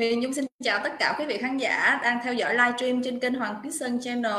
[0.00, 3.20] Huyền Nhung xin chào tất cả quý vị khán giả đang theo dõi livestream trên
[3.20, 4.32] kênh Hoàng Quý Sơn Channel.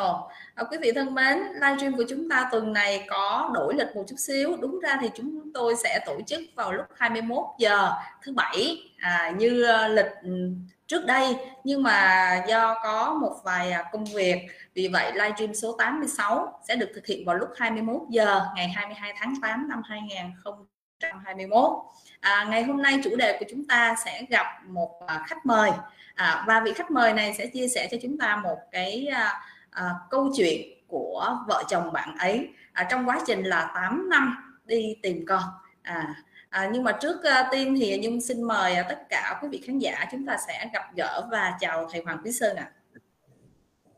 [0.56, 4.04] À, quý vị thân mến, livestream của chúng ta tuần này có đổi lịch một
[4.08, 4.58] chút xíu.
[4.62, 7.92] Đúng ra thì chúng tôi sẽ tổ chức vào lúc 21 giờ
[8.24, 10.52] thứ bảy à, như ờ, lịch ừ,
[10.88, 15.76] trước đây nhưng mà do có một vài à, công việc vì vậy livestream số
[15.78, 20.66] 86 sẽ được thực hiện vào lúc 21 giờ ngày 22 tháng 8 năm 2020
[21.04, 21.92] 2021
[22.22, 25.72] à, ngày hôm nay chủ đề của chúng ta sẽ gặp một à, khách mời.
[26.16, 29.42] À, và vị khách mời này sẽ chia sẻ cho chúng ta một cái à,
[29.70, 32.50] à, câu chuyện của vợ chồng bạn ấy.
[32.74, 34.36] À, trong quá trình là 8 năm
[34.66, 35.44] đi tìm con.
[35.82, 36.16] À,
[36.50, 39.62] à, nhưng mà trước uh, tiên thì nhung xin mời uh, tất cả quý vị
[39.66, 42.72] khán giả chúng ta sẽ gặp gỡ và chào thầy hoàng quý sơn ạ.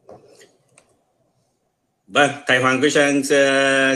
[0.07, 0.15] À.
[2.07, 3.21] vâng thầy hoàng quý sơn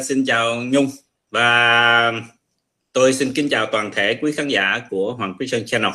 [0.03, 0.87] xin chào nhung.
[1.31, 2.11] Và
[2.97, 5.91] tôi xin kính chào toàn thể quý khán giả của hoàng quý sơn channel.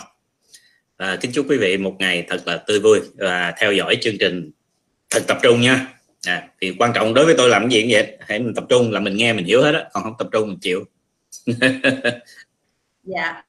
[0.97, 4.15] À, kính chúc quý vị một ngày thật là tươi vui và theo dõi chương
[4.21, 4.51] trình
[5.11, 5.87] thật tập trung nha.
[6.27, 8.93] À, thì quan trọng đối với tôi làm cái gì vậy hãy mình tập trung
[8.93, 10.85] là mình nghe mình hiểu hết á còn không tập trung mình chịu.
[13.05, 13.43] Dạ.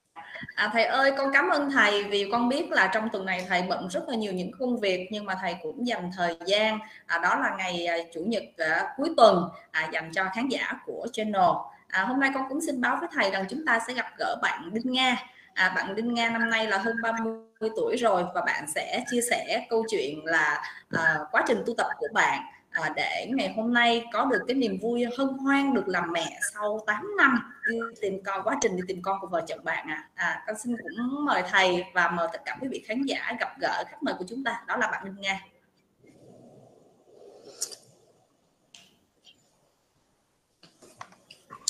[0.56, 3.62] À, thầy ơi con cảm ơn thầy vì con biết là trong tuần này thầy
[3.62, 7.20] bận rất là nhiều những công việc nhưng mà thầy cũng dành thời gian à,
[7.24, 11.08] đó là ngày à, chủ nhật à, cuối tuần à, dành cho khán giả của
[11.14, 11.52] channel
[11.94, 14.36] à, hôm nay con cũng xin báo với thầy rằng chúng ta sẽ gặp gỡ
[14.42, 15.18] bạn Đinh Nga
[15.54, 17.34] à, bạn Đinh Nga năm nay là hơn 30
[17.76, 21.88] tuổi rồi và bạn sẽ chia sẻ câu chuyện là à, quá trình tu tập
[21.98, 25.88] của bạn à, để ngày hôm nay có được cái niềm vui hân hoan được
[25.88, 29.42] làm mẹ sau 8 năm đi tìm con quá trình đi tìm con của vợ
[29.48, 30.10] chồng bạn à.
[30.16, 33.60] à con xin cũng mời thầy và mời tất cả quý vị khán giả gặp
[33.60, 35.40] gỡ khách mời của chúng ta đó là bạn Đinh Nga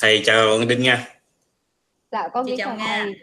[0.01, 1.07] thầy chào Đinh Nga
[2.13, 3.15] dạ con kính chào, chào thầy.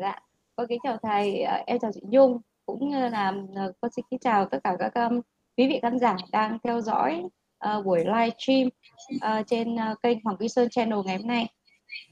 [0.00, 0.18] dạ
[0.56, 1.42] con kính chào thầy.
[1.42, 2.40] Ờ, em chào chị Nhung.
[2.66, 5.20] Cũng như là ờ, con xin kính chào tất cả các um,
[5.56, 7.22] quý vị khán giả đang theo dõi
[7.68, 8.68] uh, buổi live stream
[9.14, 11.46] uh, trên uh, kênh Hoàng Quý Sơn Channel ngày hôm nay.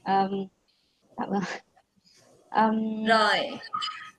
[0.03, 0.47] Um,
[2.51, 3.49] um, rồi.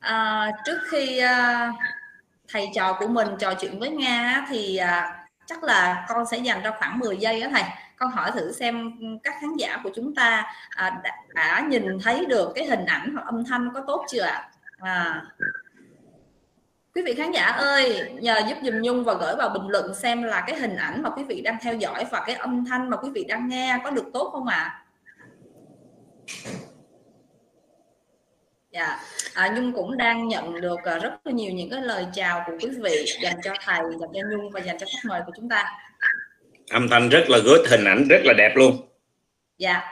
[0.01, 1.75] À, trước khi uh,
[2.49, 5.15] thầy trò của mình trò chuyện với Nga thì uh,
[5.47, 7.63] chắc là con sẽ dành ra khoảng 10 giây đó thầy
[8.01, 12.27] con hỏi thử xem các khán giả của chúng ta à, đã, đã nhìn thấy
[12.27, 14.51] được cái hình ảnh hoặc âm thanh có tốt chưa ạ?
[14.79, 15.23] À,
[16.95, 20.23] quý vị khán giả ơi nhờ giúp dùm nhung và gửi vào bình luận xem
[20.23, 22.97] là cái hình ảnh mà quý vị đang theo dõi và cái âm thanh mà
[22.97, 24.57] quý vị đang nghe có được tốt không ạ?
[24.57, 24.85] À?
[28.71, 29.01] dạ.
[29.35, 32.53] À, nhung cũng đang nhận được à, rất là nhiều những cái lời chào của
[32.61, 35.49] quý vị dành cho thầy dành cho nhung và dành cho khách mời của chúng
[35.49, 35.73] ta
[36.71, 38.77] âm thanh rất là good hình ảnh rất là đẹp luôn.
[39.59, 39.83] Dạ.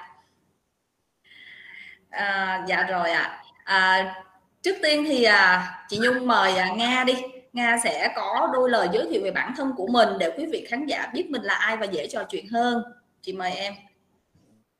[2.10, 3.42] À, dạ rồi ạ.
[3.64, 3.78] À.
[3.78, 4.14] à,
[4.62, 7.14] trước tiên thì à, chị Nhung mời à, Nga đi.
[7.52, 10.66] Nga sẽ có đôi lời giới thiệu về bản thân của mình để quý vị
[10.68, 12.82] khán giả biết mình là ai và dễ trò chuyện hơn.
[13.22, 13.74] Chị mời em.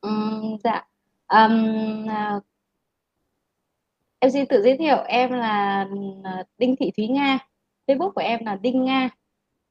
[0.01, 0.83] Um, dạ.
[1.27, 2.43] Um, uh,
[4.19, 5.85] em xin tự giới thiệu em là
[6.23, 7.39] à, Đinh Thị Thúy Nga.
[7.87, 9.09] Facebook của em là Đinh Nga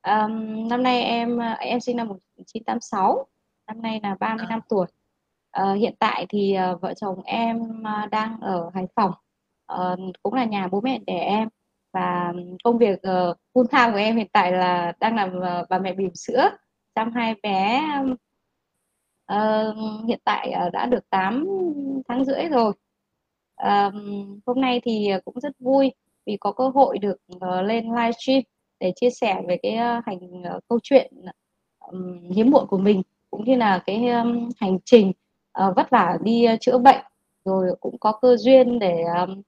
[0.08, 3.26] um, năm nay em em sinh năm 1986
[3.66, 4.86] năm nay là 30 năm tuổi.
[5.62, 9.12] Uh, hiện tại thì uh, vợ chồng em uh, đang ở Hải Phòng.
[9.72, 11.48] Uh, cũng là nhà bố mẹ đẻ em
[11.92, 12.32] và
[12.64, 15.92] công việc uh, full time của em hiện tại là đang làm uh, bà mẹ
[15.92, 16.50] bỉm sữa
[16.94, 17.82] chăm hai bé.
[19.32, 19.76] Uh,
[20.08, 21.46] hiện tại uh, đã được 8
[22.08, 22.72] tháng rưỡi rồi.
[23.62, 23.94] Uh,
[24.46, 25.92] hôm nay thì cũng rất vui
[26.26, 28.42] vì có cơ hội được uh, lên livestream
[28.80, 31.12] để chia sẻ về cái ờ, hành ờ, câu chuyện
[31.80, 35.12] um, hiếm muộn của mình cũng như là cái um, hành trình
[35.68, 37.00] uh, vất vả đi uh, chữa bệnh
[37.44, 39.42] rồi cũng có cơ duyên để um,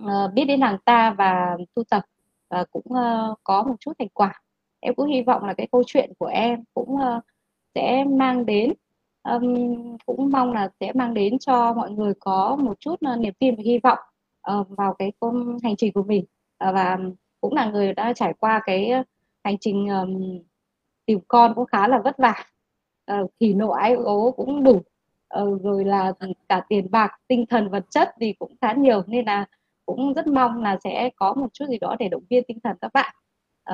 [0.00, 2.02] uh, biết đến nàng ta và tu tập
[2.50, 4.42] và cũng uh, có một chút thành quả.
[4.80, 7.24] Em cũng hy vọng là cái câu chuyện của em cũng uh,
[7.74, 8.72] sẽ mang đến
[9.22, 13.34] um, cũng mong là sẽ mang đến cho mọi người có một chút uh, niềm
[13.38, 13.98] tin và hy vọng
[14.52, 16.24] uh, vào cái công hành trình của mình
[16.68, 16.98] uh, và
[17.42, 19.02] cũng là người đã trải qua cái ờ,
[19.44, 20.42] hành trình um,
[21.06, 22.44] tìm con cũng khá là vất vả.
[23.12, 24.82] Uh, thì nộ ái ố cũng đủ.
[25.42, 26.12] Uh, rồi là
[26.48, 29.46] cả tiền bạc tinh thần vật chất thì cũng khá nhiều nên là
[29.86, 32.76] cũng rất mong là sẽ có một chút gì đó để động viên tinh thần
[32.80, 33.14] các bạn.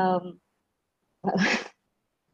[0.00, 0.22] Uh,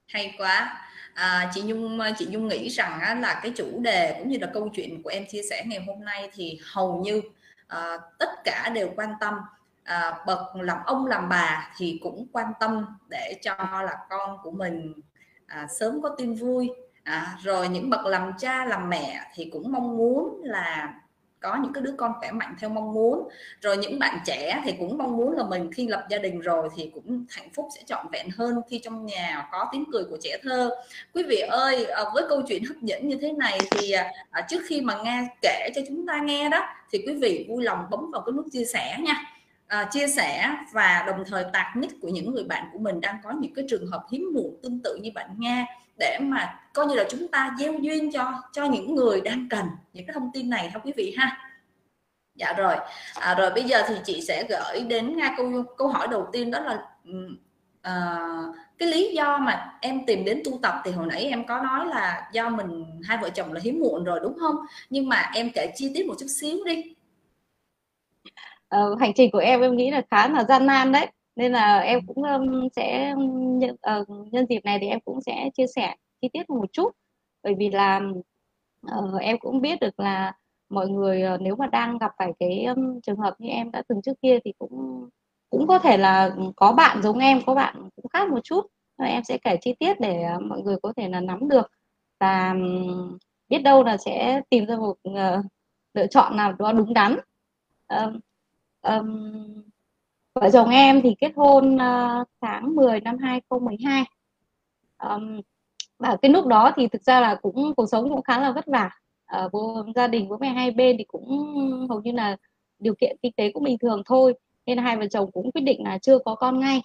[0.08, 0.80] hay quá.
[1.14, 4.46] À, chị nhung chị nhung nghĩ rằng á, là cái chủ đề cũng như là
[4.54, 7.22] câu chuyện của em chia sẻ ngày hôm nay thì hầu như
[7.66, 9.34] à, tất cả đều quan tâm
[9.84, 14.50] à, bậc làm ông làm bà thì cũng quan tâm để cho là con của
[14.50, 14.94] mình
[15.46, 16.70] à, sớm có tin vui.
[17.02, 20.94] À, rồi những bậc làm cha làm mẹ thì cũng mong muốn là
[21.40, 23.28] có những cái đứa con khỏe mạnh theo mong muốn.
[23.60, 26.68] Rồi những bạn trẻ thì cũng mong muốn là mình khi lập gia đình rồi
[26.76, 30.18] thì cũng hạnh phúc sẽ trọn vẹn hơn khi trong nhà có tiếng cười của
[30.22, 30.70] trẻ thơ.
[31.14, 34.46] Quý vị ơi à, với câu chuyện hấp dẫn như thế này thì à, à,
[34.48, 37.86] trước khi mà nghe kể cho chúng ta nghe đó thì quý vị vui lòng
[37.90, 39.33] bấm vào cái nút chia sẻ nha
[39.74, 43.16] à, chia sẻ và đồng thời tạc nick của những người bạn của mình đang
[43.24, 45.66] có những cái trường hợp hiếm muộn tương tự như bạn nghe
[45.98, 49.66] để mà coi như là chúng ta gieo duyên cho cho những người đang cần
[49.92, 51.50] những cái thông tin này thưa quý vị ha.
[52.34, 52.76] Dạ rồi.
[53.14, 56.50] À, rồi bây giờ thì chị sẽ gửi đến ngay câu câu hỏi đầu tiên
[56.50, 56.74] đó là
[57.80, 61.60] uh, cái lý do mà em tìm đến tu tập thì hồi nãy em có
[61.62, 64.56] nói là do mình hai vợ chồng là hiếm muộn rồi đúng không?
[64.90, 66.94] Nhưng mà em kể chi tiết một chút xíu đi
[68.76, 71.06] uh, hành trình của em em nghĩ là khá là gian nan đấy.
[71.36, 75.20] Nên là em cũng um, sẽ nhân, uh, ờ, nhân dịp này thì em cũng
[75.20, 76.92] sẽ chia sẻ chi tiết một chút.
[77.42, 78.00] Bởi vì là
[78.98, 80.32] uh, em cũng biết được là
[80.68, 83.82] mọi người uh, nếu mà đang gặp phải cái um, trường hợp như em đã
[83.88, 85.08] từng trước kia thì cũng
[85.50, 88.66] cũng có thể là có bạn giống em có bạn cũng khác một chút.
[88.98, 91.70] Em sẽ kể chi tiết để uh, mọi người có thể là nắm được.
[92.20, 93.18] Và um,
[93.48, 95.44] biết đâu là sẽ tìm ra một uh,
[95.94, 97.16] lựa chọn nào đó đúng đắn.
[97.94, 98.14] Uh,
[98.84, 99.62] um,
[100.34, 104.04] vợ chồng em thì kết hôn uh, tháng 10 năm 2012
[104.98, 105.40] um,
[105.98, 108.66] và cái lúc đó thì thực ra là cũng cuộc sống cũng khá là vất
[108.66, 108.90] vả.
[109.44, 111.28] Uh, bố gia đình bố mẹ hai bên thì cũng
[111.88, 112.36] hầu như là
[112.78, 114.34] điều kiện kinh tế cũng bình thường thôi
[114.66, 116.80] nên hai vợ chồng cũng quyết định là chưa có con ngay.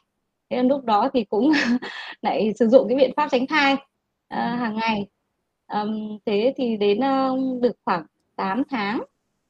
[0.49, 1.51] Thế nên lúc đó thì cũng
[2.21, 3.79] lại sử dụng cái biện pháp tránh thai uh,
[4.31, 5.07] hàng ngày.
[5.73, 8.05] Um, thế thì đến uh, được khoảng
[8.35, 9.03] 8 tháng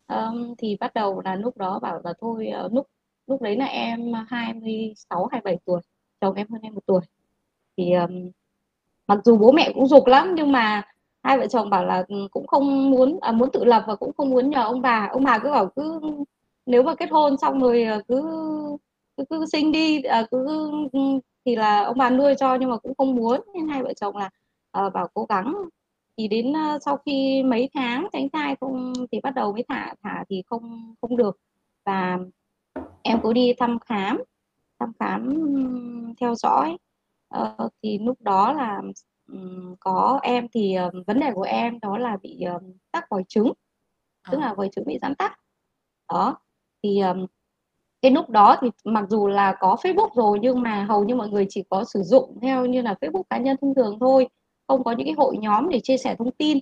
[0.10, 2.88] um, thì bắt đầu là lúc đó bảo là thôi uh, lúc
[3.28, 5.82] lúc đấy là em 26 27 tuổi
[6.22, 7.02] chồng em hơn em một tuổi.
[7.78, 8.32] Thì um,
[9.08, 10.84] mặc dù bố mẹ cũng dục lắm nhưng mà
[11.24, 14.12] hai vợ chồng bảo là ừ, cũng không muốn à, muốn tự lập và cũng
[14.18, 15.10] không muốn nhờ ông bà.
[15.12, 16.02] Ông bà cứ bảo cứ
[16.66, 18.22] nếu mà kết hôn xong rồi ờ, cứ
[19.18, 20.48] cứ, cứ sinh đi à, cứ
[20.94, 21.00] ừ,
[21.46, 23.42] thì là ông bà nuôi cho nhưng mà cũng không muốn.
[23.54, 24.30] Nên hai vợ chồng là
[24.86, 25.56] uh, bảo cố gắng
[26.19, 29.94] thì đến uh, sau khi mấy tháng tránh thai không thì bắt đầu mới thả
[30.04, 31.38] thả thì không không được.
[31.86, 32.18] Và
[33.01, 34.24] em có đi thăm khám
[34.80, 35.30] thăm khám
[36.19, 36.77] theo dõi.
[37.38, 38.81] Uh, thì lúc đó là
[39.31, 42.62] um, có em thì uh, vấn đề của em đó là bị uh,
[42.92, 43.54] tắc vòi trứng.
[44.31, 45.39] Tức là vòi trứng bị giãn tắc.
[46.10, 46.38] Đó
[46.83, 47.25] thì um,
[48.01, 51.30] cái lúc đó thì mặc dù là có Facebook rồi nhưng mà hầu như mọi
[51.30, 54.27] người chỉ có sử dụng theo như là Facebook cá nhân thông thường thôi
[54.69, 56.57] không có những cái hội nhóm để chia sẻ thông tin.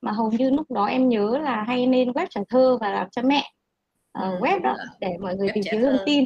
[0.00, 3.10] Mà hầu như lúc đó em nhớ là hay nên web trả thơ và làm
[3.10, 3.52] cha mẹ
[4.18, 6.24] uh, web đó để mọi người tìm kiếm thông tin.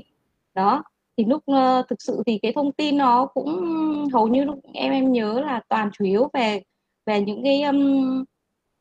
[0.54, 0.82] Đó
[1.16, 3.64] thì lúc uh, thực sự thì cái thông tin nó cũng
[4.12, 6.62] hầu như lúc em em nhớ là toàn chủ yếu về
[7.06, 8.24] về những cái um,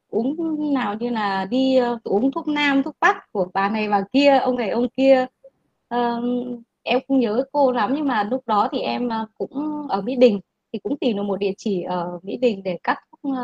[0.09, 4.03] uống nào như là đi uh, uống thuốc nam thuốc bắc của bà này bà
[4.11, 5.25] kia ông này ông kia.
[5.95, 6.23] Uh,
[6.83, 10.39] em không nhớ cô lắm nhưng mà lúc đó thì em cũng ở mỹ đình
[10.73, 13.35] thì cũng tìm được một địa chỉ ở mỹ đình để cắt thuốc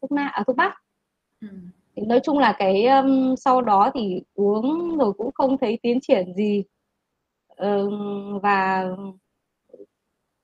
[0.00, 0.74] thuốc nam à, thuốc bắc.
[1.40, 1.48] Ừ.
[1.96, 6.34] Nói chung là cái um, sau đó thì uống rồi cũng không thấy tiến triển
[6.34, 6.64] gì.
[7.56, 8.88] Um, và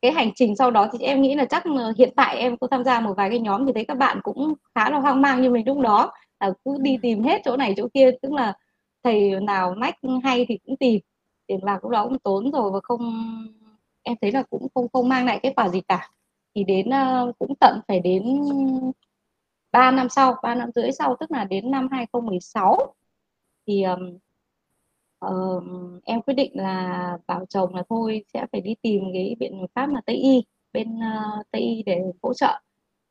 [0.03, 1.65] cái hành trình sau đó thì em nghĩ là chắc
[1.99, 4.55] hiện tại em có tham gia một vài cái nhóm thì thấy các bạn cũng
[4.75, 6.13] khá là hoang mang như mình lúc đó.
[6.41, 8.55] Là cứ đi tìm hết chỗ này chỗ kia tức là
[9.05, 9.95] thầy nào nách
[10.25, 11.01] hay thì cũng tìm.
[11.47, 13.13] Tiền bạc lúc đó cũng tốn rồi và không
[14.03, 16.11] em thấy là cũng không không mang lại kết quả gì cả
[16.57, 18.23] thì đến uh, cũng tận phải đến
[19.73, 22.95] 3 năm sau 3 năm rưỡi sau tức là đến năm 2016
[23.67, 24.19] thì um,
[25.27, 29.67] uh, em quyết định là bảo chồng là thôi sẽ phải đi tìm cái biện
[29.75, 32.61] pháp là tây y bên uh, tây y để hỗ trợ.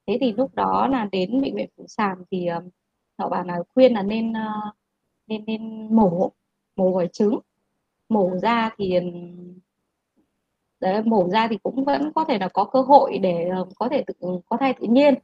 [0.08, 2.70] Thế thì lúc đó là đến bệnh viện phụ sản thì um,
[3.18, 4.76] họ bảo là khuyên là nên uh,
[5.28, 6.32] nên nên mổ
[6.76, 7.40] mổ vòi trứng
[8.10, 9.00] mổ ra thì
[10.86, 13.90] đấy, mổ ra thì cũng vẫn có thể là có cơ hội để ờ, có
[13.90, 14.14] thể tự,
[14.50, 15.16] có thai tự nhiên.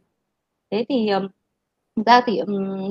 [0.72, 1.10] Thế thì
[1.96, 2.42] thực ra thì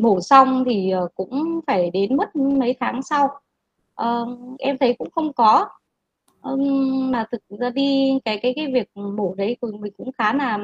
[0.00, 3.28] mổ xong thì ờ, cũng phải đến mất mấy tháng sau.
[4.02, 5.68] Uh, em thấy cũng không có.
[6.42, 10.32] Um, mà thực ra đi cái cái cái việc mổ đấy của mình cũng khá
[10.32, 10.58] là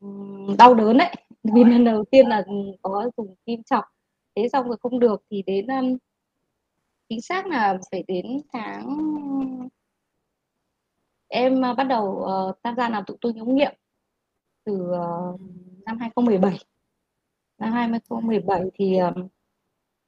[0.00, 1.14] um, đau đớn đấy.
[1.54, 2.44] Vì lần đầu tiên là
[2.82, 3.84] có dùng kim chọc.
[4.36, 5.96] Thế xong rồi không được thì đến um,
[7.08, 8.88] chính xác là phải đến tháng
[11.32, 13.72] em ờ, bắt đầu uh, tham gia làm tụ tôi nhóm nghiệm
[14.64, 15.40] từ uh,
[15.86, 16.58] năm 2017
[17.58, 18.98] năm 2017 thì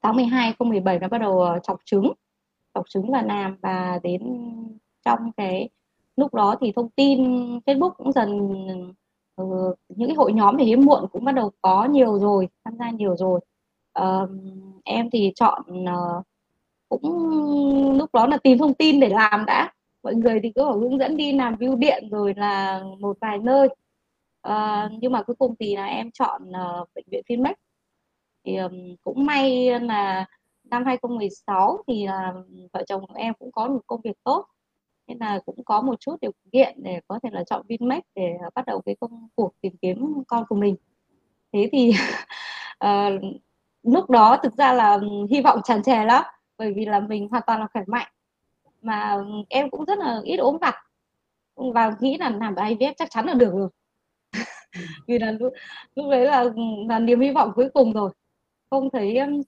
[0.03, 2.13] tháng 12 2017 nó bắt đầu uh, chọc trứng.
[2.75, 4.23] Chọc trứng và làm và đến
[5.05, 5.69] trong cái
[6.17, 7.21] lúc đó thì thông tin
[7.59, 8.39] Facebook cũng dần
[9.43, 12.77] uh, những cái hội nhóm để hiếm muộn cũng bắt đầu có nhiều rồi tham
[12.79, 13.41] gia nhiều rồi.
[14.01, 14.31] Uh,
[14.85, 16.25] em thì chọn uh,
[16.89, 19.74] cũng lúc đó là tìm thông tin để làm đã
[20.05, 23.69] mọi người thì cứ hướng dẫn đi làm view điện rồi là một vài nơi.
[24.43, 27.57] À, nhưng mà cuối cùng thì là em chọn uh, bệnh viện Vinmec.
[28.45, 30.27] Thì um, cũng may là
[30.65, 32.33] năm 2016 thì là
[32.73, 34.47] vợ chồng của em cũng có một công việc tốt.
[35.07, 38.33] Nên là cũng có một chút điều kiện để có thể là chọn Vinmec để
[38.55, 40.77] bắt đầu cái công cuộc tìm kiếm con của mình.
[41.53, 41.93] Thế thì
[42.85, 43.23] uh,
[43.83, 44.99] lúc đó thực ra là
[45.31, 46.25] hy vọng tràn trề lắm.
[46.59, 48.14] Bởi vì là mình hoàn toàn là khỏe mạnh
[48.85, 49.17] mà
[49.49, 50.75] em cũng rất là ít ốm vặt.
[51.57, 53.69] Và nghĩ là làm IVF chắc chắn là được rồi.
[55.07, 55.53] Vì là lúc,
[55.95, 56.45] lúc đấy là
[56.89, 58.11] là niềm hy vọng cuối cùng rồi.
[58.71, 59.43] Không thấy um,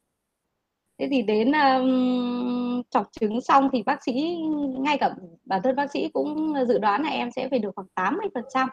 [0.98, 4.36] thế thì đến um, chọc trứng xong thì bác sĩ
[4.78, 5.14] ngay cả
[5.44, 8.44] bản thân bác sĩ cũng dự đoán là em sẽ phải được khoảng 80 phần
[8.54, 8.68] trăm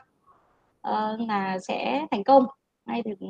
[0.90, 2.46] uh, là sẽ thành công.
[2.86, 3.28] Ngay thì ừ,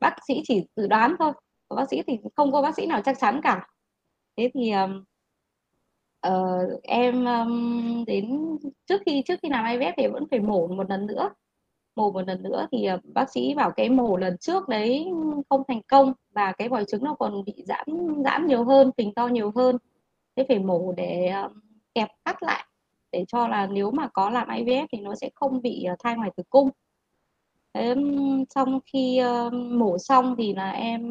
[0.00, 1.32] bác sĩ chỉ dự đoán thôi.
[1.68, 3.68] Bác sĩ thì không có bác sĩ nào chắc chắn cả.
[4.36, 5.04] Thế thì um,
[6.28, 10.90] uh, em um, đến trước khi trước khi làm IVF thì vẫn phải mổ một
[10.90, 11.30] lần nữa.
[11.96, 15.06] Mổ một lần nữa thì ờ, bác sĩ bảo cái mổ lần trước đấy
[15.50, 17.86] không thành công và cái vòi trứng nó còn bị giãn
[18.24, 19.78] giãn nhiều hơn phình to nhiều hơn.
[20.36, 21.32] Thế phải mổ để
[21.94, 22.64] kẹp cắt lại
[23.12, 26.16] để cho là nếu mà có làm IVF thì nó sẽ không bị ờ, thai
[26.16, 26.70] ngoài tử cung.
[27.74, 27.94] Thế
[28.50, 29.20] xong khi
[29.52, 31.10] mổ xong thì là em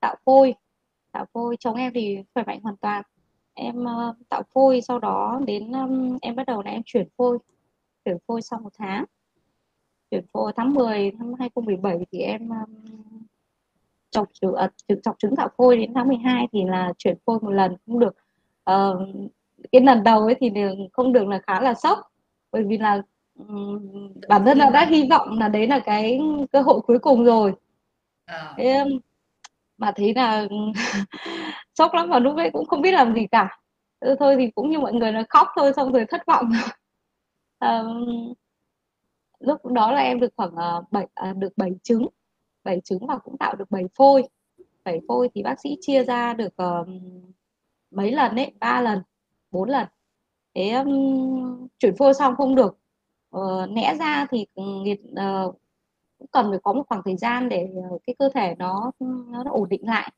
[0.00, 0.54] tạo phôi.
[1.12, 3.02] Tạo phôi chồng em thì khỏe mạnh hoàn toàn
[3.58, 7.38] em uh, tạo phôi sau đó đến um, em bắt đầu là em chuyển phôi.
[8.04, 9.04] Chuyển phôi sau một tháng.
[10.10, 13.22] Chuyển phôi tháng 10 năm 2017 thì em um,
[14.10, 14.70] chọc trứng à,
[15.02, 18.16] chọc trứng tạo phôi đến tháng 12 thì là chuyển phôi một lần cũng được.
[18.70, 19.30] Uh,
[19.72, 20.50] cái lần đầu ấy thì
[20.92, 21.98] không được là khá là sốc.
[22.52, 23.02] Bởi vì là
[23.38, 26.20] um, bản thân là đã hy vọng là đấy là cái
[26.52, 27.52] cơ hội cuối cùng rồi.
[28.26, 28.54] À.
[28.56, 28.84] thế
[29.78, 30.46] mà thấy là
[31.78, 33.60] sốc lắm và lúc đấy cũng không biết làm gì cả.
[34.00, 36.50] Ừ, thôi thì cũng như mọi người là khóc thôi xong rồi thất vọng.
[37.58, 37.82] À,
[39.40, 42.06] lúc đó là em được khoảng ờ, uh, 7 à, được bảy trứng.
[42.64, 44.22] Bảy trứng và cũng tạo được bảy phôi.
[44.84, 46.88] Bảy phôi thì bác sĩ chia ra được uh,
[47.90, 49.02] mấy lần đấy ba lần
[49.50, 49.86] bốn lần.
[50.54, 52.78] Thế um, chuyển phôi xong không được.
[53.30, 55.56] Ờ, uh, nẽ ra thì uh,
[56.18, 57.68] cũng cần phải có một khoảng thời gian để
[58.06, 60.12] cái cơ thể nó nó, nó ổn định lại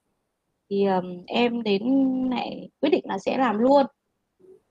[0.70, 1.82] thì um, em đến
[2.30, 3.86] lại quyết định là sẽ làm luôn.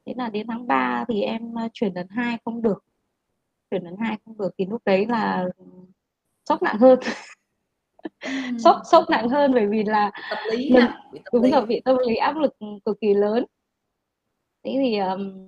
[0.05, 2.83] Thế là đến tháng 3 thì em chuyển lần hai không được.
[3.71, 5.45] Chuyển lần hai không được thì lúc đấy là
[6.49, 6.99] sốc nặng hơn.
[8.59, 10.85] Sốc sốc nặng hơn bởi vì là tập lý mình,
[11.33, 12.53] đúng rồi bị tâm lý áp lực
[12.85, 13.45] cực kỳ lớn.
[14.63, 15.45] Thế thì um,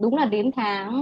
[0.00, 0.92] đúng là đến tháng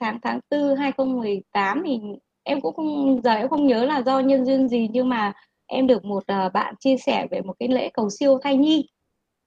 [0.00, 2.00] tháng tháng tư 2018 thì
[2.42, 5.32] em cũng không giờ em không nhớ là do nhân duyên gì nhưng mà
[5.72, 8.88] em được một uh, bạn chia sẻ về một cái lễ cầu siêu thai nhi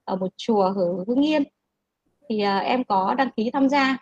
[0.04, 1.44] ở một chùa ở Hưng Yên.
[2.30, 3.98] Thì uh, em có đăng ký tham gia.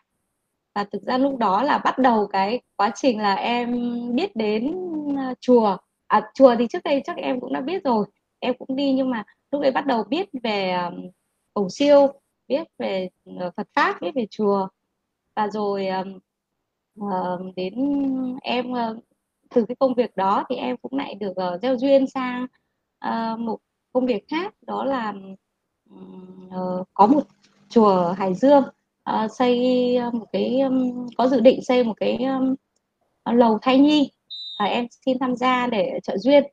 [0.75, 3.75] Và thực ra lúc đó là bắt đầu cái quá trình là em
[4.15, 4.71] biết đến
[5.05, 5.77] uh, chùa.
[6.07, 8.05] À chùa thì trước đây chắc em cũng đã biết rồi.
[8.39, 11.09] Em cũng đi nhưng mà lúc đấy bắt đầu biết về um,
[11.53, 12.07] cầu siêu
[12.47, 14.67] biết về uh, Phật pháp biết về chùa.
[15.35, 16.19] Và rồi um,
[16.99, 17.73] uh, đến
[18.41, 19.03] em uh,
[19.53, 22.47] từ cái công việc đó thì em cũng lại được uh, gieo duyên sang
[23.07, 23.57] uh, một
[23.93, 25.13] công việc khác đó là
[25.93, 27.23] uh, có một
[27.69, 28.63] chùa Hải Dương
[29.09, 32.55] uh, xây một cái um, có dự định xây một cái um,
[33.35, 34.11] lầu thai nhi
[34.59, 36.43] và em xin tham gia để trợ duyên.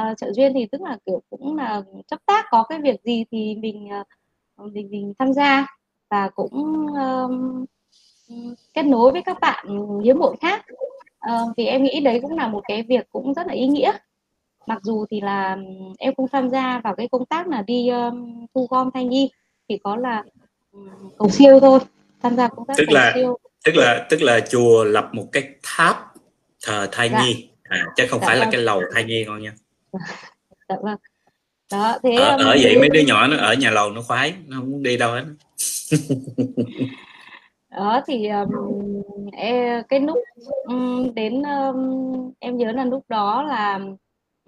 [0.00, 3.24] Uh, trợ duyên thì tức là kiểu cũng là chấp tác có cái việc gì
[3.30, 5.66] thì mình uh, mình mình tham gia
[6.10, 7.64] và cũng um,
[8.74, 9.66] kết nối với các bạn
[10.04, 10.64] hiếm muộn khác
[11.18, 13.92] à, vì em nghĩ đấy cũng là một cái việc cũng rất là ý nghĩa
[14.66, 15.56] mặc dù thì là
[15.98, 19.30] em không tham gia vào cái công tác là đi um, thu gom thai nhi
[19.68, 20.24] thì có là
[20.72, 21.80] um, cầu siêu thôi
[22.22, 23.38] tham gia công tác tức là siêu.
[23.64, 25.96] tức là tức là chùa lập một cái tháp
[26.66, 27.22] thờ thai dạ.
[27.22, 28.44] nhi à, chứ không dạ phải vâng.
[28.44, 29.52] là cái lầu thai nhi con nha
[30.68, 30.96] dạ vâng
[31.72, 34.56] đó thế ở, ở vậy mấy đứa nhỏ nó ở nhà lầu nó khoái nó
[34.56, 35.24] không muốn đi đâu hết
[37.70, 38.50] đó thì um,
[39.32, 40.18] e, cái lúc
[40.64, 43.80] um, đến um, em nhớ là lúc đó là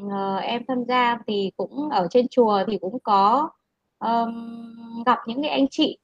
[0.03, 3.51] uh, em tham gia thì cũng ở trên chùa thì cũng có
[3.99, 5.99] um, gặp những cái anh chị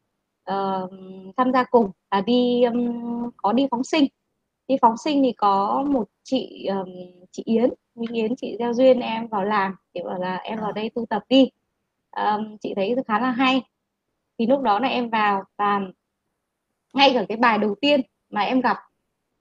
[0.50, 0.90] uh,
[1.36, 4.06] tham gia cùng là đi um, có đi phóng sinh.
[4.68, 6.88] Đi phóng sinh thì có một chị um,
[7.30, 10.72] chị Yến Minh Yến chị gieo duyên em vào làm thì bảo là em vào
[10.72, 11.50] đây tu tập đi.
[12.16, 13.62] Um, chị thấy khá là hay.
[14.38, 15.80] Thì lúc đó là em vào và
[16.96, 18.00] ngay cả cái bài đầu tiên
[18.30, 18.76] mà em gặp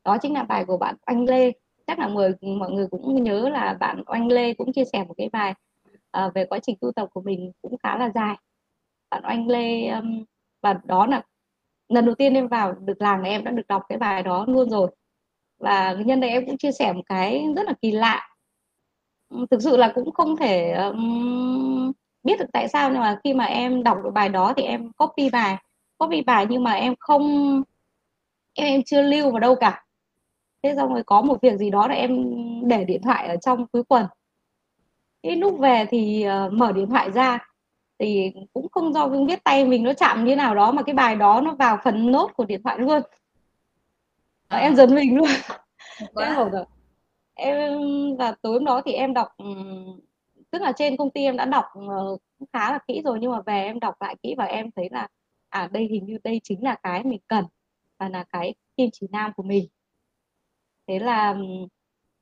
[0.04, 1.52] đó chính là bài của bạn Anh Lê.
[1.88, 5.14] Chắc là người mọi người cũng nhớ là bạn Anh Lê cũng chia sẻ một
[5.18, 5.54] cái bài
[6.26, 8.36] uh, về quá trình tu tập của mình cũng khá là dài.
[9.10, 10.24] Bạn Oanh Lê um,
[10.62, 11.22] và đó là
[11.90, 14.70] lần đầu tiên em vào được làng em đã được đọc cái bài đó luôn
[14.70, 14.92] rồi.
[15.60, 18.30] Và nhân đây em cũng chia sẻ một cái rất là kỳ lạ.
[19.52, 21.92] Thực sự là cũng không thể um,
[22.24, 24.92] biết được tại sao nhưng mà khi mà em đọc được bài đó thì em
[24.92, 25.58] copy bài
[25.98, 27.64] copy bài nhưng mà em không
[28.54, 29.86] em em chưa lưu vào đâu cả.
[30.64, 32.24] Thế xong rồi có một việc gì đó là em
[32.68, 34.06] để điện thoại ở trong túi quần.
[35.24, 37.40] Cái lúc về thì uh, mở điện thoại ra
[38.00, 40.96] thì cũng không do không biết tay mình nó chạm như nào đó mà cái
[40.96, 43.02] bài đó nó vào phần nốt của điện thoại luôn.
[44.48, 44.58] À.
[44.60, 45.28] em giật mình luôn.
[46.00, 46.66] Em bảo rồi
[47.36, 47.80] em
[48.18, 49.28] và tối hôm đó thì em đọc
[50.52, 52.22] tức là trên công ty em đã đọc uh,
[52.54, 55.08] khá là kỹ rồi nhưng mà về em đọc lại kỹ và em thấy là
[55.56, 57.46] à đây hình như đây chính là cái mình cần
[58.00, 59.68] và là cái kim chỉ nam của mình.
[60.88, 61.36] Thế là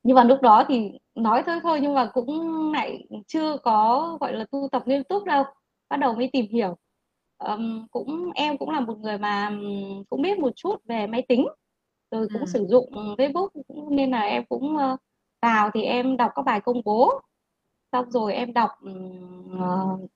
[0.03, 4.33] nhưng mà lúc đó thì nói thôi thôi nhưng mà cũng lại chưa có gọi
[4.33, 5.43] là tu tập nghiêm túc đâu
[5.89, 6.77] bắt đầu mới tìm hiểu.
[7.37, 9.51] Um, cũng em cũng là một người mà
[10.09, 11.47] cũng biết một chút về máy tính
[12.11, 12.45] rồi cũng ừ.
[12.47, 13.49] sử dụng Facebook
[13.89, 14.99] nên là em cũng uh,
[15.41, 17.21] vào thì em đọc các bài công bố.
[17.91, 18.71] Xong rồi em đọc
[19.53, 20.09] uh,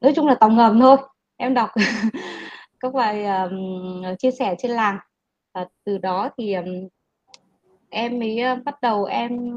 [0.00, 0.96] nói chung là tàu ngầm thôi
[1.36, 1.70] em đọc
[2.84, 4.98] các bài um, chia sẻ trên làng.
[5.54, 6.88] Và từ đó thì um,
[7.90, 9.50] em mới bắt đầu em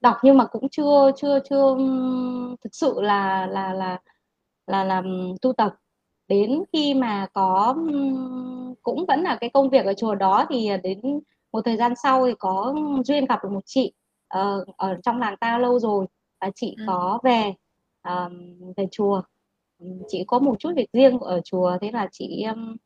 [0.00, 1.76] đọc nhưng mà cũng chưa chưa chưa
[2.64, 3.98] thực sự là là là
[4.66, 5.74] là làm tu tập.
[6.28, 7.76] Đến khi mà có
[8.82, 11.20] cũng vẫn là cái công việc ở chùa đó thì đến
[11.52, 13.92] một thời gian sau thì có duyên gặp được một chị
[14.38, 16.06] uh, ở trong làng ta lâu rồi.
[16.40, 16.84] Và chị ừ.
[16.86, 17.54] có về
[18.08, 18.32] uh,
[18.76, 19.22] về chùa
[20.08, 22.76] chị có một chút việc riêng ở chùa thế là chị um,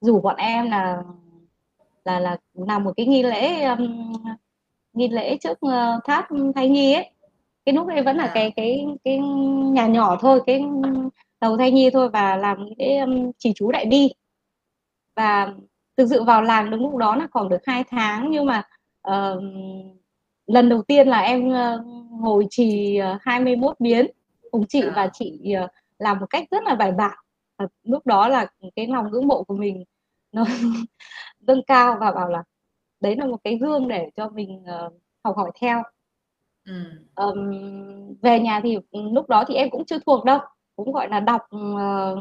[0.00, 1.02] rủ bọn em là
[2.04, 4.12] là là làm một cái nghi lễ um,
[4.92, 7.10] nghi lễ trước uh, tháp thai nhi ấy
[7.66, 8.30] cái lúc ấy vẫn là à.
[8.34, 9.18] cái cái cái
[9.72, 10.64] nhà nhỏ thôi cái
[11.40, 14.10] đầu thai nhi thôi và làm cái um, chỉ chú đại bi
[15.16, 15.54] và
[15.96, 18.62] thực sự vào làng đứng lúc đó là khoảng được hai tháng nhưng mà
[19.08, 19.42] uh,
[20.46, 24.06] lần đầu tiên là em uh, ngồi trì uh, 21 biến
[24.50, 24.92] cùng chị à.
[24.96, 27.18] và chị uh, làm một cách rất là bài bản.
[27.58, 29.84] Và lúc đó là cái lòng ngưỡng mộ của mình
[30.32, 30.44] nó
[31.40, 32.42] dâng cao và bảo là
[33.00, 34.92] đấy là một cái gương để cho mình uh,
[35.24, 35.82] học hỏi theo.
[36.64, 36.72] Ừ.
[37.14, 37.50] um,
[38.22, 40.38] về nhà thì lúc đó thì em cũng chưa thuộc đâu
[40.76, 42.18] cũng gọi là đọc uh,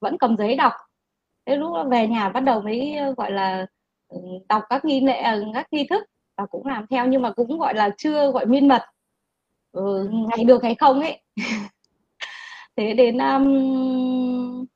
[0.00, 0.72] vẫn cầm giấy đọc.
[1.46, 3.66] Thế lúc về nhà bắt đầu mới gọi là
[4.08, 5.22] ừ, đọc các nghi lễ
[5.54, 6.04] các nghi thức
[6.36, 8.82] và cũng làm theo nhưng mà cũng gọi là chưa gọi miên mật.
[9.72, 11.22] Ừ, ngày được hay không ấy
[12.76, 14.66] thế đến um,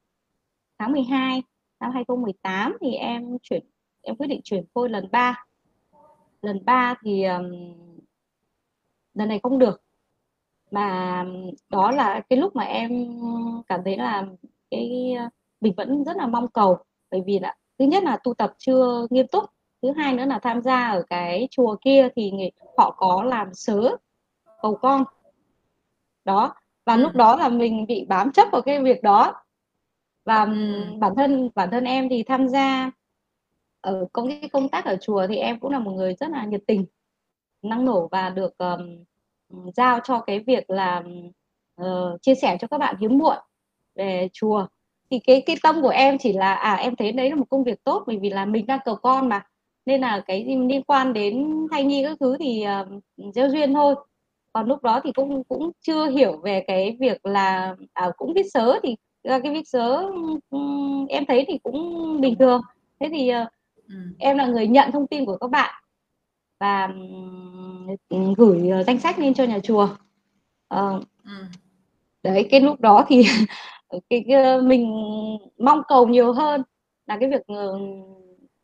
[0.78, 1.42] tháng 12
[1.80, 3.62] năm 2018 thì em chuyển
[4.02, 5.44] em quyết định chuyển phôi lần 3
[6.42, 7.52] lần 3 thì um,
[9.14, 9.82] lần này không được.
[10.70, 12.90] Mà um, đó là cái lúc mà em
[13.66, 14.26] cảm thấy là
[14.70, 16.78] cái uh, mình vẫn rất là mong cầu.
[17.11, 19.44] Bởi vì là thứ nhất là tu tập chưa nghiêm túc
[19.82, 22.32] thứ hai nữa là tham gia ở cái chùa kia thì
[22.78, 23.96] họ có làm sớ
[24.62, 25.04] cầu con.
[26.24, 26.54] Đó
[26.88, 29.35] và lúc đó là mình bị bám chấp vào cái việc đó.
[30.24, 30.85] Và ừ.
[30.98, 32.90] bản thân bản thân em thì tham gia
[33.81, 36.44] ở công cái công tác ở chùa thì em cũng là một người rất là
[36.44, 36.87] nhiệt tình
[37.62, 39.05] năng nổ và được um,
[39.77, 41.03] giao cho cái việc là
[41.83, 43.37] uh, chia sẻ cho các bạn hiếm muộn
[43.94, 44.66] về chùa.
[45.11, 47.64] Thì cái cái tâm của em chỉ là à em thấy đấy là một công
[47.64, 49.46] việc tốt bởi vì là mình đang cầu con mà
[49.87, 53.03] nên là cái gì liên quan đến thai nhi các thứ thì uh,
[53.35, 53.94] gieo duyên thôi
[54.59, 58.47] còn lúc đó thì cũng cũng chưa hiểu về cái việc là à, cũng viết
[58.53, 60.03] sớ thì cái viết sớ
[60.51, 62.62] um, em thấy thì cũng bình thường
[63.01, 63.49] thế thì uh,
[63.88, 63.94] ừ.
[64.18, 65.83] em là người nhận thông tin của các bạn
[66.61, 66.88] và
[68.09, 69.85] um, gửi uh, danh sách lên cho nhà chùa
[70.75, 71.31] uh, ừ.
[72.23, 73.25] đấy cái lúc đó thì
[74.11, 74.94] cái, cái mình
[75.59, 76.62] mong cầu nhiều hơn
[77.07, 77.42] là cái việc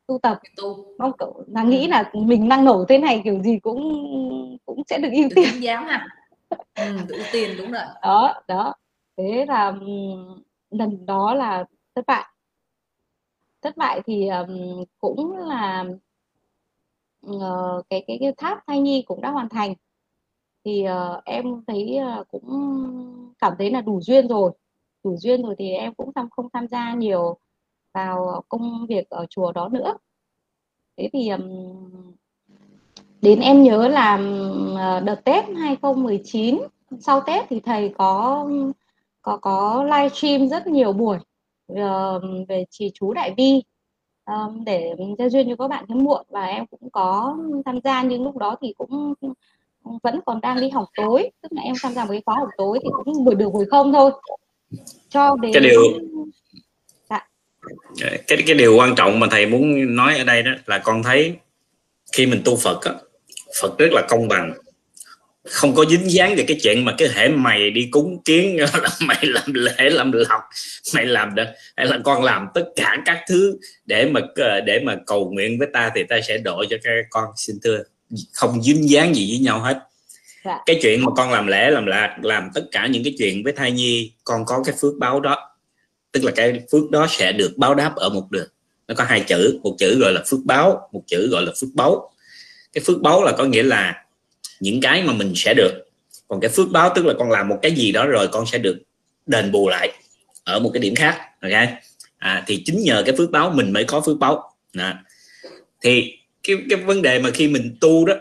[0.07, 0.39] tu tập.
[0.57, 0.85] Tu.
[0.99, 3.81] mong cậu là nghĩ là mình năng nổ thế này kiểu gì cũng
[4.67, 5.49] cũng sẽ được ưu tiên.
[5.61, 6.07] dám ha
[6.75, 7.83] ừ, ưu tiên đúng rồi.
[8.03, 8.75] Đó đó.
[9.17, 9.73] Thế là
[10.71, 11.65] lần đó là
[11.95, 12.25] thất bại.
[13.63, 15.85] Thất bại thì um, cũng là
[17.27, 19.75] uh, cái, cái cái tháp thai nhi cũng đã hoàn thành.
[20.65, 22.51] Thì uh, em thấy uh, cũng
[23.39, 24.53] cảm thấy là đủ duyên rồi.
[25.05, 27.39] Đủ duyên rồi thì em cũng không không tham gia nhiều
[27.95, 29.97] vào công việc ở chùa đó nữa
[30.97, 31.31] thế thì
[33.23, 34.19] đến em nhớ là
[34.77, 36.59] ờ, đợt Tết 2019
[37.01, 38.47] sau Tết thì thầy có
[39.23, 41.19] có có livestream rất nhiều buổi
[42.49, 43.63] về trì chú đại bi
[44.67, 48.25] để gieo duyên cho các bạn hiếm muộn và em cũng có tham gia nhưng
[48.25, 49.15] lúc đó thì cũng
[50.03, 52.49] vẫn còn đang đi học tối tức là em tham gia một cái khóa học
[52.57, 54.11] tối thì cũng vừa được vừa không thôi
[55.09, 55.83] cho đến cái điều.
[58.27, 61.35] Cái cái điều quan trọng mà thầy muốn nói ở đây đó là con thấy
[62.13, 62.93] khi mình tu Phật á,
[63.61, 64.53] Phật rất là công bằng.
[65.45, 68.89] Không có dính dáng về cái chuyện mà cái hệ mày đi cúng kiến là
[69.01, 70.41] mày làm lễ làm lọc
[70.95, 71.47] mày làm được
[71.77, 74.21] hay là con làm tất cả các thứ để mà
[74.67, 77.25] để mà cầu nguyện với ta thì ta sẽ độ cho các con.
[77.37, 77.83] Xin thưa
[78.33, 79.79] không dính dáng gì với nhau hết.
[80.45, 80.59] Dạ.
[80.67, 83.53] cái chuyện mà con làm lễ làm lạc làm tất cả những cái chuyện với
[83.53, 85.54] thai nhi con có cái phước báo đó
[86.15, 88.49] tức là cái phước đó sẽ được báo đáp ở một đường.
[88.89, 91.71] Nó có hai chữ một chữ gọi là phước báo một chữ gọi là phước
[91.75, 92.13] báu.
[92.73, 94.05] Cái phước báu là có nghĩa là
[94.61, 95.85] những cái mà mình sẽ được.
[96.29, 98.59] Còn cái phước báo tức là con làm một cái gì đó rồi con sẽ
[98.59, 98.79] được
[99.27, 99.93] đền bù lại
[100.45, 101.69] ở một cái điểm khác ok?
[102.19, 105.05] À, thì chính nhờ cái phước báo mình mới có phước báo à.
[105.83, 108.15] thì cái cái vấn đề mà khi mình tu đó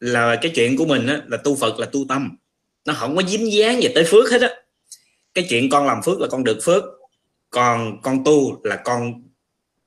[0.00, 2.36] là cái chuyện của mình á, là tu Phật là tu tâm.
[2.84, 4.50] Nó không có dính dáng gì tới phước hết á.
[5.34, 6.84] Cái chuyện con làm phước là con được phước
[7.50, 9.22] còn con tu là con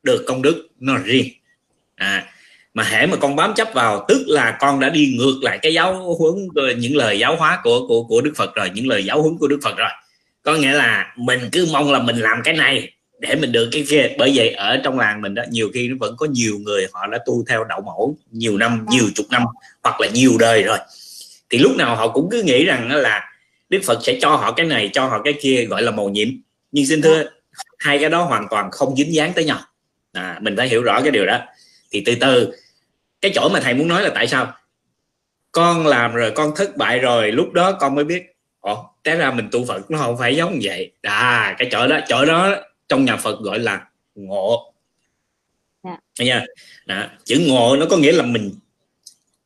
[0.03, 1.27] được công đức nó riêng.
[1.95, 2.27] À
[2.73, 5.73] mà hễ mà con bám chấp vào tức là con đã đi ngược lại cái
[5.73, 6.47] giáo huấn
[6.77, 9.47] những lời giáo hóa của của của Đức Phật rồi những lời giáo huấn của
[9.47, 9.89] Đức Phật rồi.
[10.43, 13.85] Có nghĩa là mình cứ mong là mình làm cái này để mình được cái
[13.89, 14.09] kia.
[14.17, 17.07] Bởi vậy ở trong làng mình đó nhiều khi nó vẫn có nhiều người họ
[17.07, 19.43] đã tu theo đạo mẫu nhiều năm nhiều chục năm
[19.83, 20.77] hoặc là nhiều đời rồi.
[21.49, 23.31] Thì lúc nào họ cũng cứ nghĩ rằng là
[23.69, 26.27] Đức Phật sẽ cho họ cái này cho họ cái kia gọi là màu nhiệm.
[26.71, 27.23] Nhưng xin thưa
[27.79, 29.59] hai cái đó hoàn toàn không dính dáng tới nhau.
[30.13, 31.39] À, mình phải hiểu rõ cái điều đó.
[31.91, 32.53] Thì từ từ
[33.21, 34.53] cái chỗ mà thầy muốn nói là tại sao?
[35.51, 38.23] Con làm rồi con thất bại rồi lúc đó con mới biết
[38.59, 40.91] ồ té ra mình tu phật nó không phải giống vậy.
[41.01, 42.55] À cái chỗ đó chỗ đó
[42.89, 44.73] trong nhà phật gọi là ngộ.
[45.83, 45.99] Yeah.
[46.19, 46.45] Nha
[46.85, 47.03] đó.
[47.23, 48.51] chữ ngộ nó có nghĩa là mình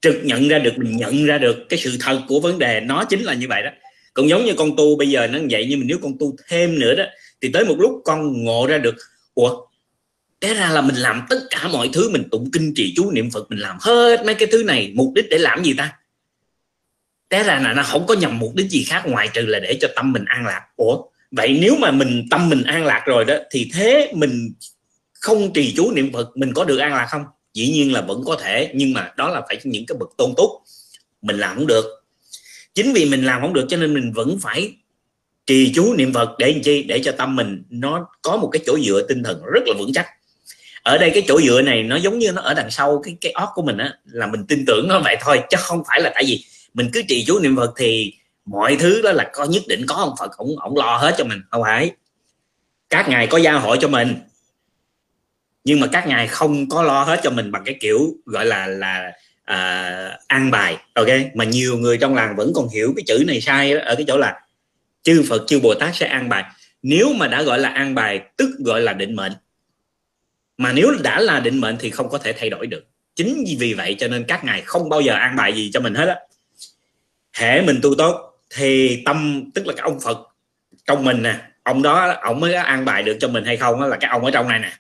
[0.02, 2.80] trực nhận ra được mình nhận ra được cái sự thật của vấn đề.
[2.80, 3.70] Nó chính là như vậy đó.
[4.14, 6.80] Cũng giống như con tu bây giờ nó vậy nhưng mà nếu con tu thêm
[6.80, 7.04] nữa đó
[7.42, 8.96] thì tới một lúc con ngộ ra được,
[9.34, 9.66] ủa,
[10.40, 13.32] té ra là mình làm tất cả mọi thứ, mình tụng kinh trì chú niệm
[13.32, 15.94] phật, mình làm hết mấy cái thứ này, mục đích để làm gì ta?
[17.30, 19.78] Té ra là nó không có nhằm mục đích gì khác ngoài trừ là để
[19.82, 20.62] cho tâm mình an lạc.
[20.76, 24.54] Ủa, vậy nếu mà mình, tâm mình an lạc rồi đó, thì thế mình
[25.14, 27.24] không trì chú niệm phật, mình có được an lạc không?
[27.54, 30.34] Dĩ nhiên là vẫn có thể, nhưng mà đó là phải những cái bậc tôn
[30.38, 30.52] túc.
[31.22, 31.86] Mình làm không được.
[32.74, 34.74] Chính vì mình làm không được cho nên mình vẫn phải
[35.46, 36.84] trì chú niệm phật để làm chi?
[36.84, 39.94] Để cho tâm mình nó có một cái chỗ dựa tinh thần rất là vững
[39.94, 40.08] chắc.
[40.84, 43.32] Ở đây cái chỗ dựa này nó giống như nó ở đằng sau cái cái
[43.32, 46.12] óc của mình á là mình tin tưởng nó vậy thôi chứ không phải là
[46.14, 48.14] tại vì mình cứ trì chú niệm phật thì
[48.46, 51.24] mọi thứ đó là có nhất định có ông phật ông ông lo hết cho
[51.24, 51.92] mình không phải.
[52.90, 54.16] Các ngài có gia hội cho mình
[55.66, 58.68] nhưng mà các ngài không có lo hết cho mình bằng cái kiểu gọi là
[58.68, 59.12] là
[59.44, 61.08] à, an bài ok?
[61.34, 64.06] Mà nhiều người trong làng vẫn còn hiểu cái chữ này sai đó, ở cái
[64.08, 64.42] chỗ là
[65.06, 66.44] chư phật chư bồ tát sẽ an bài.
[66.82, 69.32] Nếu mà đã gọi là an bài tức gọi là định mệnh.
[70.58, 72.84] Mà nếu đã là định mệnh thì không có thể thay đổi được.
[73.16, 75.94] Chính vì vậy cho nên các ngài không bao giờ an bài gì cho mình
[75.94, 76.16] hết á.
[77.34, 80.18] Hệ mình tu tốt thì tâm tức là cái ông phật
[80.88, 83.88] trong mình nè ông đó ông mới an bài được cho mình hay không đó
[83.88, 84.72] là cái ông ở trong này nè.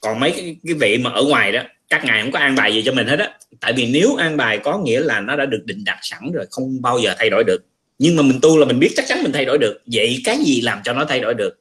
[0.00, 2.74] Còn mấy cái, cái vị mà ở ngoài đó các ngài không có an bài
[2.74, 3.38] gì cho mình hết á.
[3.60, 6.46] Tại vì nếu an bài có nghĩa là nó đã được định đặt sẵn rồi
[6.50, 7.58] không bao giờ thay đổi được
[7.98, 9.82] nhưng mà mình tu là mình biết chắc chắn mình thay đổi được.
[9.92, 11.58] Vậy cái gì làm cho nó thay đổi được?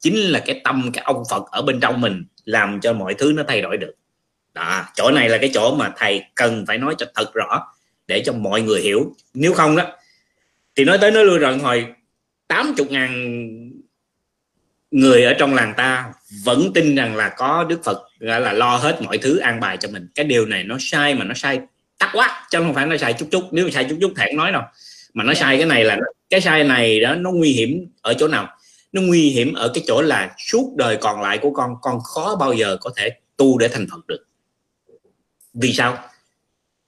[0.00, 3.32] Chính là cái tâm, cái ông phật ở bên trong mình làm cho mọi thứ
[3.36, 3.94] nó thay đổi được.
[4.54, 7.66] Đó, chỗ này là cái chỗ mà thầy cần phải nói cho thật rõ
[8.06, 9.14] để cho mọi người hiểu.
[9.34, 9.84] Nếu không đó,
[10.76, 11.86] thì nói tới nói lui rồi, hồi
[12.48, 13.10] 80 ngàn
[14.90, 16.12] người ở trong làng ta
[16.44, 19.76] vẫn tin rằng là có Đức Phật, gọi là lo hết mọi thứ, an bài
[19.80, 20.08] cho mình.
[20.14, 21.60] Cái điều này nó sai mà nó sai
[21.98, 23.44] tắc quá, chứ không phải nó sai chút chút.
[23.50, 24.62] Nếu mà sai chút chút thẹn nói đâu
[25.14, 25.98] mà nó sai cái này là
[26.30, 28.48] cái sai này đó nó nguy hiểm ở chỗ nào?
[28.92, 32.36] Nó nguy hiểm ở cái chỗ là suốt đời còn lại của con con khó
[32.36, 34.24] bao giờ có thể tu để thành phật được.
[35.54, 35.98] Vì sao?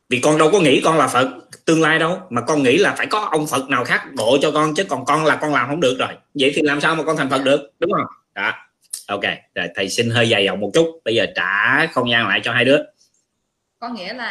[0.08, 1.28] Vì con đâu có nghĩ con là phật
[1.64, 4.50] tương lai đâu mà con nghĩ là phải có ông phật nào khác độ cho
[4.50, 6.12] con chứ còn con là con làm không được rồi.
[6.34, 7.72] Vậy thì làm sao mà con thành phật được?
[7.78, 8.06] Đúng không?
[8.34, 8.52] Đó.
[9.06, 9.22] Ok
[9.54, 11.00] rồi thầy xin hơi dài dòng một chút.
[11.04, 12.78] Bây giờ trả không gian lại cho hai đứa
[13.82, 14.28] có nghĩa là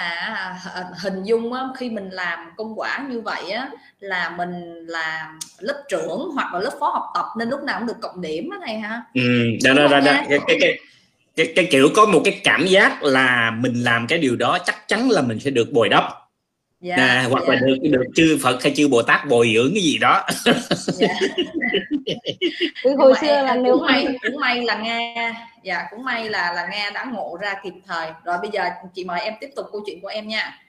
[0.73, 5.33] à, hình dung á, khi mình làm công quả như vậy á là mình là
[5.59, 8.49] lớp trưởng hoặc là lớp phó học tập nên lúc nào cũng được cộng điểm
[8.65, 9.01] này ha.
[9.13, 9.21] Ừ
[9.63, 10.13] đó, đó, đó, đó.
[10.29, 10.77] Cái, cái, cái,
[11.35, 14.87] cái, cái kiểu có một cái cảm giác là mình làm cái điều đó chắc
[14.87, 16.03] chắn là mình sẽ được bồi đắp
[16.81, 17.49] yeah, dạ, à, hoặc yeah.
[17.49, 17.67] là dạ.
[17.67, 20.57] được được chư Phật hay chư Bồ Tát bồi dưỡng cái gì đó yeah.
[20.87, 21.07] Dạ.
[22.97, 26.67] hồi xưa là nếu cũng may cũng may là nghe dạ cũng may là là
[26.71, 28.63] nghe đã ngộ ra kịp thời rồi bây giờ
[28.93, 30.59] chị mời em tiếp tục câu chuyện của em nha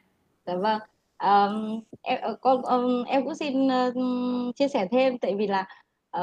[0.46, 0.78] dạ vâng
[1.22, 3.94] um, em con um, em cũng xin uh,
[4.56, 5.66] chia sẻ thêm tại vì là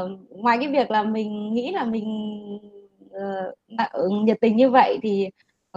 [0.01, 2.05] uh, ngoài cái việc là mình nghĩ là mình
[3.05, 5.29] uh, nhiệt tình như vậy thì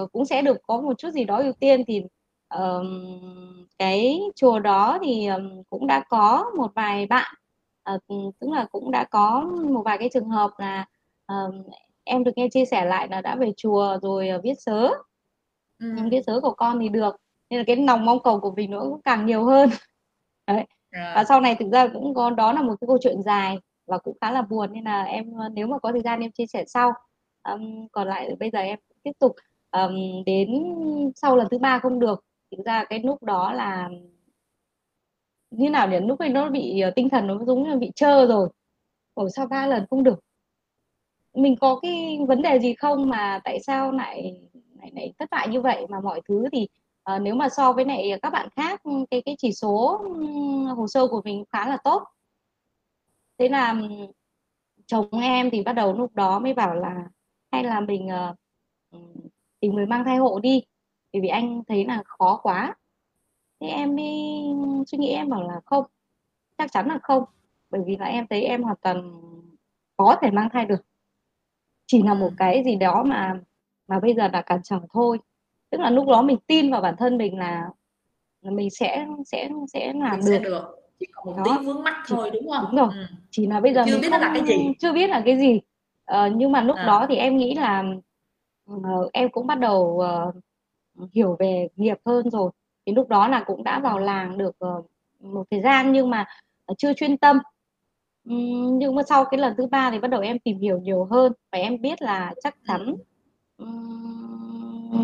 [0.03, 2.03] uh, cũng sẽ được có một chút gì đó ưu tiên thì
[2.55, 5.29] um, cái chùa đó thì
[5.71, 7.35] cũng đã có một vài bạn
[7.95, 8.03] uh,
[8.41, 9.41] tức là cũng đã có
[9.71, 10.87] một vài cái trường hợp là
[11.33, 11.55] uh,
[12.05, 14.89] em được nghe chia sẻ lại là đã về chùa rồi uh, viết sớ.
[15.79, 15.89] Ừ.
[16.11, 17.17] viết sớ của con thì được
[17.51, 19.71] nên là cái lòng mong cầu của mình nó cũng càng nhiều hơn.
[20.47, 20.65] Đấy.
[21.15, 23.99] Và sau này thực ra cũng có đó là một cái câu chuyện dài và
[23.99, 26.65] cũng khá là buồn nên là em nếu mà có thời gian em chia sẻ
[26.67, 26.93] sau.
[27.49, 29.37] Um, còn lại bây giờ em tiếp tục
[29.71, 30.49] um, đến
[31.17, 32.25] sau lần thứ ba không được
[32.57, 33.91] thực ra cái lúc đó là
[35.51, 35.97] như nào nhỉ?
[36.01, 38.49] Lúc ấy nó bị ờ, tinh thần nó giống như bị trơ rồi.
[39.15, 40.21] Ủa sao ba lần không được?
[41.35, 44.41] Mình có cái vấn đề gì không mà tại sao lại
[44.81, 45.87] lại, lại thất bại như vậy?
[45.89, 46.69] Mà mọi thứ thì
[47.15, 50.27] uh, nếu mà so với lại các bạn khác ừ, cái cái chỉ số ừ,
[50.75, 52.03] hồ sơ của mình khá là tốt.
[53.39, 54.07] Thế là ừ,
[54.87, 57.09] chồng em thì bắt đầu lúc đó mới bảo là
[57.53, 58.37] hay là mình uh,
[59.61, 60.63] tìm người mang thai hộ đi
[61.13, 62.75] bởi vì anh thấy là khó quá.
[63.61, 64.45] Thế em mới
[64.87, 65.85] suy nghĩ em bảo là không
[66.59, 67.25] chắc chắn là không.
[67.71, 69.21] Bởi vì là em thấy em hoàn toàn
[69.97, 70.85] có thể mang thai được.
[71.87, 73.41] Chỉ là một cái gì đó mà
[73.89, 75.19] mà bây giờ là cản trở thôi.
[75.71, 77.69] Tức là lúc đó mình tin vào bản thân mình là,
[78.43, 80.33] là mình sẽ sẽ sẽ làm mình được.
[80.33, 80.79] Sẽ được.
[81.01, 81.45] chỉ còn một đó.
[81.45, 82.65] tí vướng mắt thôi đúng không?
[82.65, 82.89] đúng rồi.
[82.95, 83.05] Ừ.
[83.31, 84.73] chỉ là bây giờ chưa biết không, là cái gì.
[84.79, 85.61] chưa biết là cái gì.
[86.05, 86.87] Ờ, nhưng mà lúc à.
[86.87, 87.85] đó thì em nghĩ là
[88.73, 90.35] uh, em cũng bắt đầu uh,
[91.13, 92.51] hiểu về nghiệp hơn rồi.
[92.87, 94.87] Thì lúc đó là cũng đã vào làng được uh,
[95.21, 96.25] một thời gian nhưng mà
[96.73, 97.39] uh, chưa chuyên tâm.
[98.25, 101.33] Nhưng mà sau cái lần thứ ba thì bắt đầu em tìm hiểu nhiều hơn
[101.53, 102.97] và em biết là chắc chắn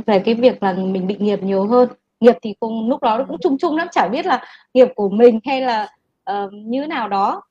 [0.07, 1.89] về cái việc là mình bị nghiệp nhiều hơn.
[2.21, 5.41] Nghiệp thì cũng lúc đó cũng chung chung lắm chả biết là nghiệp của mình
[5.45, 5.89] hay là
[6.31, 7.43] uh, như nào đó.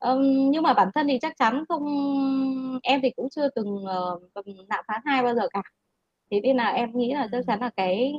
[0.00, 1.84] Um, nhưng mà bản thân thì chắc chắn không
[2.82, 3.84] em thì cũng chưa từng
[4.38, 5.62] uh, nạo phán hai bao giờ cả
[6.34, 8.14] thế nên là em nghĩ là chắc chắn là cái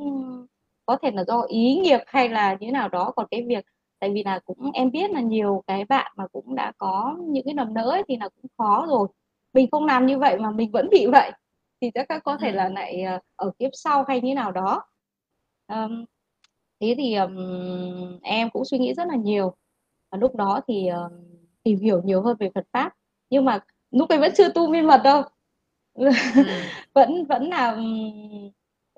[0.86, 3.64] có thể là do ý nghiệp hay là như nào đó còn cái việc
[4.00, 7.44] tại vì là cũng em biết là nhiều cái bạn mà cũng đã có những
[7.44, 9.08] cái nầm nỡ ấy, thì là cũng khó rồi.
[9.52, 11.32] Mình không làm như vậy mà mình vẫn bị vậy
[11.80, 13.04] thì chắc có thể là lại
[13.36, 14.82] ở kiếp sau hay như nào đó.
[15.68, 16.04] Um,
[16.80, 19.54] thế thì um, em cũng suy nghĩ rất là nhiều.
[20.10, 21.12] Và lúc đó thì um,
[21.62, 22.92] tìm hiểu nhiều hơn về Phật pháp.
[23.30, 23.58] Nhưng mà
[23.90, 25.22] lúc ấy vẫn chưa tu minh mật đâu
[25.96, 26.10] Ừ.
[26.94, 27.76] vẫn vẫn là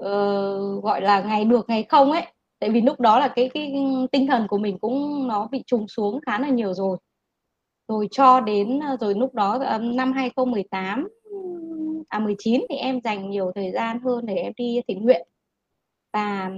[0.03, 2.23] uh, gọi là ngày được ngày không ấy.
[2.61, 3.75] Tại vì lúc đó là cái cái
[4.13, 6.97] tinh thần của mình cũng nó bị trùng xuống khá là nhiều rồi.
[7.89, 11.09] Rồi cho đến ờ, rồi lúc đó um, năm 2018
[12.09, 15.29] à 19 thì em dành nhiều thời gian hơn để em đi thiện nguyện.
[16.13, 16.51] Và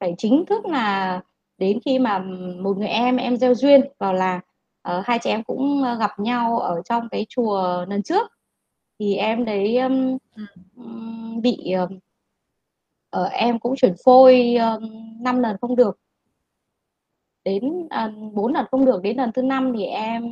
[0.00, 1.20] phải chính thức là
[1.58, 2.18] đến khi mà
[2.62, 4.40] một người em em gieo duyên vào là
[4.88, 8.37] uh, hai chị em cũng gặp nhau ở trong cái chùa lần trước
[8.98, 10.18] thì em đấy um,
[11.42, 14.56] bị uh, em cũng chuyển phôi
[15.20, 15.98] năm um, lần không được.
[17.44, 20.24] Đến à, bốn uh, lần không được đến lần thứ năm thì em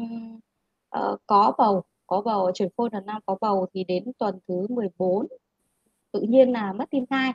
[0.98, 4.66] uh, có bầu có bầu chuyển phôi lần năm có bầu thì đến tuần thứ
[4.70, 5.26] 14
[6.12, 7.32] tự nhiên là mất tim thai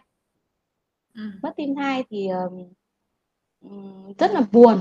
[1.13, 1.21] ừ.
[1.43, 2.51] mất tim thai thì uh,
[4.17, 4.79] rất là buồn.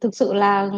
[0.00, 0.70] Thực sự là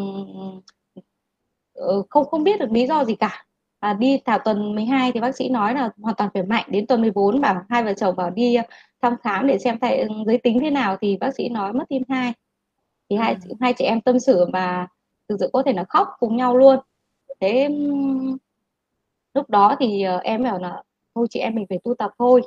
[1.85, 3.47] uh, không không biết được lý do gì cả
[3.81, 6.87] à, đi thảo tuần 12 thì bác sĩ nói là hoàn toàn khỏe mạnh đến
[6.87, 8.57] tuần 14 bảo hai vợ chồng bảo đi
[9.03, 12.03] thăm khám để xem thầy giới tính thế nào thì bác sĩ nói mất tim
[12.09, 12.33] thai
[13.11, 13.21] thì ừ.
[13.21, 14.89] hai hai chị em tâm sự và
[15.29, 16.79] thực sự có thể là khóc cùng nhau luôn.
[17.41, 17.69] Thế
[19.35, 20.83] lúc đó thì uh, em bảo là
[21.15, 22.43] thôi chị em mình phải tu tập thôi.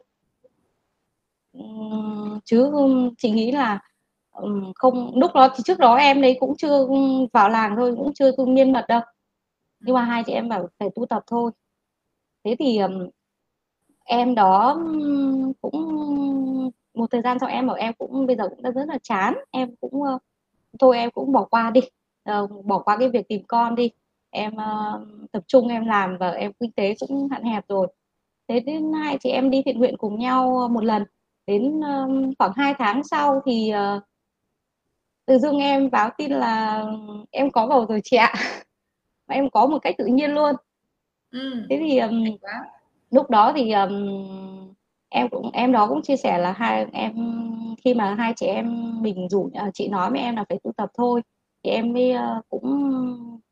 [2.45, 2.71] Chứ
[3.17, 3.79] chị nghĩ là
[4.75, 6.87] không lúc đó thì trước đó em đấy cũng chưa
[7.33, 9.01] vào làng thôi cũng chưa tu miên mật đâu
[9.81, 11.51] nhưng mà hai chị em bảo phải tu tập thôi.
[12.43, 12.79] Thế thì
[14.03, 14.79] em đó
[15.61, 18.97] cũng một thời gian sau em bảo em cũng bây giờ cũng đã rất là
[19.03, 19.33] chán.
[19.51, 20.21] Em cũng uh,
[20.79, 21.81] thôi em cũng bỏ qua đi.
[22.43, 23.89] Uh, bỏ qua cái việc tìm con đi.
[24.29, 27.87] Em uh, tập trung em làm và em kinh tế cũng hạn hẹp rồi.
[28.47, 31.03] Thế đến hai chị em đi thiện nguyện cùng nhau một lần.
[31.47, 34.03] Đến um, khoảng 2 tháng sau thì ờ, uh,
[35.25, 36.85] từ dưng em báo tin là
[37.31, 38.33] em có bầu rồi chị ạ
[39.31, 40.55] và em có một cách tự nhiên luôn.
[41.31, 41.65] Ừ.
[41.69, 42.23] thế thì um,
[43.11, 44.73] lúc đó thì um,
[45.09, 47.13] em cũng em đó cũng chia sẻ là hai em
[47.83, 50.71] khi mà hai chị em mình rủ uh, chị nói với em là phải tu
[50.77, 51.21] tập thôi.
[51.63, 52.65] Thì em mới uh, cũng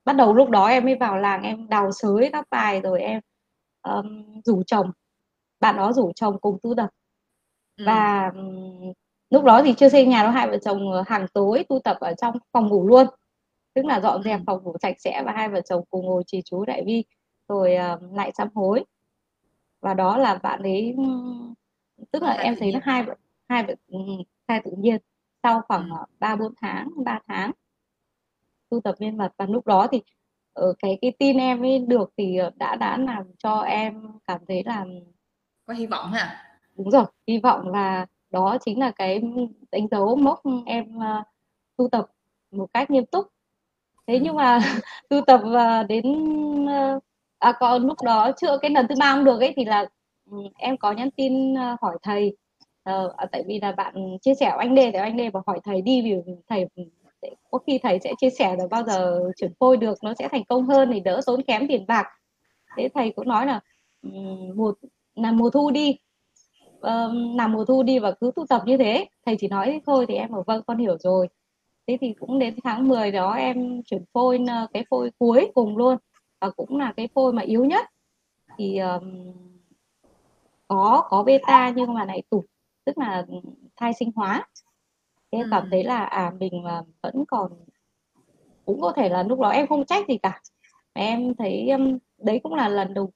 [0.05, 3.21] bắt đầu lúc đó em mới vào làng em đào sới các bài rồi em
[3.81, 4.91] um, rủ chồng.
[5.59, 6.89] Bạn đó rủ chồng cùng tu tập.
[7.85, 8.31] Và
[9.29, 12.13] lúc đó thì chưa xây nhà đâu hai vợ chồng hàng tối tu tập ở
[12.13, 13.07] trong phòng ngủ luôn
[13.79, 16.41] tức là dọn dẹp phòng ngủ sạch sẽ và hai vợ chồng cùng ngồi trì
[16.45, 17.03] chú đại vi
[17.47, 18.83] rồi uh, lại sám hối.
[19.81, 20.95] Và đó là bạn ấy
[22.11, 23.03] tức là em thấy nó hai
[23.49, 23.65] hai
[24.47, 24.97] hai tự nhiên
[25.43, 25.89] sau khoảng
[26.19, 27.51] ba bốn tháng ba tháng
[28.69, 30.01] tu tập viên mật và lúc đó thì
[30.53, 34.01] ở ờ, cái cái tin em ấy được thì ờ, đã đã làm cho em
[34.27, 34.85] cảm thấy là
[35.65, 36.43] có hy vọng ha?
[36.75, 39.21] Đúng rồi hy vọng là đó chính là cái
[39.71, 41.25] đánh dấu mốc em uh,
[41.77, 42.05] tu tập
[42.51, 43.27] một cách nghiêm túc
[44.09, 44.59] thế nhưng mà
[45.09, 46.05] tu tập và đến
[46.67, 46.99] ờ,
[47.39, 49.85] à còn lúc đó chưa cái lần thứ ba không được ấy thì là
[50.31, 52.37] ừ, em có nhắn tin ờ, hỏi thầy.
[52.83, 55.59] Ờ, à, tại vì là bạn chia sẻ anh đề thì anh đề bảo hỏi
[55.63, 56.13] thầy đi vì
[56.49, 56.83] thầy ừ,
[57.51, 60.43] có khi thầy sẽ chia sẻ là bao giờ chuyển phôi được nó sẽ thành
[60.45, 62.07] công hơn thì đỡ tốn kém tiền bạc.
[62.77, 63.59] Thế thầy cũng nói là
[64.03, 64.09] ừ,
[64.55, 64.77] một
[65.15, 65.97] là mùa thu đi.
[67.35, 69.05] Làm mùa thu đi và cứ tu tập như thế.
[69.25, 71.27] Thầy chỉ nói thôi thì em bảo vâng con hiểu rồi
[71.89, 75.77] thế thì cũng đến tháng 10 đó em chuyển phôi ờ, cái phôi cuối cùng
[75.77, 75.97] luôn.
[76.41, 77.85] Và cũng là cái phôi mà yếu nhất.
[78.57, 79.33] Thì um,
[80.67, 82.45] có có beta nhưng mà lại tụt
[82.85, 83.25] tức là
[83.75, 84.47] thai sinh hóa.
[85.29, 87.51] Em cảm thấy là à mình mà vẫn còn
[88.65, 90.41] cũng có thể là lúc đó em không trách gì cả.
[90.93, 91.69] Em thấy
[92.17, 93.11] đấy cũng là lần đầu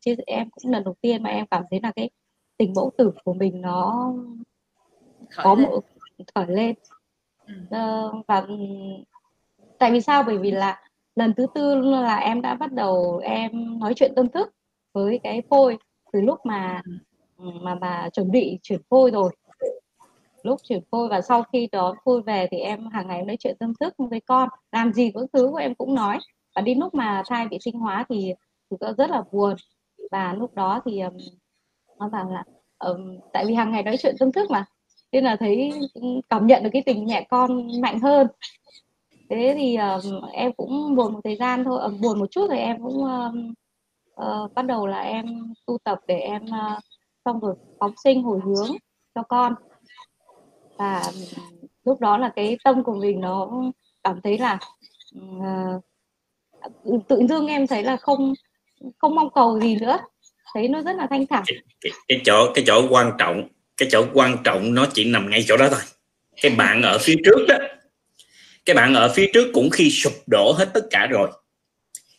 [0.00, 2.10] chia em cũng lần đầu tiên mà em cảm thấy là cái
[2.56, 4.12] tình mẫu tử của mình nó
[5.30, 5.70] khởi có lên.
[5.70, 5.80] một
[6.34, 6.74] khởi lên.
[6.88, 7.01] ừ
[7.50, 8.46] uh, và
[9.78, 10.22] tại vì sao?
[10.22, 10.80] Bởi vì là
[11.16, 14.54] lần thứ tư là em đã bắt đầu em nói chuyện tâm thức
[14.92, 15.78] với cái phôi
[16.12, 16.82] từ lúc mà
[17.36, 19.30] mà mà chuẩn bị chuyển phôi rồi.
[20.42, 23.36] Lúc chuyển phôi và sau khi đó phôi về thì em hàng ngày em nói
[23.38, 24.48] chuyện tâm thức với con.
[24.72, 26.18] Làm gì cũng thứ của em cũng nói.
[26.56, 28.34] Và đến lúc mà thai bị sinh hóa thì
[28.70, 29.54] thì tôi rất là buồn.
[30.10, 31.16] Và lúc đó thì um,
[31.98, 32.44] nó bảo là
[32.78, 34.64] um, tại vì hàng ngày nói chuyện tâm thức mà
[35.12, 35.72] nên là thấy
[36.28, 38.26] cảm nhận được cái tình mẹ con mạnh hơn.
[39.30, 42.58] Thế thì um, em cũng buồn một thời gian thôi um, buồn một chút rồi
[42.58, 43.54] em cũng um,
[44.20, 46.82] uh, bắt đầu là em tu tập để em uh,
[47.24, 48.70] xong rồi phóng sinh hồi hướng
[49.14, 49.54] cho con.
[50.78, 51.02] Và
[51.84, 53.62] lúc đó là cái tâm của mình nó
[54.04, 54.58] cảm thấy là
[55.18, 55.82] uh,
[57.08, 58.32] tự dưng em thấy là không
[58.98, 59.98] không mong cầu gì nữa.
[60.54, 61.42] Thấy nó rất là thanh thản.
[61.46, 63.48] Cái, cái, cái chỗ cái chỗ quan trọng
[63.82, 65.80] cái chỗ quan trọng nó chỉ nằm ngay chỗ đó thôi.
[66.42, 67.56] Cái bạn ở phía trước đó
[68.64, 71.30] cái bạn ở phía trước cũng khi sụp đổ hết tất cả rồi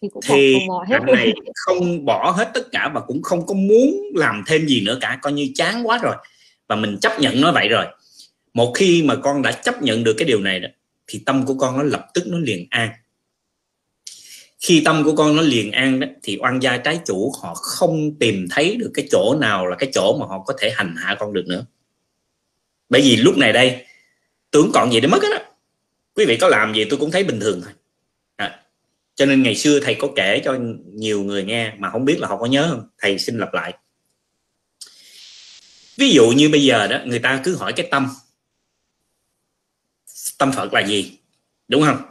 [0.01, 0.55] thì, thì
[0.89, 4.81] bạn này không bỏ hết tất cả và cũng không có muốn làm thêm gì
[4.85, 6.15] nữa cả coi như chán quá rồi.
[6.67, 7.85] Và mình chấp nhận nó vậy rồi.
[8.53, 10.67] Một khi mà con đã chấp nhận được cái điều này đó
[11.07, 12.89] thì tâm của con nó lập tức nó liền an
[14.63, 18.15] khi tâm của con nó liền an đó thì oan gia trái chủ họ không
[18.19, 21.15] tìm thấy được cái chỗ nào là cái chỗ mà họ có thể hành hạ
[21.19, 21.65] con được nữa.
[22.89, 23.85] Bởi vì lúc này đây
[24.51, 25.45] tưởng còn gì để mất hết đó
[26.15, 27.73] quý vị có làm gì tôi cũng thấy bình thường thôi.
[28.35, 28.61] À,
[29.15, 30.57] cho nên ngày xưa thầy có kể cho
[30.93, 32.87] nhiều người nghe mà không biết là họ có nhớ không?
[32.97, 33.73] Thầy xin lặp lại.
[35.97, 38.07] Ví dụ như bây giờ đó người ta cứ hỏi cái tâm.
[40.37, 41.17] Tâm phật là gì?
[41.67, 42.01] Đúng không?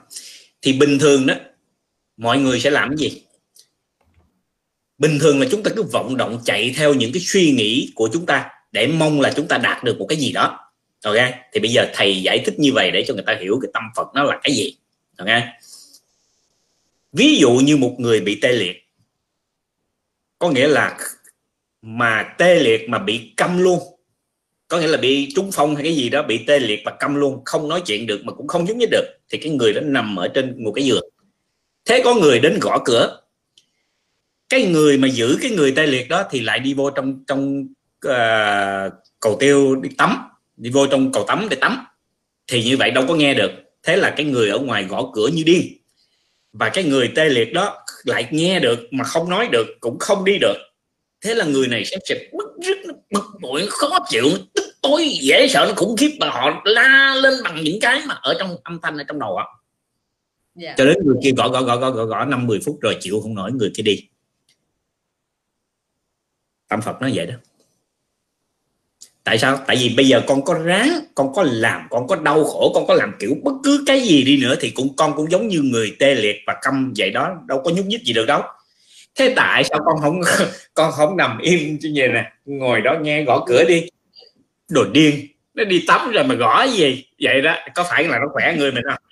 [0.62, 1.34] Thì bình thường đó
[2.16, 3.22] mọi người sẽ làm cái gì?
[4.98, 8.08] Bình thường là chúng ta cứ vọng động chạy theo những cái suy nghĩ của
[8.12, 10.58] chúng ta để mong là chúng ta đạt được một cái gì đó.
[11.04, 11.16] Ok?
[11.52, 13.82] Thì bây giờ thầy giải thích như vậy để cho người ta hiểu cái tâm
[13.96, 14.76] phật nó là cái gì.
[15.16, 15.28] Ok?
[17.12, 18.76] Ví dụ như một người bị tê liệt.
[20.38, 20.98] Có nghĩa là
[21.82, 23.78] mà tê liệt mà bị câm luôn.
[24.68, 27.14] Có nghĩa là bị trúng phong hay cái gì đó, bị tê liệt và câm
[27.14, 29.80] luôn, không nói chuyện được mà cũng không nhúc nhích được, thì cái người đó
[29.80, 31.08] nằm ở trên một cái giường
[31.84, 33.18] thế có người đến gõ cửa.
[34.48, 37.66] Cái người mà giữ cái người tê liệt đó thì lại đi vô trong trong
[38.06, 40.18] uh, cầu tiêu đi tắm.
[40.56, 41.86] Đi vô trong cầu tắm để tắm.
[42.46, 43.50] Thì như vậy đâu có nghe được.
[43.82, 45.70] Thế là cái người ở ngoài gõ cửa như đi
[46.52, 50.24] và cái người tê liệt đó lại nghe được mà không nói được cũng không
[50.24, 50.56] đi được.
[51.20, 52.76] Thế là người này sẽ sẽ bức rứt
[53.10, 56.10] bực bội khó chịu tức tối dễ sợ nó khủng khiếp.
[56.20, 59.36] Và họ la lên bằng những cái mà ở trong âm thanh ở trong đầu
[59.36, 59.61] họ
[60.60, 60.76] yeah.
[60.76, 63.20] Cho đến người kia gõ gõ gõ gõ gõ gõ năm mười phút rồi chịu
[63.20, 64.08] không nổi, người kia đi.
[66.68, 67.34] Tâm phật nói vậy đó.
[69.24, 69.58] Tại sao?
[69.66, 72.86] Tại vì bây giờ con có ráng con có làm, con có đau khổ, con
[72.86, 75.60] có làm kiểu bất cứ cái gì đi nữa thì cũng, con cũng giống như
[75.62, 78.42] người tê liệt và câm vậy đó, đâu có nhúc nhích gì được đâu.
[79.14, 80.20] Thế tại sao con không
[80.74, 82.32] con không nằm im như vậy nè?
[82.44, 83.88] Ngồi đó nghe gõ cửa đi.
[84.68, 87.04] Đồ điên, nó đi tắm rồi mà gõ gì?
[87.20, 89.02] Vậy đó, có phải là nó khỏe người mình không?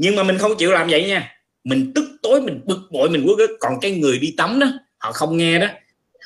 [0.00, 1.34] Nhưng mà mình không chịu làm vậy nha.
[1.64, 4.66] Mình tức tối mình bực bội mình quốc còn cái người đi tắm đó
[4.98, 5.66] họ không nghe đó.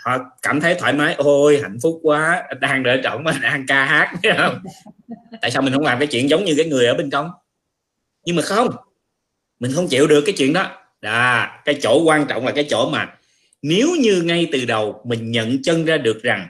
[0.04, 1.14] Họ cảm thấy thoải mái.
[1.14, 2.44] Ôi hạnh phúc quá.
[2.60, 4.12] Đang đợi trọng mà đang ca hát.
[4.38, 4.62] Không?
[5.40, 7.30] Tại sao mình không làm cái chuyện giống như cái người ở bên trong?
[8.24, 8.68] Nhưng mà không
[9.60, 10.70] mình không chịu được cái chuyện đó.
[11.00, 13.14] À, cái chỗ quan trọng là cái chỗ mà
[13.62, 16.48] nếu như ngay từ đầu mình nhận chân ra được rằng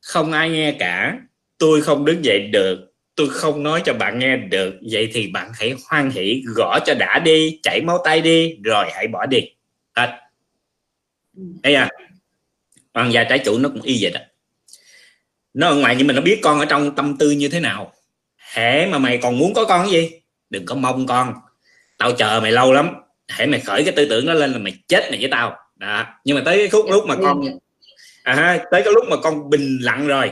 [0.00, 1.18] không ai nghe cả
[1.58, 5.52] tôi không đứng dậy được tôi không nói cho bạn nghe được vậy thì bạn
[5.54, 9.38] hãy hoan hỷ gõ cho đã đi chảy máu tay đi rồi hãy bỏ đi.
[9.92, 10.20] À.
[11.62, 11.88] thấy à
[12.94, 14.20] hoàng gia trái chủ nó cũng y vậy đó.
[15.54, 17.92] Nó ở ngoài nhưng mình nó biết con ở trong tâm tư như thế nào.
[18.52, 20.10] Hễ mà mày còn muốn có con cái gì?
[20.50, 21.34] Đừng có mong con.
[21.98, 22.90] Tao chờ mày lâu lắm.
[23.28, 25.56] Hãy mày khởi cái tư tưởng đó lên là mày chết mày với tao.
[25.76, 26.06] Đó.
[26.24, 27.40] nhưng mà tới cái khúc lúc mà con
[28.22, 30.30] à, tới cái lúc mà con bình lặng rồi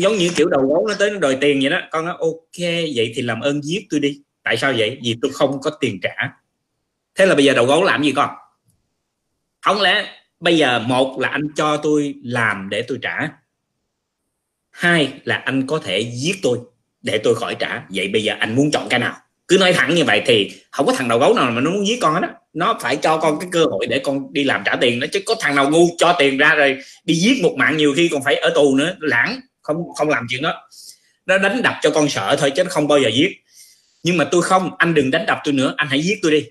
[0.00, 1.80] giống như kiểu đầu gấu nó tới nó đòi tiền vậy đó.
[1.90, 2.58] Con nói, ok,
[2.94, 4.20] vậy thì làm ơn giết tôi đi.
[4.42, 4.98] Tại sao vậy?
[5.02, 6.14] Vì tôi không có tiền trả.
[7.14, 8.30] Thế là bây giờ đầu gấu làm gì con?
[9.60, 10.06] Không lẽ
[10.40, 13.28] bây giờ một là anh cho tôi làm để tôi trả,
[14.70, 16.58] hai là anh có thể giết tôi
[17.02, 17.82] để tôi khỏi trả.
[17.88, 19.16] Vậy bây giờ anh muốn chọn cái nào?
[19.48, 21.86] Cứ nói thẳng như vậy thì không có thằng đầu gấu nào mà nó muốn
[21.86, 24.62] giết con hết đó nó phải cho con cái cơ hội để con đi làm
[24.64, 27.54] trả tiền đó, chứ có thằng nào ngu cho tiền ra rồi đi giết một
[27.56, 28.96] mạng nhiều khi còn phải ở tù nữa.
[29.00, 30.68] Lãng không không làm chuyện đó.
[31.26, 33.30] Nó đánh đập cho con sợ thôi chứ nó không bao giờ giết.
[34.02, 36.46] Nhưng mà tôi không anh đừng đánh đập tôi nữa anh hãy giết tôi đi.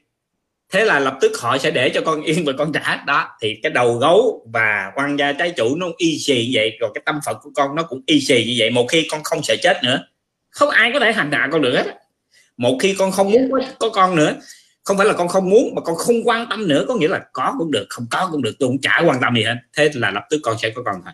[0.72, 3.04] Thế là lập tức họ sẽ để cho con yên và con trả.
[3.08, 6.78] Đó thì cái đầu gấu và quan gia trái chủ nó y xì như vậy
[6.80, 8.70] rồi cái tâm phận của con nó cũng y xì như vậy.
[8.70, 10.08] Một khi con không sợ chết nữa
[10.50, 11.86] không ai có thể hành hạ con được hết
[12.58, 14.36] một khi con không muốn có, có con nữa
[14.84, 17.22] không phải là con không muốn mà con không quan tâm nữa có nghĩa là
[17.34, 19.56] có cũng được không có cũng được tôi cũng chả quan tâm gì hết.
[19.78, 21.14] Thế là lập tức con sẽ có con thôi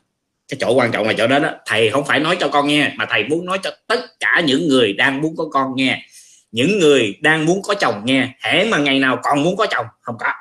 [0.52, 2.94] cái chỗ quan trọng là chỗ đó đó, thầy không phải nói cho con nghe,
[2.96, 6.06] mà thầy muốn nói cho tất cả những người đang muốn có con nghe.
[6.52, 9.86] Những người đang muốn có chồng nghe, hễ mà ngày nào còn muốn có chồng,
[10.02, 10.32] không có.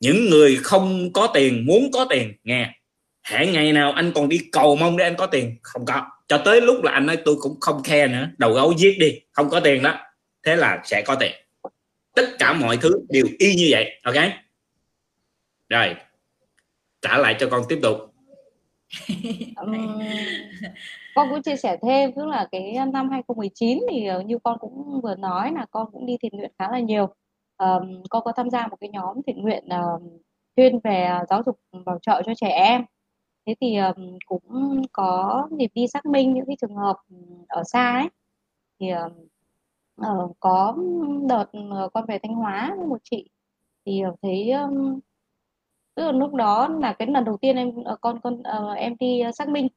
[0.00, 2.70] Những người không có tiền, muốn có tiền, nghe.
[3.22, 6.06] Hễ ngày nào anh còn đi cầu mong để anh có tiền, không có.
[6.28, 9.20] Cho tới lúc là anh nói, tôi cũng không khe nữa, đầu gấu giết đi,
[9.32, 9.98] không có tiền đó.
[10.46, 11.32] Thế là sẽ có tiền.
[12.14, 14.16] Tất cả mọi thứ đều y như vậy, ok?
[15.68, 15.94] Rồi,
[17.02, 18.11] trả lại cho con tiếp tục.
[19.56, 20.00] um,
[21.14, 25.00] con cũng chia sẻ thêm tức là cái năm 2019 thì ờ, như con cũng
[25.00, 27.06] vừa nói là con cũng đi thiện nguyện khá là nhiều.
[27.58, 30.02] Um, con có tham gia một cái nhóm thiện nguyện uh,
[30.56, 32.84] chuyên về giáo dục bảo trợ cho trẻ em.
[33.46, 36.96] Thế thì um, cũng có dịp đi xác minh những cái trường hợp
[37.48, 38.08] ở xa ấy.
[38.80, 38.86] Thì
[40.00, 40.76] uh, có
[41.28, 41.46] đợt
[41.94, 43.30] con về Thanh Hóa với một chị.
[43.86, 45.00] Thì thấy um,
[45.94, 48.96] tức là lúc đó là cái lần đầu tiên em ờ, con con uh, em
[49.00, 49.68] đi ờ, xác minh.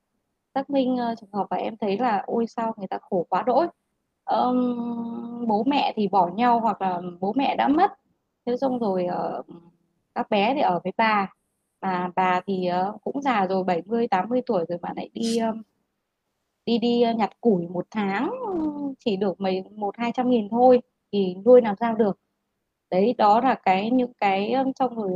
[0.56, 3.44] Xác minh uh, trường hợp và em thấy là ôi sao người ta khổ quá
[3.46, 3.68] đỗi.
[4.26, 7.92] Um, bố mẹ thì bỏ nhau hoặc là bố mẹ đã mất.
[8.46, 9.08] Thế xong rồi
[9.40, 9.46] uh,
[10.16, 11.34] các bé thì ở với bà.
[11.82, 15.62] Mà bà thì uh, cũng già rồi 70 80 tuổi rồi mà lại đi um,
[16.66, 18.32] đi đi nhặt củi một tháng
[19.00, 22.20] chỉ được mấy một hai trăm nghìn thôi thì nuôi làm sao được.
[22.92, 25.12] Đấy đó là cái những cái trong rồi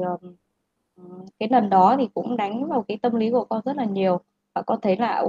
[1.39, 4.19] cái lần đó thì cũng đánh vào cái tâm lý của con rất là nhiều.
[4.55, 5.23] Và con thấy là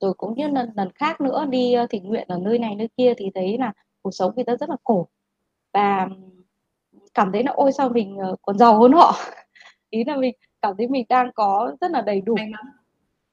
[0.00, 3.14] rồi cũng như lần lần khác nữa đi thiện nguyện ở nơi này nơi kia
[3.16, 3.72] thì thấy là
[4.02, 5.08] cuộc sống người ta rất là khổ.
[5.72, 6.08] Và
[7.14, 9.14] cảm thấy là ôi sao mình ờ, còn giàu hơn họ?
[9.90, 12.34] Ý là mình cảm thấy mình đang có rất là đầy đủ.
[12.36, 12.64] May mắn.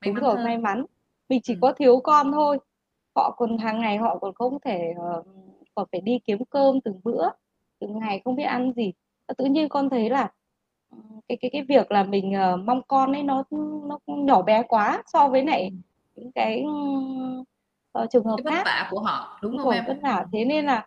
[0.02, 0.44] May đúng mắn rồi hơn.
[0.46, 0.86] may mắn.
[1.30, 1.58] Mình chỉ ừ.
[1.62, 2.58] có thiếu con thôi.
[3.16, 5.26] Họ còn hàng ngày họ còn không thể uh,
[5.76, 7.30] còn phải đi kiếm cơm từng bữa
[7.80, 8.94] từng ngày không biết ăn gì.
[9.38, 10.32] Tự nhiên con thấy là
[11.28, 13.44] cái cái cái việc là mình uh, mong con ấy nó
[13.88, 15.76] nó nhỏ bé quá so với lại ừ.
[16.16, 16.66] những cái
[18.00, 18.64] uh, trường hợp cái khác.
[18.66, 19.86] vả của họ đúng không em?
[19.88, 20.26] vất vả.
[20.34, 20.86] Thế nên là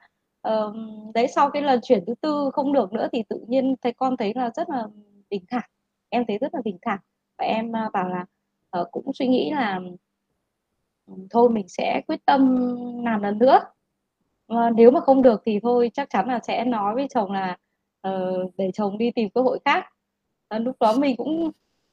[0.48, 0.74] uh,
[1.14, 4.16] đấy sau cái lần chuyển thứ tư không được nữa thì tự nhiên thấy con
[4.16, 4.86] thấy là rất là
[5.30, 5.70] bình thản.
[6.08, 6.98] Em thấy rất là bình thản.
[7.38, 8.24] Và em uh, bảo là
[8.80, 9.80] uh, cũng suy nghĩ là
[11.30, 12.56] thôi mình sẽ quyết tâm
[13.04, 13.60] làm lần nữa.
[14.48, 17.56] À, nếu mà không được thì thôi chắc chắn là sẽ nói với chồng là
[18.08, 19.93] uh, để chồng đi tìm cơ hội khác
[20.54, 21.50] à, lúc đó mình cũng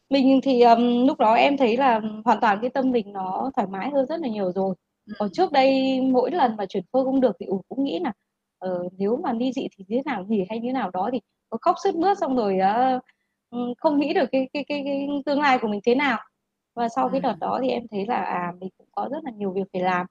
[0.09, 3.67] mình thì um, lúc đó em thấy là hoàn toàn cái tâm mình nó thoải
[3.67, 4.75] mái hơn rất là nhiều rồi.
[5.19, 8.11] Còn trước đây mỗi lần mà chuyển phôi không được thì ủ cũng nghĩ là
[8.65, 11.19] uh, nếu mà ly dị thì thế nào gì hay như thế nào đó thì
[11.49, 12.59] có khóc sướt mướt xong rồi
[12.95, 13.01] uh,
[13.77, 16.19] không nghĩ được cái, cái cái cái tương lai của mình thế nào.
[16.75, 19.31] Và sau cái đợt đó thì em thấy là à mình cũng có rất là
[19.31, 20.05] nhiều việc phải làm.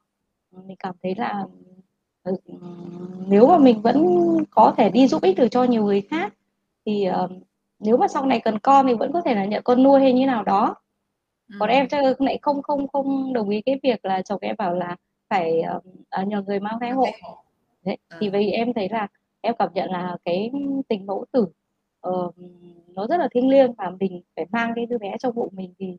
[0.67, 1.45] Mình cảm thấy là
[2.23, 2.33] ừ,
[3.29, 4.07] nếu mà mình vẫn
[4.51, 6.35] có thể đi giúp ích được cho nhiều người khác
[6.87, 7.31] thì uh,
[7.81, 10.13] nếu mà sau này cần con thì vẫn có thể là nhận con nuôi hay
[10.13, 10.75] như nào đó.
[11.59, 11.73] Còn ừ.
[11.73, 14.97] em chắc lại không không không đồng ý cái việc là chồng em bảo là
[15.31, 15.63] phải
[16.23, 17.07] uh, nhờ người mang thai hộ.
[17.85, 19.09] Đấy, thì vì em thấy là
[19.41, 20.51] em cảm nhận là cái
[20.89, 21.47] tình mẫu tử
[22.09, 22.35] uh,
[22.95, 25.75] nó rất là thiêng liêng và mình phải mang cái đứa bé trong bụng mình
[25.79, 25.97] thì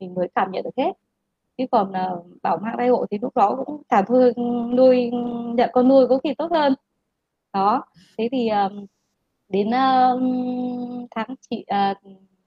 [0.00, 0.92] mình mới cảm nhận được hết.
[1.58, 4.32] Chứ còn uh, bảo mang thai hộ thì lúc đó cũng thả thôi
[4.74, 5.10] nuôi
[5.54, 6.74] nhận con nuôi có khi tốt hơn.
[7.52, 7.84] Đó
[8.18, 8.72] thế thì uh,
[9.50, 11.96] đến uh, tháng chị uh,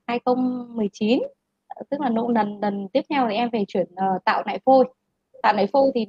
[0.07, 1.19] 2019
[1.89, 4.85] tức là nỗ lần lần tiếp theo thì em về chuyển uh, tạo lại phôi.
[5.43, 6.05] Tạo lại phôi thì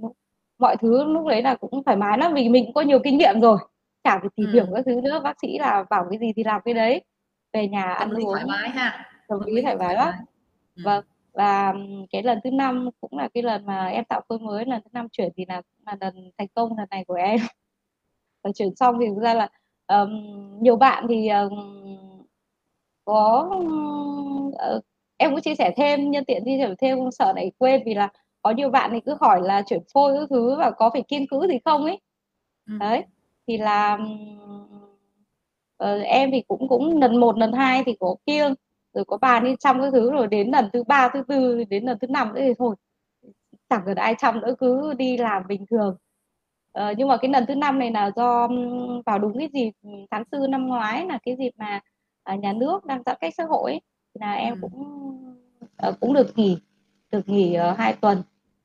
[0.58, 3.18] mọi thứ lúc đấy là cũng thoải mái lắm vì mình cũng có nhiều kinh
[3.18, 3.58] nghiệm rồi.
[4.04, 4.72] Chả phải tìm hiểu ừ.
[4.74, 7.04] các thứ nữa bác sĩ là bảo cái gì thì làm cái đấy.
[7.52, 9.10] Về nhà ăn uống thoải mái ha.
[9.28, 10.14] tâm lý thoải mái lắm.
[10.76, 10.82] ừ.
[10.84, 11.74] vâng và
[12.10, 14.88] cái lần thứ năm cũng là cái lần mà em tạo phôi mới lần thứ
[14.92, 17.40] năm chuyển thì là là lần thành công lần này của em.
[18.44, 19.48] Và chuyển xong thì thực ra là
[19.88, 20.10] um,
[20.62, 21.52] nhiều bạn thì um,
[23.04, 23.50] có
[24.76, 24.84] uh,
[25.16, 28.08] em cũng chia sẻ thêm nhân tiện chia sẻ thêm sợ này quên vì là
[28.42, 31.26] có nhiều bạn thì cứ hỏi là chuyển phôi các thứ và có phải kiên
[31.30, 32.00] cứ gì không ấy
[32.66, 32.74] ừ.
[32.80, 33.04] đấy
[33.46, 33.98] thì là
[35.84, 38.54] uh, em thì cũng cũng lần một lần hai thì có kiêng
[38.94, 41.84] rồi có bàn đi chăm các thứ rồi đến lần thứ ba thứ tư đến
[41.84, 42.76] lần thứ năm nữa thì thôi
[43.68, 45.96] chẳng cần ai chăm nữa cứ đi làm bình thường
[46.78, 48.48] uh, nhưng mà cái lần thứ năm này là do
[49.06, 49.70] vào đúng cái dịp
[50.10, 51.80] tháng tư năm ngoái là cái dịp mà
[52.34, 53.80] uh, nhà nước đang giãn cách xã hội ấy,
[54.14, 54.58] là em ừ.
[54.62, 54.78] cũng
[55.88, 56.58] uh, cũng được nghỉ
[57.10, 58.22] được nghỉ uh, hai tuần.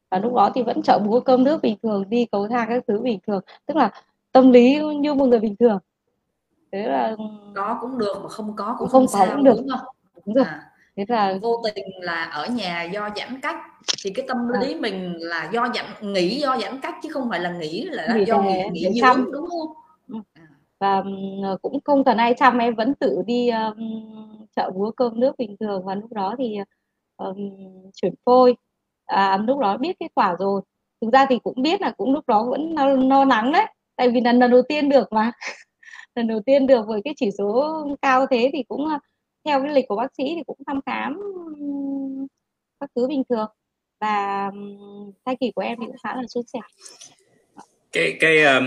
[0.10, 2.84] Và lúc đó thì vẫn chợ búa cơm nước bình thường đi cầu thang các
[2.88, 3.42] thứ bình thường.
[3.66, 3.92] Tức là
[4.32, 5.80] tâm lý như một người bình thường.
[6.72, 7.16] Thế là
[7.56, 9.56] có cũng được mà không có cũng không, không có cũng được.
[9.58, 9.96] đúng không?
[10.26, 10.46] Đúng rồi.
[10.46, 13.58] À, thế là vô tình là ở nhà do giãn cách
[14.04, 14.60] thì cái tâm à.
[14.62, 14.78] lý à.
[14.80, 18.26] mình là do giãn nghĩ do giãn cách chứ không phải là nghĩ là nghỉ
[18.26, 19.74] do nghỉ, nghỉ dưỡng đúng không
[20.08, 20.16] ừ.
[20.34, 20.48] à.
[20.80, 21.04] và
[21.62, 23.76] cũng không cần ai chăm em vẫn tự đi um,
[24.56, 26.58] chợ búa cơm nước bình thường và lúc đó thì
[27.18, 27.52] um,
[27.96, 28.56] chuyển phôi
[29.06, 30.62] à, lúc đó biết kết quả rồi
[31.02, 33.66] thực ra thì cũng biết là cũng lúc đó vẫn lo, lo lắng đấy
[33.96, 35.32] tại vì là lần đầu tiên được mà
[36.16, 38.88] lần đầu tiên được với cái chỉ số cao thế thì cũng
[39.50, 41.20] theo cái lịch của bác sĩ thì cũng thăm khám
[42.80, 43.48] các thứ bình thường.
[44.02, 44.52] Và
[45.26, 46.60] thai kỳ của em thì cũng khá là suôn sẻ.
[47.92, 48.66] Cái cái um,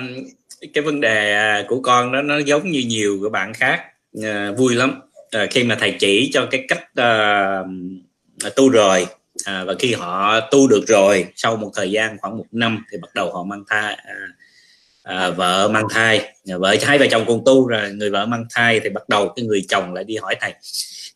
[0.75, 3.85] cái vấn đề à, của con đó nó giống như nhiều của bạn khác
[4.19, 5.01] uh, vui lắm.
[5.37, 10.41] Uh, khi mà thầy chỉ cho cái cách uh, tu rồi uh, và khi họ
[10.41, 13.65] tu được rồi sau một thời gian khoảng một năm thì bắt đầu họ mang
[13.69, 14.31] thai uh,
[15.03, 16.35] à, vợ mang thai.
[16.45, 19.47] Vợ hai vợ chồng cùng tu rồi người vợ mang thai thì bắt đầu cái
[19.47, 20.55] người chồng lại đi hỏi thầy.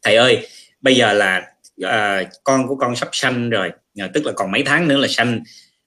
[0.02, 0.48] Thầy ơi
[0.80, 1.42] bây giờ là
[1.82, 3.70] à, con của con sắp sanh rồi.
[3.98, 5.40] À, tức là còn mấy tháng nữa là sanh.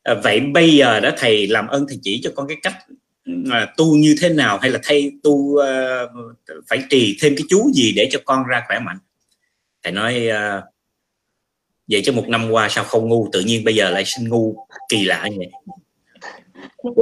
[0.03, 2.75] À, vậy bây giờ đó thầy làm ơn thầy chỉ cho con cái cách
[3.51, 6.03] à, tu như thế nào hay là thay tu à,
[6.69, 8.97] phải trì thêm cái chú gì để cho con ra khỏe mạnh?
[9.83, 10.61] Thầy nói à,
[11.87, 13.29] vậy chứ một năm qua sao không ngu?
[13.31, 15.49] Tự nhiên bây giờ lại sinh ngu kỳ lạ như vậy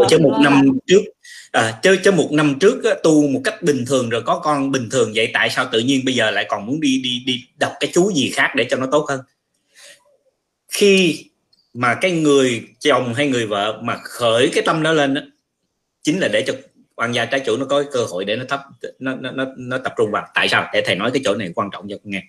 [0.09, 1.01] chứ một năm trước
[1.51, 4.71] à, chứ chứ một năm trước á, tu một cách bình thường rồi có con
[4.71, 7.43] bình thường vậy tại sao tự nhiên bây giờ lại còn muốn đi đi đi
[7.59, 9.19] đọc cái chú gì khác để cho nó tốt hơn?
[10.67, 11.25] Khi
[11.73, 15.21] mà cái người chồng hay người vợ mà khởi cái tâm đó lên đó,
[16.03, 16.53] chính là để cho
[16.95, 18.61] quan gia trái chủ nó có cơ hội để nó thấp
[18.99, 20.27] nó nó nó, nó tập trung vào.
[20.33, 20.69] Tại sao?
[20.73, 22.23] Để thầy nói cái chỗ này quan trọng cho con nghe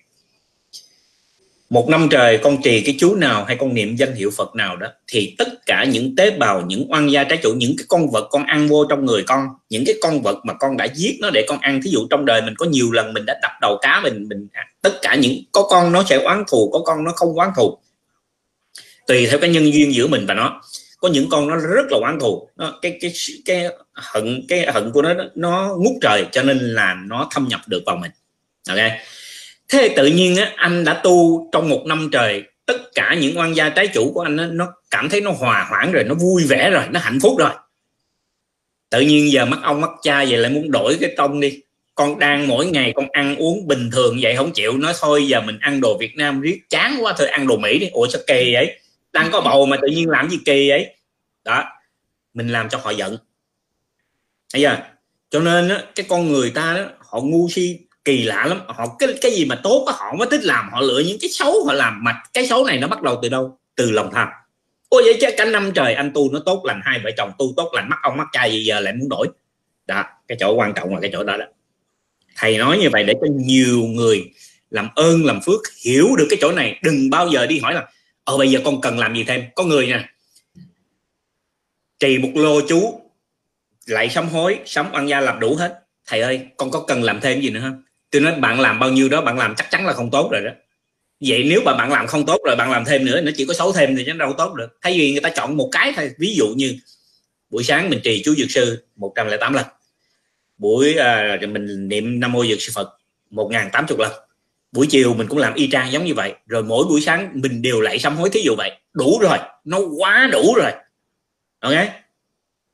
[1.69, 4.77] một năm trời, con trì cái chú nào hay con niệm danh hiệu Phật nào
[4.77, 8.09] đó, thì tất cả những tế bào, những oan gia trái chủ, những cái con
[8.09, 11.17] vật con ăn vô trong người con, những cái con vật mà con đã giết
[11.21, 13.51] nó để con ăn, thí dụ trong đời mình có nhiều lần mình đã đập
[13.61, 14.47] đầu cá mình mình
[14.81, 17.77] tất cả những, có con nó sẽ oán thù, có con nó không oán thù.
[19.07, 20.61] Tùy theo cái nhân duyên giữa mình và nó.
[20.99, 22.49] Có những con nó rất là oán thù.
[22.57, 23.13] Nó, cái cái
[23.45, 27.61] cái hận cái hận của nó nó ngút trời, cho nên là nó thâm nhập
[27.67, 28.11] được vào mình.
[28.69, 28.77] Ok?
[29.69, 33.55] Thế tự nhiên á, anh đã tu trong một năm trời tất cả những oan
[33.55, 36.45] gia trái chủ của anh á, nó cảm thấy nó hòa hoãn rồi nó vui
[36.45, 37.51] vẻ rồi nó hạnh phúc rồi.
[38.89, 41.61] Tự nhiên giờ mất ông mất cha vậy lại muốn đổi cái tông đi.
[41.95, 45.41] Con đang mỗi ngày con ăn uống bình thường vậy không chịu nói thôi giờ
[45.41, 47.89] mình ăn đồ Việt Nam riết chán quá thôi ăn đồ Mỹ đi.
[47.93, 48.79] Ủa sao kỳ vậy?
[49.13, 50.95] Đang có bầu mà tự nhiên làm gì kỳ vậy?
[51.43, 51.63] Đó
[52.33, 53.17] mình làm cho họ giận.
[54.53, 54.77] Bây giờ
[55.29, 57.79] cho nên á, cái con người ta đó, họ ngu si
[58.09, 58.61] kỳ lạ lắm.
[58.67, 60.69] Họ, cái cái gì mà tốt họ mới thích làm.
[60.71, 62.03] Họ lựa những cái xấu họ làm.
[62.03, 63.57] Mà cái xấu này nó bắt đầu từ đâu?
[63.75, 64.27] Từ lòng tham.
[64.89, 67.53] Ôi, vậy chứ cả năm trời anh tu nó tốt lành, hai vợ chồng tu
[67.57, 69.27] tốt lành, mắt ông mắt trai gì giờ lại muốn đổi?
[69.87, 71.45] Đó, cái chỗ quan trọng là cái chỗ đó đó.
[72.35, 74.31] Thầy nói như vậy để cho nhiều người
[74.69, 76.79] làm ơn, làm phước hiểu được cái chỗ này.
[76.83, 77.87] Đừng bao giờ đi hỏi là
[78.23, 79.43] ờ bây giờ con cần làm gì thêm?
[79.55, 80.05] Có người nè,
[81.99, 83.01] trì một lô chú,
[83.85, 85.79] lại sám hối sắm ăn gia làm đủ hết.
[86.07, 87.83] Thầy ơi, con có cần làm thêm gì nữa không?
[88.11, 90.41] Tôi nói bạn làm bao nhiêu đó bạn làm chắc chắn là không tốt rồi
[90.41, 90.51] đó.
[91.19, 93.53] Vậy nếu mà bạn làm không tốt rồi bạn làm thêm nữa nó chỉ có
[93.53, 94.77] xấu thêm thì nó đâu tốt được.
[94.81, 96.75] Thay vì người ta chọn một cái thôi ví dụ như
[97.49, 99.65] buổi sáng mình trì chú dược sư 108 lần.
[100.57, 102.89] Buổi à, mình niệm nam mô dược sư phật
[103.29, 104.11] một ngàn tám chục lần.
[104.71, 106.33] Buổi chiều mình cũng làm y chang giống như vậy.
[106.47, 108.71] Rồi mỗi buổi sáng mình đều lại sám hối thí dụ vậy.
[108.93, 110.71] Đủ rồi nó quá đủ rồi.
[111.59, 111.73] Ok?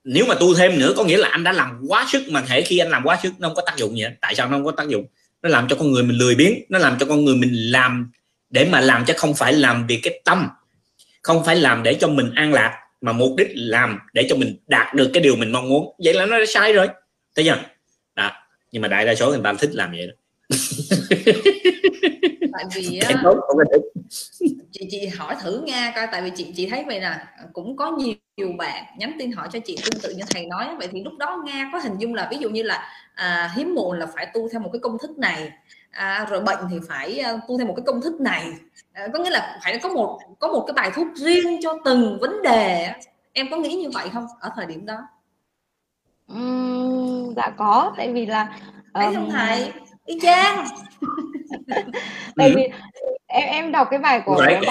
[0.04, 2.62] Nếu mà tu thêm nữa có nghĩa là anh đã làm quá sức mà thể
[2.62, 4.12] khi anh làm quá sức nó không có tác dụng gì hết.
[4.22, 5.06] Tại sao nó không có tác dụng?
[5.46, 8.12] Nó làm cho con người mình lười biếng, nó làm cho con người mình làm
[8.50, 10.48] để mà làm cho không phải làm vì cái tâm,
[11.22, 14.58] không phải làm để cho mình an lạc, mà mục đích làm để cho mình
[14.68, 15.96] đạt được cái điều mình mong muốn.
[16.04, 16.88] Vậy là nó đã sai rồi.
[17.36, 17.60] Thấy chưa?
[18.16, 18.32] Đó,
[18.72, 20.14] nhưng mà đại đa số người ta thích làm vậy đó.
[22.58, 23.02] tại vì
[24.72, 27.92] chị chị hỏi thử nha coi tại vì chị chị thấy vậy nè cũng có
[27.92, 31.04] nhiều, nhiều bạn nhắn tin hỏi cho chị tương tự như thầy nói vậy thì
[31.04, 34.06] lúc đó nga có hình dung là ví dụ như là à, hiếm muộn là
[34.16, 35.52] phải tu theo một cái công thức này
[35.92, 38.52] à, rồi bệnh thì phải uh, tu theo một cái công thức này.
[38.94, 42.18] À, có nghĩa là phải có một có một cái bài thuốc riêng cho từng
[42.22, 42.92] vấn đề
[43.34, 44.98] em có nghĩ như vậy không ở thời điểm đó?
[46.34, 48.60] Uhm, dạ có tại vì là
[48.94, 49.16] thấy um...
[49.16, 49.72] không thầy
[50.06, 50.66] y chang
[52.36, 52.64] tại vì
[53.28, 54.62] em em đọc cái bài của cái,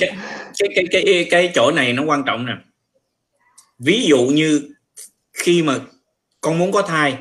[0.00, 0.10] cái,
[0.74, 2.52] cái, cái, cái, chỗ này nó quan trọng nè
[3.78, 4.62] ví dụ như
[5.32, 5.74] khi mà
[6.40, 7.18] con muốn có thai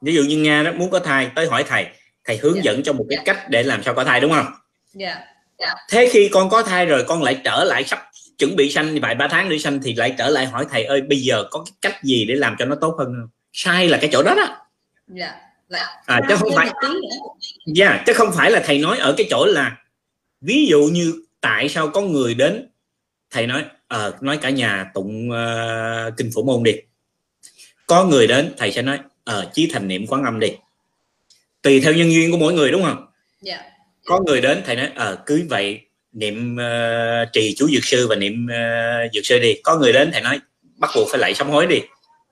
[0.00, 1.86] ví dụ như nga đó muốn có thai tới hỏi thầy
[2.24, 2.64] thầy hướng yeah.
[2.64, 2.72] Dạ.
[2.72, 3.26] dẫn cho một cái yeah.
[3.26, 3.32] Dạ.
[3.32, 4.46] cách để làm sao có thai đúng không
[4.98, 5.18] yeah.
[5.58, 5.66] Dạ.
[5.66, 5.76] Yeah.
[5.90, 9.14] thế khi con có thai rồi con lại trở lại sắp chuẩn bị sanh vài
[9.14, 11.72] ba tháng nữa sanh thì lại trở lại hỏi thầy ơi bây giờ có cái
[11.82, 14.66] cách gì để làm cho nó tốt hơn không sai là cái chỗ đó đó
[15.16, 15.34] yeah.
[16.06, 16.70] À, chứ không phải
[17.78, 19.76] yeah, chứ không phải là thầy nói ở cái chỗ là
[20.40, 22.68] ví dụ như tại sao có người đến
[23.30, 26.72] thầy nói à, nói cả nhà tụng uh, kinh phổ môn đi.
[27.86, 30.48] Có người đến thầy sẽ nói ờ uh, chí thành niệm quán âm đi.
[31.62, 33.06] Tùy theo nhân duyên của mỗi người đúng không?
[33.46, 33.60] Yeah.
[33.60, 33.70] Dạ.
[34.04, 35.80] có người đến thầy nói ờ uh, cứ vậy
[36.12, 39.54] niệm uh, trì chú dược sư và niệm uh, dược sư đi.
[39.62, 40.40] Có người đến thầy nói
[40.76, 41.80] bắt buộc phải lại sám hối đi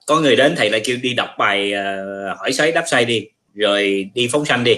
[0.07, 3.27] có người đến thầy lại kêu đi đọc bài uh, hỏi xoáy đáp xoay đi
[3.55, 4.77] rồi đi phóng sanh đi.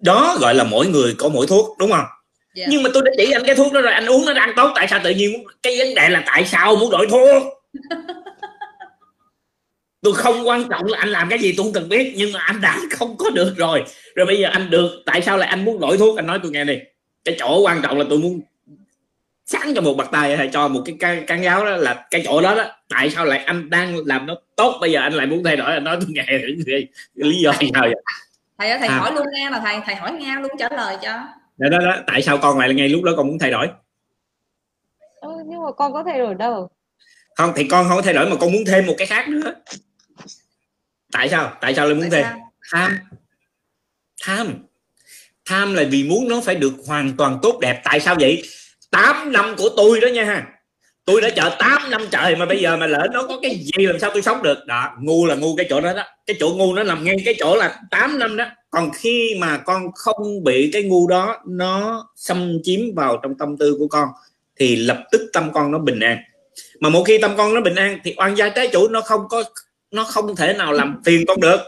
[0.00, 1.98] Đó gọi là mỗi người có mỗi thuốc đúng không?
[1.98, 2.10] Yeah.
[2.54, 2.66] Dạ.
[2.70, 4.72] nhưng mà tôi đã chỉ anh cái thuốc đó rồi anh uống nó đang tốt
[4.74, 7.42] tại sao tự nhiên cái vấn đề là tại sao muốn đổi thuốc?
[10.02, 12.40] Tôi không quan trọng là anh làm cái gì tôi không cần biết nhưng mà
[12.40, 13.84] anh đã không có được rồi.
[14.14, 16.16] Rồi bây giờ anh được tại sao lại anh muốn đổi thuốc?
[16.16, 16.78] Anh nói tôi nghe đi.
[17.24, 18.40] Cái chỗ quan trọng là tôi muốn
[19.46, 22.40] sáng cho một bậc tay hay cho một cái căn giáo đó là cái chỗ
[22.40, 22.64] đó đó.
[22.88, 24.78] Tại sao lại anh đang làm nó tốt?
[24.80, 26.38] Bây giờ anh lại muốn thay đổi anh nói tôi nghe
[27.14, 27.94] lý do sao vậy?
[28.58, 28.98] Thầy ơi thầy à.
[28.98, 31.12] hỏi luôn nghe là thầy thầy hỏi nghe luôn trả lời cho.
[31.56, 31.96] Đó, đó, đó.
[32.06, 33.68] tại sao con lại ngay lúc đó con muốn thay đổi?
[35.20, 36.70] Ừ, nhưng mà con có thay đổi đâu.
[37.36, 39.54] Không thì con không có thay đổi mà con muốn thêm một cái khác nữa.
[41.12, 41.52] Tại sao?
[41.60, 42.32] Tại sao lại muốn tại thêm?
[42.72, 42.98] tham.
[44.22, 44.54] Tham.
[45.44, 47.80] Tham là vì muốn nó phải được hoàn toàn tốt đẹp.
[47.84, 48.42] Tại sao vậy
[48.96, 50.46] 8 năm của tôi đó nha.
[51.04, 53.86] Tôi đã chờ 8 năm trời mà bây giờ mà lỡ nó có cái gì
[53.86, 54.58] làm sao tôi sống được.
[54.66, 56.02] Đó, ngu là ngu cái chỗ đó đó.
[56.26, 58.44] Cái chỗ ngu nó nằm ngay cái chỗ là 8 năm đó.
[58.70, 63.56] Còn khi mà con không bị cái ngu đó, nó xâm chiếm vào trong tâm
[63.56, 64.08] tư của con,
[64.56, 66.18] thì lập tức tâm con nó bình an.
[66.80, 69.20] Mà một khi tâm con nó bình an, thì oan gia trái chủ nó không
[69.28, 69.44] có,
[69.90, 71.60] nó không thể nào làm phiền con được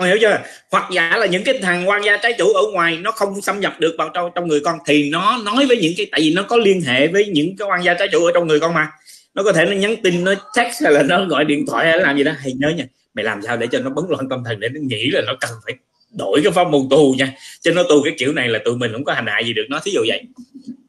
[0.00, 0.38] con hiểu chưa?
[0.70, 3.60] Hoặc giả là những cái thằng quan gia trái chủ ở ngoài nó không xâm
[3.60, 6.34] nhập được vào trong trong người con, thì nó nói với những cái, tại vì
[6.34, 8.74] nó có liên hệ với những cái quan gia trái chủ ở trong người con
[8.74, 8.88] mà.
[9.34, 12.00] Nó có thể nó nhắn tin, nó text hay là nó gọi điện thoại hay
[12.00, 12.32] làm gì đó.
[12.38, 12.84] Hay nhớ nha,
[13.14, 15.32] mày làm sao để cho nó bấn loạn tâm thần, để nó nghĩ là nó
[15.40, 15.74] cần phải
[16.18, 17.32] đổi cái pháp môn tu nha.
[17.60, 19.66] Cho nó tu cái kiểu này là tụi mình không có hành hại gì được
[19.68, 20.22] nó, thí dụ vậy.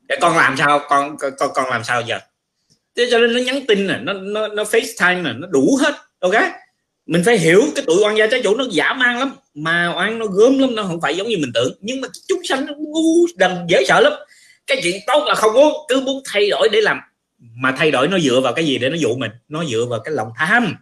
[0.08, 0.82] Để con làm sao?
[0.90, 2.20] Con con con làm sao giờ?
[2.98, 5.94] Thế cho nên nó nhắn tin nè, nó nó nó facetime nè, nó đủ hết,
[6.20, 6.34] ok?
[7.06, 9.36] Mình phải hiểu cái tuổi oan gia trái chủ nó giả mang lắm.
[9.54, 11.74] Mà oan nó gớm lắm nó không phải giống như mình tưởng.
[11.82, 14.14] Nhưng mà chúng sanh nó ngu đần dễ sợ lắm.
[14.68, 17.00] Cái chuyện tốt là không muốn cứ muốn thay đổi để làm.
[17.40, 19.32] Mà thay đổi nó dựa vào cái gì để nó dụ mình?
[19.50, 20.76] Nó dựa vào cái lòng tham.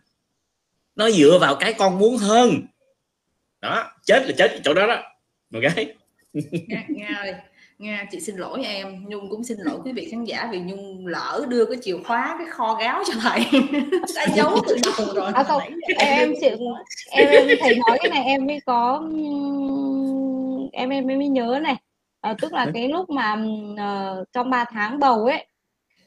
[0.95, 2.61] Nó dựa vào cái con muốn hơn.
[3.61, 5.03] Đó chết là chết chỗ đó đó.
[5.49, 5.59] Một
[6.67, 7.33] nghe, nghe ơi
[7.79, 9.05] Nga chị xin lỗi em.
[9.07, 12.35] Nhung cũng xin lỗi quý vị khán giả vì Nhung lỡ đưa cái chìa khóa
[12.37, 13.45] cái kho gáo cho thầy
[14.15, 15.31] đã giấu từ đầu rồi.
[15.33, 15.61] À, không,
[15.97, 16.47] em chị
[17.09, 19.01] em, em thầy nói cái này em mới có
[20.71, 21.75] em em mới nhớ này.
[22.21, 23.33] À, tức là cái lúc mà
[23.73, 25.47] uh, trong 3 tháng đầu ấy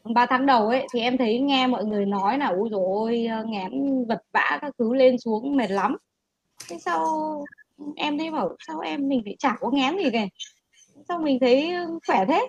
[0.04, 4.04] 3 tháng đầu ấy thì em thấy nghe mọi người nói là ui rồi ngán
[4.08, 5.96] vật vã các thứ lên xuống mệt lắm.
[6.68, 7.44] Thế sau
[7.96, 10.26] em thấy bảo sao em mình phải chả có ngán gì kìa
[11.08, 11.74] sao mình thấy
[12.06, 12.48] khỏe thế?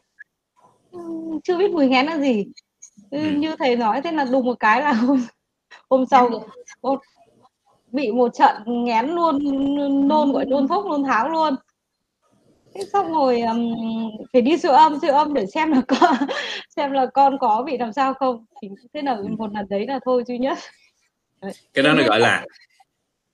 [1.44, 2.46] Chưa biết mùi ngén là gì.
[3.12, 3.32] Ừ.
[3.32, 5.26] như thầy nói thế là đùng một cái là hôm,
[5.90, 6.30] hôm sau
[6.82, 7.00] hôm,
[7.92, 9.40] bị một trận ngén luôn
[10.08, 11.56] nôn gọi nôn thốc nôn tháo luôn.
[12.76, 13.76] Thế xong rồi um,
[14.34, 16.16] phải đi siêu âm siêu âm để xem là con
[16.76, 18.46] xem là con có bị làm sao không.
[18.62, 20.58] Thì thế là một lần đấy là thôi duy nhất.
[21.74, 22.46] Cái đó nó gọi là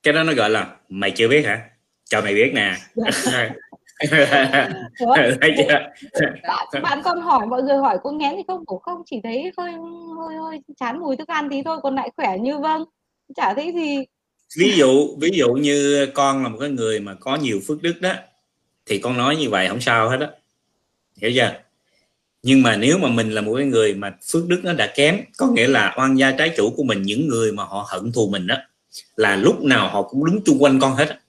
[0.02, 1.70] cái đó nó gọi là mày chưa biết hả?
[2.04, 2.76] Cho mày biết nè.
[3.24, 3.48] Chưa
[6.82, 8.64] bạn, con hỏi mọi người hỏi cô ngén thì không?
[8.66, 9.72] Bổ không chỉ thấy hơi
[10.18, 12.84] hơi hơi chán mùi thức ăn tí thôi còn lại khỏe như vâng.
[13.36, 14.04] Chả thấy gì.
[14.58, 18.00] Ví dụ ví dụ như con là một cái người mà có nhiều phước đức
[18.00, 18.12] đó
[18.86, 20.26] thì con nói như vậy không sao hết đó
[21.16, 21.52] hiểu chưa?
[22.42, 25.20] Nhưng mà nếu mà mình là một cái người mà phước đức nó đã kém
[25.36, 28.28] có nghĩa là oan gia trái chủ của mình những người mà họ hận thù
[28.28, 28.56] mình đó
[29.16, 31.19] là lúc nào họ cũng đứng chung quanh con hết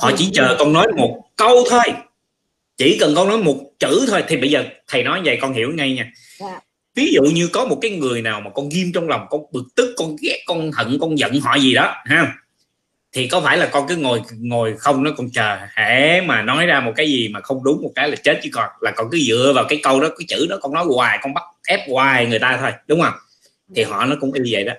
[0.00, 1.94] họ chỉ chờ con nói một câu thôi.
[2.76, 4.24] Chỉ cần con nói một chữ thôi.
[4.28, 6.12] Thì bây giờ thầy nói vậy con hiểu ngay nha.
[6.40, 6.60] Dạ.
[6.94, 9.64] ví dụ như có một cái người nào mà con ghim trong lòng con bực
[9.76, 12.34] tức con ghét con hận con giận họ gì đó ha.
[13.12, 16.66] Thì có phải là con cứ ngồi ngồi không nó con chờ hễ mà nói
[16.66, 18.68] ra một cái gì mà không đúng một cái là chết chứ còn.
[18.80, 21.34] Là con cứ dựa vào cái câu đó cái chữ đó con nói hoài con
[21.34, 23.14] bắt ép hoài người ta thôi đúng không?
[23.74, 24.72] Thì họ nó cũng y vậy đó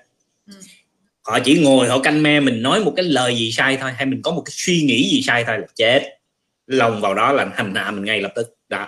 [1.30, 4.06] họ chỉ ngồi, họ canh me, mình nói một cái lời gì sai thôi, hay
[4.06, 6.20] mình có một cái suy nghĩ gì sai thôi là chết.
[6.68, 8.56] Lòng vào đó là hành hạ mình ngay lập tức.
[8.70, 8.88] Đó.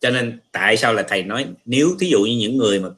[0.00, 2.88] Cho nên tại sao là thầy nói, nếu thí dụ như những người mà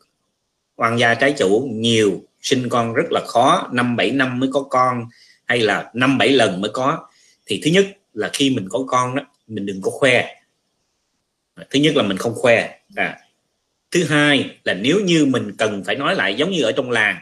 [0.77, 4.63] quan gia trái chủ, nhiều sinh con rất là khó, năm bảy năm mới có
[4.63, 5.09] con,
[5.47, 7.09] hay là năm bảy lần mới có,
[7.47, 10.35] thì thứ nhất là khi mình có con đó, mình đừng có khoe.
[11.71, 12.79] Thứ nhất là mình không khoe.
[12.97, 13.19] À.
[13.91, 17.17] thứ hai là nếu như mình cần phải nói lại giống như ở trong làng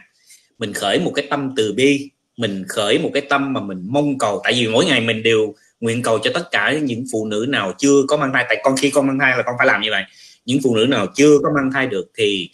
[0.59, 4.17] mình khởi một cái tâm từ bi, mình khởi một cái tâm mà mình mong
[4.17, 4.41] cầu.
[4.43, 7.73] Tại vì mỗi ngày mình đều nguyện cầu cho tất cả những phụ nữ nào
[7.77, 8.45] chưa có mang thai.
[8.49, 10.03] Tại con khi con mang thai là con phải làm như vậy.
[10.45, 12.49] Những phụ nữ nào chưa có mang thai được thì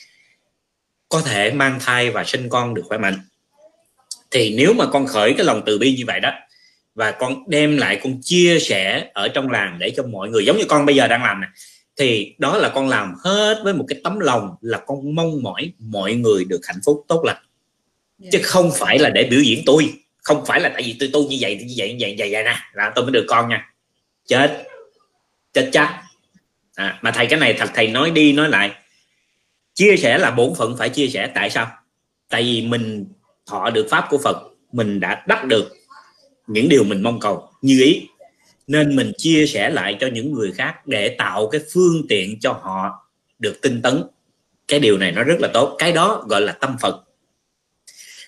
[1.10, 3.20] có thể mang thai và sinh con được khỏe mạnh.
[4.32, 6.32] Thì nếu mà con khởi cái lòng từ bi như vậy đó,
[6.96, 10.58] và con đem lại, con chia sẻ ở trong làng để cho mọi người, giống
[10.58, 11.50] như con bây giờ đang làm này
[11.98, 15.74] thì đó là con làm hết với một cái tấm lòng là con mong mỏi
[15.80, 17.45] mọi người được hạnh phúc tốt lành
[18.22, 18.32] yeah.
[18.32, 19.94] chứ không phải là để biểu diễn tôi.
[20.18, 22.30] Không phải là tại vì tôi tu như vậy như vậy như vậy như vậy,
[22.32, 22.56] vậy nè.
[22.74, 23.74] Là tôi mới được con nha.
[24.28, 24.64] Chết.
[25.54, 26.02] Chết chắc.
[26.76, 28.72] À, mà thầy cái này thật thầy nói đi nói lại.
[29.74, 31.28] Chia sẻ là bổn phận phải chia sẻ.
[31.36, 31.72] Tại sao?
[32.30, 33.06] Tại vì mình
[33.46, 34.38] thọ được pháp của Phật
[34.72, 35.74] mình đã đắc được
[36.48, 37.50] những điều mình mong cầu.
[37.62, 38.08] Như ý.
[38.68, 42.52] Nên mình chia sẻ lại cho những người khác để tạo cái phương tiện cho
[42.52, 43.08] họ
[43.40, 44.04] được tinh tấn.
[44.68, 45.76] Cái điều này nó rất là tốt.
[45.78, 47.05] Cái đó gọi là tâm Phật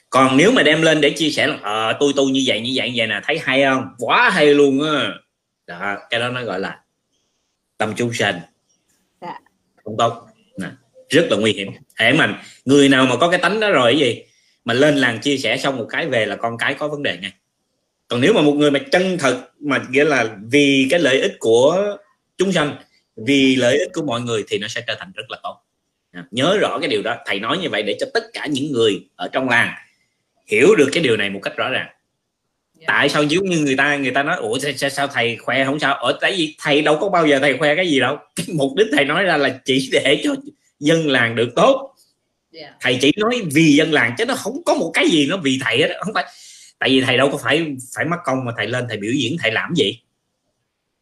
[0.09, 2.71] còn nếu mà đem lên để chia sẻ là à, tôi tu như vậy như
[2.75, 3.87] vậy như vậy nè thấy hay không?
[3.97, 5.13] Quá hay luôn á.
[5.67, 6.79] Đó cái đó nó gọi là
[7.77, 8.39] tâm chúng sanh.
[9.21, 9.39] Dạ.
[9.83, 10.27] không tốt.
[10.59, 10.67] Nè,
[11.09, 11.71] rất là nguy hiểm.
[11.99, 14.23] Hễ mà người nào mà có cái tánh đó rồi cái gì
[14.65, 17.17] mà lên làng chia sẻ xong một cái về là con cái có vấn đề
[17.17, 17.31] ngay.
[18.07, 21.35] Còn nếu mà một người mà chân thật mà nghĩa là vì cái lợi ích
[21.39, 21.97] của
[22.37, 22.75] chúng sanh
[23.15, 25.61] vì lợi ích của mọi người thì nó sẽ trở thành rất là tốt.
[26.31, 27.15] Nhớ rõ cái điều đó.
[27.25, 29.75] Thầy nói như vậy để cho tất cả những người ở trong làng
[30.47, 31.87] hiểu được cái điều này một cách rõ ràng.
[32.79, 32.85] Dạ.
[32.87, 35.79] tại sao giống như người ta người ta nói ủa sao, sao thầy khoe không
[35.79, 35.93] sao?
[35.93, 38.17] Ở tại vì thầy đâu có bao giờ thầy khoe cái gì đâu.
[38.35, 40.35] Cái mục đích thầy nói ra là chỉ để cho
[40.79, 41.95] dân làng được tốt.
[42.53, 42.69] Yeah.
[42.71, 42.77] Dạ.
[42.81, 45.59] thầy chỉ nói vì dân làng chứ nó không có một cái gì nó vì
[45.63, 46.25] thầy hết không phải
[46.79, 49.37] tại vì thầy đâu có phải phải mất công mà thầy lên thầy biểu diễn
[49.39, 49.99] thầy làm gì.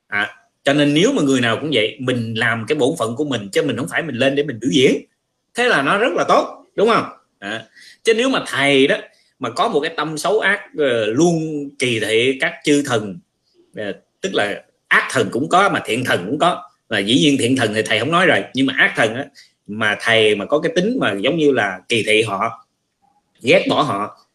[0.08, 3.26] À, cho nên nếu mà người nào cũng vậy mình làm cái bổn phận của
[3.26, 5.06] mình chứ mình không phải mình lên để mình biểu diễn.
[5.54, 7.06] Thế là nó rất là tốt đúng không?
[7.40, 7.66] À,
[8.04, 8.98] chứ nếu mà thầy đó
[9.46, 13.20] mà có một cái tâm xấu ác ờ, luôn kỳ thị các chư thần.
[13.76, 16.64] Ờ, tức là ác thần cũng có mà thiện thần cũng có.
[16.88, 19.26] Và dĩ nhiên thiện thần thì thầy không nói rồi nhưng mà ác thần á,
[19.68, 22.68] mà thầy mà có cái tính mà giống như là kỳ thị họ
[23.42, 24.28] ghét bỏ họ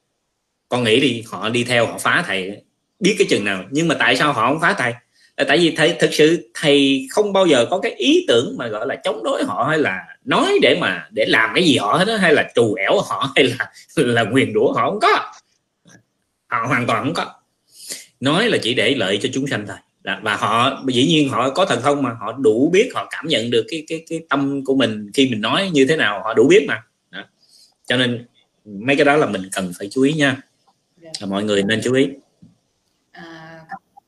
[0.68, 2.62] con nghĩ đi họ đi theo họ phá thầy.
[3.00, 4.92] Biết cái chừng nào nhưng mà tại sao họ không phá thầy?
[5.49, 8.86] Tại vì thầy thực sự thầy không bao giờ có cái ý tưởng mà gọi
[8.86, 12.05] là chống đối họ hay là nói để mà để làm cái gì họ hết
[12.05, 15.32] đó hay là trù ẻo họ hay là là nguyền rủa họ không có.
[16.47, 17.34] Họ hoàn toàn không có.
[18.20, 19.76] Nói là chỉ để lợi cho chúng sanh thôi.
[20.22, 23.51] Và họ dĩ nhiên họ có thần thông mà họ đủ biết họ cảm nhận
[23.51, 26.49] được cái cái cái tâm của mình khi mình nói như thế nào họ đủ
[26.49, 26.82] biết mà.
[27.11, 27.24] Đó.
[27.86, 28.26] cho nên
[28.64, 30.36] mấy cái đó là mình cần phải chú ý nha.
[31.03, 31.11] Dạ.
[31.20, 32.09] là mọi người nên chú ý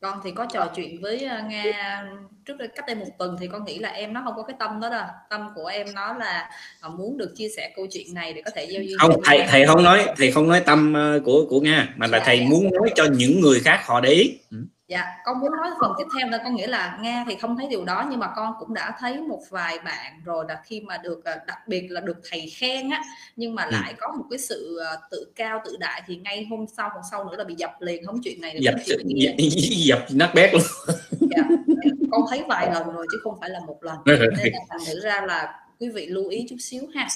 [0.03, 2.05] con thì có trò chuyện với uh, nga
[2.45, 4.55] trước đây cách đây một tuần thì con nghĩ là em nó không có cái
[4.59, 5.05] tâm đó đâu.
[5.29, 6.49] Tâm của em nó là
[6.87, 9.45] uh, muốn được chia sẻ câu chuyện này để có thể giao duyên không thầy
[9.49, 10.93] thầy không nói thầy không nói tâm
[11.25, 12.45] của của nga mà là dạ, thầy dạ.
[12.49, 14.39] muốn nói cho những người khác họ để ý.
[14.51, 14.57] Ừ
[14.93, 17.67] dạ con muốn nói phần tiếp theo là con nghĩa là nga thì không thấy
[17.67, 20.97] điều đó nhưng mà con cũng đã thấy một vài bạn rồi là khi mà
[20.97, 23.01] được à, đặc biệt là được thầy khen á
[23.35, 23.69] nhưng mà ừ.
[23.71, 27.01] lại có một cái sự à, tự cao tự đại thì ngay hôm sau hôm
[27.11, 29.35] sau nữa là bị dập liền không chuyện này dập chuyện dập,
[29.69, 30.61] dập nát bét luôn.
[31.11, 31.43] Dạ,
[32.11, 33.97] con thấy vài lần rồi chứ không phải là một lần.
[34.05, 34.27] Nên là
[34.69, 37.07] thành thử ra là quý vị lưu ý chút xíu ha.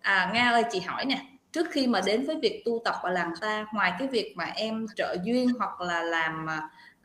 [0.00, 1.18] À nga ơi chị hỏi nè
[1.52, 4.44] trước khi mà đến với việc tu tập ở làng ta ngoài cái việc mà
[4.44, 6.46] em trợ duyên hoặc là làm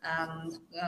[0.02, 0.28] à,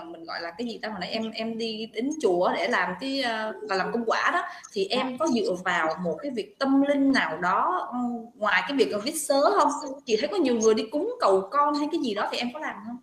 [0.06, 0.90] mình gọi là cái gì ta?
[0.90, 4.30] Hồi nãy em em đi đến chùa để làm cái uh, là làm công quả
[4.34, 4.42] đó.
[4.74, 7.92] Thì em có dựa vào một cái việc tâm linh nào đó
[8.36, 9.72] ngoài cái việc viết sớ không?
[10.06, 12.48] Chị thấy có nhiều người đi cúng cầu con hay cái gì đó thì em
[12.54, 12.98] có làm không?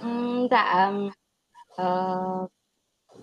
[0.00, 0.92] Ừ, dạ
[1.82, 2.50] uh,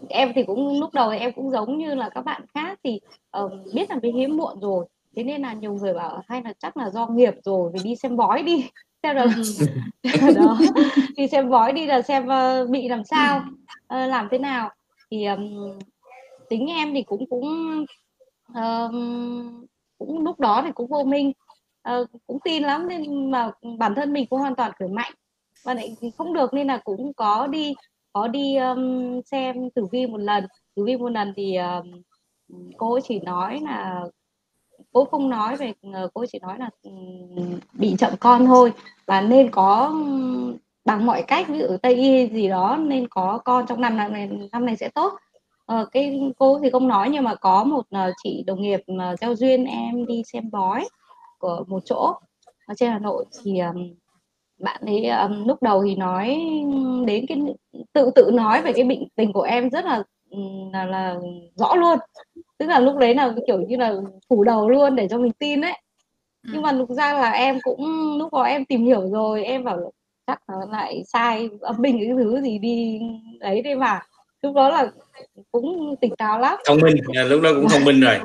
[0.10, 3.00] em thì cũng lúc đầu thì em cũng giống như là các bạn khác thì
[3.44, 4.86] uh, biết là bị hiếm muộn rồi.
[5.16, 7.96] Thế nên là nhiều người bảo hay là chắc là do nghiệp rồi vì đi
[7.96, 8.70] xem bói đi
[9.04, 9.26] xem là
[10.36, 10.60] đó.
[11.16, 13.43] Đi xem bói đi là xem uh, bị làm sao
[13.78, 14.72] uh, làm thế nào.
[15.12, 15.80] Thì um,
[16.49, 17.45] tính em thì cũng cũng
[18.51, 18.91] uh,
[19.97, 21.32] cũng lúc đó thì cũng vô minh.
[21.89, 25.14] Uh, cũng tin lắm nên mà bản thân mình cũng hoàn toàn khỏe mạnh.
[25.64, 27.74] Và lại không được nên là cũng có đi
[28.14, 30.47] có đi um, xem tử vi một lần.
[30.76, 32.01] Tử vi một lần thì um,
[32.78, 34.04] cô chỉ nói là
[34.94, 36.91] cô không nói về ờ, cô chỉ nói là ừ,
[37.74, 38.74] bị chậm con thôi.
[39.06, 43.39] Và nên có ừ, bằng mọi cách ví dụ tây y gì đó nên có
[43.46, 45.14] con trong năm này năm này sẽ tốt.
[45.66, 49.16] Ờ, cái cô thì không nói nhưng mà có một ờ, chị đồng nghiệp mà
[49.22, 50.88] giao duyên em đi xem bói
[51.39, 52.14] của một chỗ
[52.68, 53.26] ở trên hà nội.
[53.44, 53.74] Thì ờ,
[54.60, 56.39] bạn ấy um, lúc đầu thì nói
[57.06, 57.38] đến cái
[57.94, 60.38] tự tự nói về cái bệnh tình của em rất là ừ,
[60.74, 61.16] là, là
[61.56, 62.00] rõ luôn
[62.64, 63.93] tức là lúc đấy là kiểu như là
[64.30, 65.82] phủ đầu luôn để cho mình tin đấy
[66.43, 66.49] ừ.
[66.53, 69.91] nhưng mà thực ra là em cũng lúc đó em tìm hiểu rồi em bảo
[70.28, 72.99] chắc là lại sai âm binh cái thứ gì đi
[73.39, 74.01] đấy đây mà.
[74.41, 74.91] Lúc đó là
[75.51, 76.55] cũng tỉnh táo lắm.
[76.66, 76.95] Thông minh
[77.30, 78.20] lúc đó cũng thông minh rồi.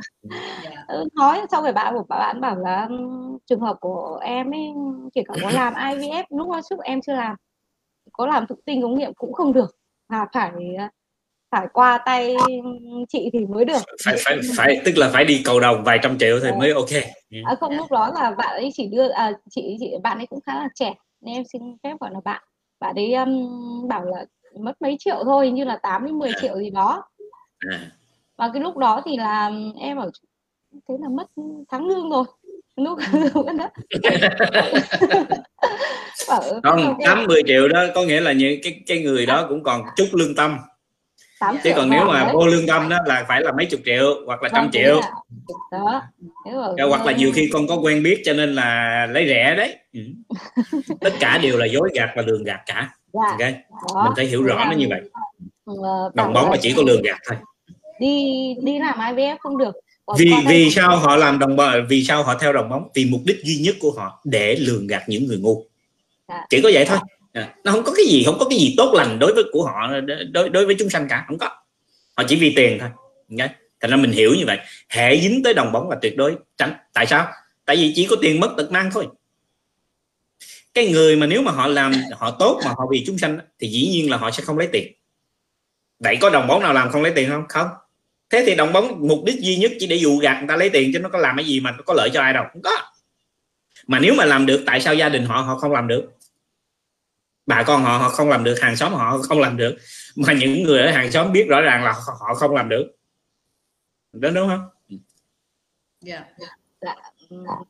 [0.88, 2.88] Ừ, nói xong rồi bạn của bạn bảo là
[3.46, 4.72] trường hợp của em ấy
[5.14, 7.36] chỉ cần có làm IVF lúc đó trước em chưa làm
[8.12, 9.76] có làm thụ tinh ống nghiệm cũng không được.
[10.08, 10.52] Mà phải
[11.50, 12.36] phải qua tay
[13.08, 13.82] chị thì mới được.
[14.04, 16.90] Phải phải phải tức là phải đi cầu đồng vài trăm triệu thì mới ok.
[17.44, 20.40] À, không lúc đó là bạn ấy chỉ đưa à, chị chị bạn ấy cũng
[20.46, 22.42] khá là trẻ nên em xin phép gọi là bạn.
[22.80, 24.24] Bạn ấy um, bảo là
[24.60, 27.04] mất mấy triệu thôi như là 8 đến 10 triệu gì đó.
[27.58, 27.90] À.
[28.36, 30.10] và cái lúc đó thì là em ở
[30.88, 31.26] thế là mất
[31.68, 32.24] tháng lương rồi.
[32.76, 32.98] Lúc
[33.58, 33.70] đó.
[36.62, 39.82] Không tám mười triệu đó có nghĩa là những cái cái người đó cũng còn
[39.96, 40.58] chút lương tâm
[41.64, 44.42] chứ còn nếu mà vô lương tâm đó là phải là mấy chục triệu hoặc
[44.42, 45.00] là trăm triệu.
[45.72, 46.02] đó.
[46.88, 49.76] Hoặc là nhiều khi con có quen biết cho nên là lấy rẻ đấy.
[49.92, 50.00] Ừ.
[51.00, 52.90] tất cả đều là dối gạt và lường gạt cả.
[53.12, 53.20] Dạ.
[53.30, 54.04] ok.
[54.04, 55.00] mình phải hiểu rõ nó như vậy.
[55.64, 57.38] Ờ, đồng bóng là chỉ có lường gạt thôi.
[58.00, 59.74] Đi đi làm IVF không được.
[60.06, 62.88] Còn vì vì sao họ làm đồng bóng vì sao họ theo đồng bóng?
[62.94, 65.64] Vì mục đích duy nhất của họ để lường gạt những người ngu.
[66.28, 66.46] Dạ.
[66.50, 66.98] chỉ có vậy thôi
[67.38, 69.64] À, nó không có cái gì không có cái gì tốt lành đối với của
[69.64, 69.90] họ
[70.32, 71.48] đối đối với chúng sanh cả không có.
[72.16, 72.88] Họ chỉ vì tiền thôi
[73.38, 73.54] okay?
[73.80, 74.58] thành ra mình hiểu như vậy.
[74.88, 76.74] Hệ dính tới đồng bóng là tuyệt đối tránh.
[76.92, 77.32] Tại sao?
[77.64, 79.06] Tại vì chỉ có tiền mất tật mang thôi.
[80.74, 83.68] Cái người mà nếu mà họ làm họ tốt mà họ vì chúng sanh thì
[83.68, 84.92] dĩ nhiên là họ sẽ không lấy tiền.
[85.98, 87.44] Vậy có đồng bóng nào làm không lấy tiền không?
[87.48, 87.68] Không.
[88.30, 90.70] Thế thì đồng bóng mục đích duy nhất chỉ để dụ gạt người ta lấy
[90.70, 92.44] tiền chứ nó có làm cái gì mà nó có lợi cho ai đâu.
[92.52, 92.78] Không có.
[93.86, 96.17] Mà nếu mà làm được tại sao gia đình họ họ không làm được?
[97.48, 99.76] Bà con họ họ không làm được hàng xóm họ không làm được.
[100.16, 102.96] Mà những người ở hàng xóm biết rõ ràng là họ không làm được.
[104.12, 104.68] Đó đúng không?
[106.06, 106.24] Yeah.
[106.80, 106.94] dạ.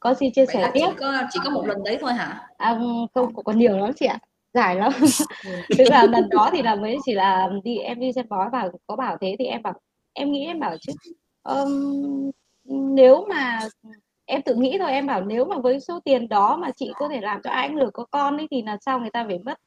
[0.00, 0.80] Có gì chia sẻ tiếp?
[0.90, 2.48] chỉ có chỉ có một lần đấy thôi hả?
[2.56, 2.78] À,
[3.14, 4.18] không còn nhiều lắm chị ạ.
[4.54, 4.92] Dài lắm.
[5.44, 5.50] Ừ.
[5.78, 8.68] tức là lần đó thì là mới chỉ là đi em đi xem bói và
[8.86, 9.74] có bảo thế thì em bảo
[10.12, 10.92] em nghĩ em bảo chứ
[11.42, 12.30] um,
[12.94, 13.58] nếu mà
[14.28, 17.08] em tự nghĩ thôi em bảo nếu mà với số tiền đó mà chị có
[17.08, 19.58] thể làm cho anh được có con ấy thì là sao người ta phải mất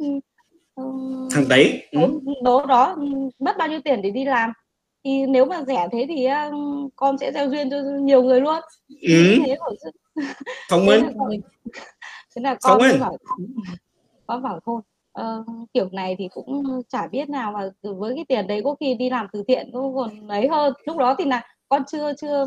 [0.76, 2.20] um, thằng đấy ừ.
[2.43, 2.97] đó đó
[3.39, 4.53] mất bao nhiêu tiền để đi làm.
[5.03, 6.28] Thì nếu mà rẻ thế thì
[6.95, 8.59] con sẽ gieo duyên cho nhiều người luôn.
[9.01, 9.38] Ừ.
[9.45, 9.55] thế
[10.70, 11.05] thông minh.
[12.36, 13.18] thế là con bảo
[14.28, 14.82] con bảo thôi
[15.22, 18.93] uh, kiểu này thì cũng chả biết nào mà với cái tiền đấy có khi
[18.93, 20.74] đi làm từ thiện có còn lấy hơn.
[20.86, 22.46] Lúc đó thì là con chưa chưa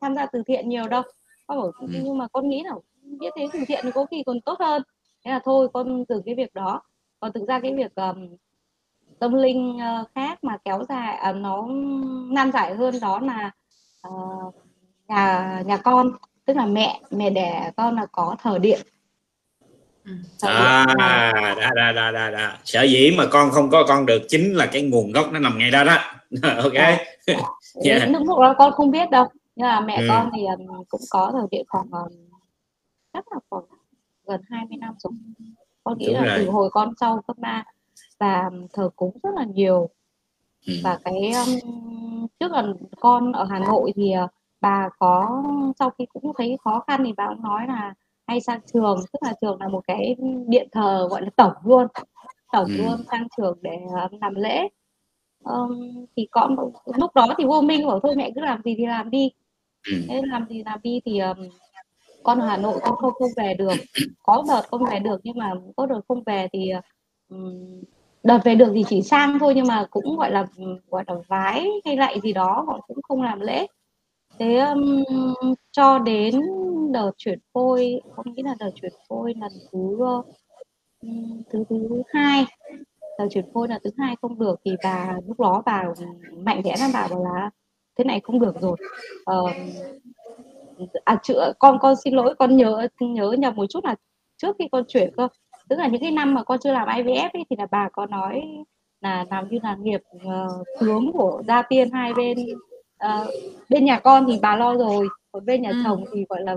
[0.00, 1.02] tham gia từ thiện nhiều đâu.
[1.46, 1.86] Con bảo ừ.
[1.90, 2.72] nhưng mà con nghĩ là
[3.02, 4.82] biết thế từ thiện thì có khi còn tốt hơn.
[5.24, 6.82] Thế là thôi con dừng cái việc đó.
[7.20, 8.36] Còn thực ra cái việc um,
[9.18, 11.66] tâm linh uh, khác mà kéo dài uh, nó
[12.30, 13.50] nan giải hơn đó là
[14.08, 14.54] uh,
[15.08, 16.10] nhà nhà con
[16.44, 18.80] tức là mẹ mẹ đẻ con là có thờ điện.
[20.04, 20.12] Ừ.
[20.42, 20.86] à
[21.56, 22.58] đã đã đã đã đã.
[22.64, 25.58] Sở dĩ mà con không có con được chính là cái nguồn gốc nó nằm
[25.58, 25.98] ngay đó đó.
[26.62, 26.98] Ok
[27.84, 28.02] yeah.
[28.02, 28.26] yeah.
[28.26, 30.06] lúc đó con không biết đâu nhưng mà mẹ ừ.
[30.08, 32.12] con thì um, cũng có thờ điện khoảng um,
[33.12, 33.64] chắc là khoảng
[34.26, 35.12] gần 20 năm rồi
[35.84, 36.38] con nghĩ Đúng là rồi.
[36.38, 37.64] từ hồi con sau cấp 3
[38.18, 39.88] và thờ cúng rất là nhiều
[40.66, 40.74] ừ.
[40.84, 42.64] và cái um, trước là
[43.00, 45.42] con ở Hà Nội thì uh, bà có
[45.78, 47.94] sau khi cũng thấy khó khăn thì bà cũng nói là
[48.26, 50.16] hay sang trường tức là trường là một cái
[50.48, 51.86] điện thờ gọi là tổng luôn
[52.52, 52.76] tổng ừ.
[52.76, 54.68] luôn sang trường để uh, làm lễ
[55.46, 56.56] um, thì con
[56.98, 59.30] lúc đó thì vô minh bảo thôi mẹ cứ làm gì thì làm đi.
[59.90, 59.96] Ừ.
[60.08, 61.48] thế làm gì làm đi thì um,
[62.22, 63.74] con ở Hà Nội con không không về được.
[64.22, 66.70] Có đợt không về được nhưng mà có đợt không về thì
[67.28, 67.82] um,
[68.22, 70.46] đợt về được thì chỉ sang thôi nhưng mà cũng gọi là
[70.90, 73.66] gọi là vái hay lại gì đó họ cũng không làm lễ.
[74.38, 75.04] Thế um,
[75.72, 76.40] cho đến
[76.92, 80.26] đợt chuyển phôi con nghĩ là đợt chuyển phôi lần thứ uh,
[81.50, 82.46] thứ thứ hai
[83.18, 85.84] đợt chuyển phôi là thứ hai không được thì bà lúc đó bà
[86.36, 87.50] mạnh mẽ là bảo là
[87.98, 88.76] thế này không được rồi
[89.30, 89.50] uh,
[91.04, 93.94] à chữa con con xin lỗi con nhớ nhớ nhầm một chút là
[94.36, 95.28] trước khi con chuyển cơ
[95.68, 98.06] tức là những cái năm mà con chưa làm IVF ấy, thì là bà có
[98.06, 98.42] nói
[99.00, 102.38] là làm như là nghiệp uh, tướng của gia tiên hai bên
[103.04, 103.28] uh,
[103.68, 105.76] bên nhà con thì bà lo rồi còn bên nhà ừ.
[105.84, 106.56] chồng thì gọi là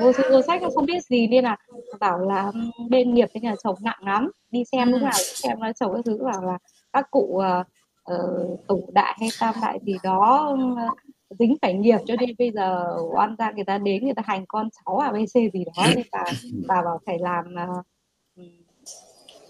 [0.00, 1.56] vô sư vô sách không biết gì nên là
[2.00, 2.52] bảo là
[2.90, 4.30] bên nghiệp bên nhà chồng nặng lắm.
[4.50, 6.58] Đi xem lúc nào xem nó chồng các thứ bảo là
[6.92, 7.66] các cụ uh,
[8.14, 11.98] uh, tổ đại hay tam đại gì đó uh, dính phải nghiệp.
[12.06, 15.12] Cho nên bây giờ oan ra người ta đến người ta hành con cháu à
[15.12, 16.24] bc gì đó nên bà
[16.68, 17.84] bà bảo phải làm uh,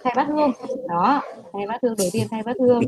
[0.05, 0.53] thay bát hương.
[0.89, 2.83] Đó thay bát hương đầu tiên thay bát hương.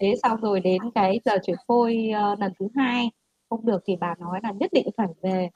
[0.00, 3.10] Thế xong rồi đến cái giờ chuyển phôi uh, lần thứ hai
[3.50, 5.48] không được thì bà nói là nhất định phải về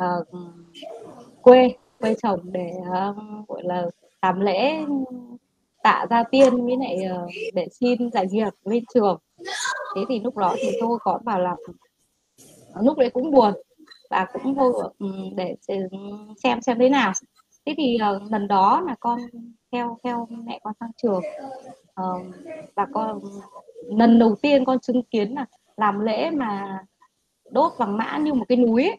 [0.00, 0.28] uh,
[1.42, 3.86] quê quê chồng để uh, gọi là
[4.22, 4.84] làm lễ
[5.82, 9.18] tạ gia tiên với lại uh, để xin giải nghiệp lên trường.
[9.96, 11.56] Thế thì lúc đó thì tôi có bảo là
[12.82, 13.52] lúc đấy cũng buồn
[14.10, 14.72] và cũng thôi
[15.36, 15.56] để
[16.36, 17.12] xem xem thế nào.
[17.66, 19.20] Thế thì uh, lần đó là con
[19.72, 21.22] theo theo mẹ con sang trường.
[22.00, 22.22] Uh,
[22.74, 23.20] và con
[23.86, 26.78] lần đầu tiên con chứng kiến là làm lễ mà
[27.50, 28.98] đốt vàng mã như một cái núi ấy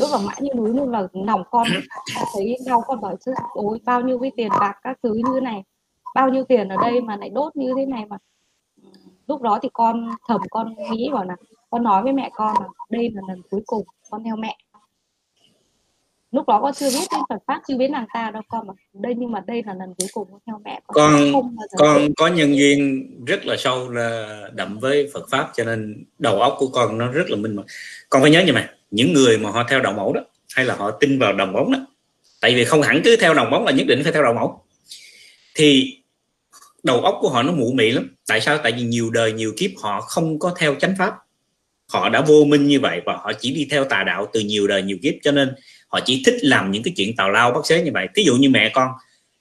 [0.00, 1.66] đốt vàng mã như núi luôn là lòng con
[2.34, 5.40] thấy đau con bảo chứ ôi bao nhiêu cái tiền bạc các thứ như thế
[5.40, 5.62] này
[6.14, 8.16] bao nhiêu tiền ở đây mà lại đốt như thế này mà.
[9.26, 11.36] Lúc đó thì con thầm con nghĩ bảo là
[11.70, 14.56] con nói với mẹ con là đây là lần cuối cùng con theo mẹ.
[16.32, 18.74] Lúc đó con chưa biết đến Phật pháp chưa biết nàng ta đâu con mà
[18.92, 22.26] đây nhưng mà đây là lần cuối cùng con theo mẹ con con, con có
[22.26, 26.68] nhân duyên rất là sâu là đậm với Phật pháp cho nên đầu óc của
[26.72, 27.64] con nó rất là minh mẫn.
[28.10, 30.20] Con phải nhớ như mà những người mà họ theo đạo mẫu đó,
[30.54, 31.86] hay là họ tin vào đồng bóng đó.
[32.40, 34.64] Tại vì không hẳn cứ theo đồng bóng là nhất định phải theo đạo mẫu.
[35.54, 35.98] Thì
[36.82, 38.14] đầu óc của họ nó mụ mị lắm.
[38.26, 38.58] Tại sao?
[38.58, 41.14] Tại vì nhiều đời, nhiều kiếp họ không có theo chánh pháp.
[41.88, 44.66] Họ đã vô minh như vậy và họ chỉ đi theo tà đạo từ nhiều
[44.66, 45.14] đời, nhiều kiếp.
[45.22, 45.54] Cho nên
[45.88, 48.08] họ chỉ thích làm những cái chuyện tào lao bắt xế như vậy.
[48.14, 48.88] Ví dụ như mẹ con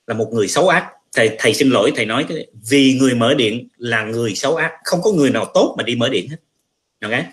[0.08, 0.88] là một người xấu ác.
[1.16, 4.72] Thầy thầy xin lỗi, thầy nói cái vì người mở điện là người xấu ác.
[4.84, 6.38] Không có người nào tốt mà đi mở điện hết.
[7.02, 7.26] Okay?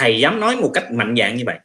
[0.00, 1.58] Thầy dám nói một cách mạnh dạng như vậy.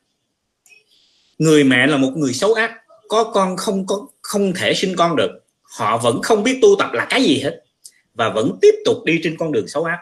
[1.37, 2.71] Người mẹ là một người xấu ác,
[3.07, 5.31] có con không có, không thể sinh con được.
[5.61, 7.63] Họ vẫn không biết tu tập là cái gì hết
[8.13, 9.99] và vẫn tiếp tục đi trên con đường xấu ác,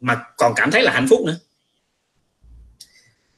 [0.00, 1.36] mà còn cảm thấy là hạnh phúc nữa.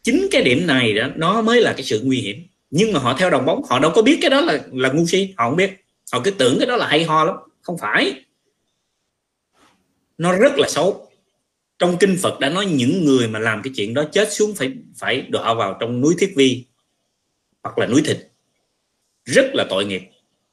[0.03, 2.47] Chính cái điểm này đó, nó mới là cái sự nguy hiểm.
[2.70, 5.07] Nhưng mà họ theo đồng bóng, họ đâu có biết cái đó là là ngu
[5.07, 5.84] si, họ không biết.
[6.12, 8.24] Họ cứ tưởng cái đó là hay ho lắm, không phải.
[10.18, 11.06] Nó rất là xấu
[11.79, 14.72] trong kinh Phật đã nói những người mà làm cái chuyện đó chết xuống phải
[14.99, 16.64] phải đọa vào trong núi thiết vi
[17.62, 18.18] hoặc là núi thịt.
[19.24, 20.03] Rất là tội nghiệp.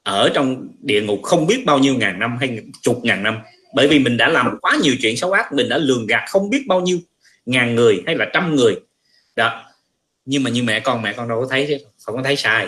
[0.03, 3.37] Ở trong địa ngục không biết bao nhiêu ngàn năm hay chục ngàn năm.
[3.75, 6.49] Bởi vì mình đã làm quá nhiều chuyện xấu ác mình đã lường gạt không
[6.49, 6.99] biết bao nhiêu
[7.45, 8.75] ngàn người hay là trăm người.
[9.35, 9.63] Đó.
[10.25, 12.67] Nhưng mà như mẹ con mẹ con đâu có thấy không có thấy sai.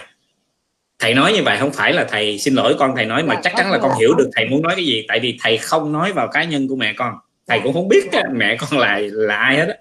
[0.99, 3.41] Thầy nói như vậy không phải là thầy xin lỗi con thầy nói mà dạ,
[3.43, 5.06] chắc chắn là con hiểu được thầy muốn nói cái gì.
[5.08, 7.14] Tại vì thầy không nói vào cá nhân của mẹ con
[7.48, 9.74] thầy cũng không biết mẹ con là là ai hết đó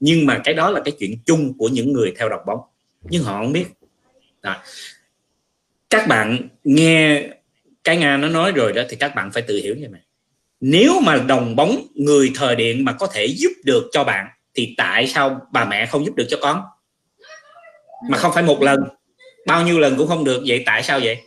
[0.00, 2.60] nhưng mà cái đó là cái chuyện chung của những người theo đọc bóng.
[3.02, 3.64] Nhưng họ không biết.
[4.42, 4.56] Đó.
[5.90, 7.28] các bạn nghe
[7.84, 10.00] cái nga nó nói rồi đó thì các bạn phải tự hiểu như này
[10.64, 14.74] nếu mà đồng bóng người thời điện mà có thể giúp được cho bạn, thì
[14.76, 16.62] tại sao bà mẹ không giúp được cho con?
[18.10, 18.84] Mà không phải một lần.
[19.46, 20.42] Bao nhiêu lần cũng không được.
[20.46, 21.18] Vậy tại sao vậy?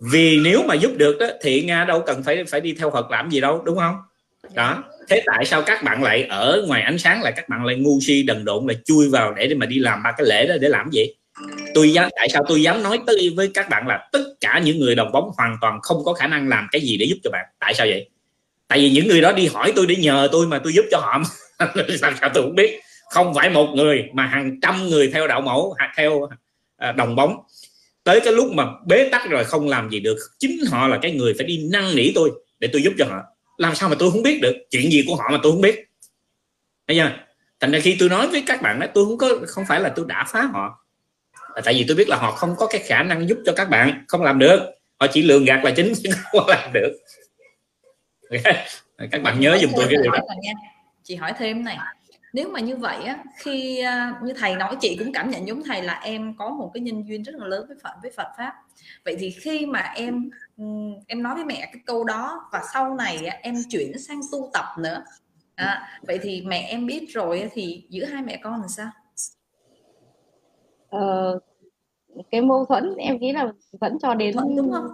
[0.00, 3.10] Vì nếu mà giúp được đó thì nga đâu cần phải phải đi theo phật
[3.10, 3.96] làm gì đâu đúng không?
[4.54, 4.84] Đó.
[5.08, 7.98] Thế tại sao các bạn lại ở ngoài ánh sáng lại các bạn lại ngu
[8.00, 10.68] si đần độn lại chui vào để mà đi làm ba cái lễ đó để
[10.68, 11.06] làm gì?
[11.74, 14.78] Tôi dám tại sao tôi dám nói tới với các bạn là tất cả những
[14.78, 17.30] người đồng bóng hoàn toàn không có khả năng làm cái gì để giúp cho
[17.30, 17.46] bạn?
[17.58, 18.08] Tại sao vậy?
[18.68, 20.98] Tại vì những người đó đi hỏi tôi để nhờ tôi mà tôi giúp cho
[20.98, 21.22] họ.
[22.00, 22.80] Sao, sao tôi không biết?
[23.10, 26.28] Không phải một người mà hàng trăm người theo đạo mẫu theo
[26.76, 27.36] à, đồng bóng
[28.06, 31.12] tới cái lúc mà bế tắc rồi không làm gì được chính họ là cái
[31.12, 33.22] người phải đi năn nỉ tôi để tôi giúp cho họ.
[33.56, 34.54] Làm sao mà tôi không biết được?
[34.70, 35.84] Chuyện gì của họ mà tôi không biết?
[36.88, 37.10] Thấy chưa?
[37.60, 39.92] Thành ra khi tôi nói với các bạn đó tôi không có không phải là
[39.96, 40.86] tôi đã phá họ.
[41.64, 44.04] Tại vì tôi biết là họ không có cái khả năng giúp cho các bạn
[44.08, 44.60] không làm được.
[45.00, 46.98] Họ chỉ lường gạt là chính chứ không làm được.
[48.30, 48.66] Okay.
[49.10, 50.18] các bạn nhớ giùm tôi cái điều đó.
[51.02, 51.78] chị hỏi thêm này
[52.32, 55.62] nếu mà như vậy á khi uh, như thầy nói chị cũng cảm nhận giống
[55.62, 58.28] thầy là em có một cái nhân duyên rất là lớn với Phật với Phật
[58.38, 58.54] pháp.
[59.04, 60.30] Vậy thì khi mà em
[61.06, 64.64] em nói với mẹ cái câu đó và sau này em chuyển sang tu tập
[64.78, 65.02] nữa
[65.56, 68.90] à, vậy thì mẹ em biết rồi thì giữa hai mẹ con là sao?
[70.88, 71.38] Ờ,
[72.30, 74.86] cái mâu thuẫn em nghĩ là vẫn cho đến vẫn đúng không?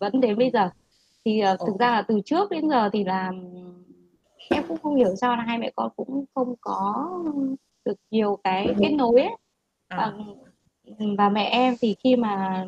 [0.00, 0.70] vẫn đến bây giờ.
[1.24, 3.32] Thì uh, thực ra là từ trước đến giờ thì là
[4.50, 7.10] em cũng không hiểu sao là hai mẹ con cũng không có
[7.84, 9.36] được nhiều cái kết nối ấy.
[9.88, 10.12] À.
[11.18, 12.64] và mẹ em thì khi mà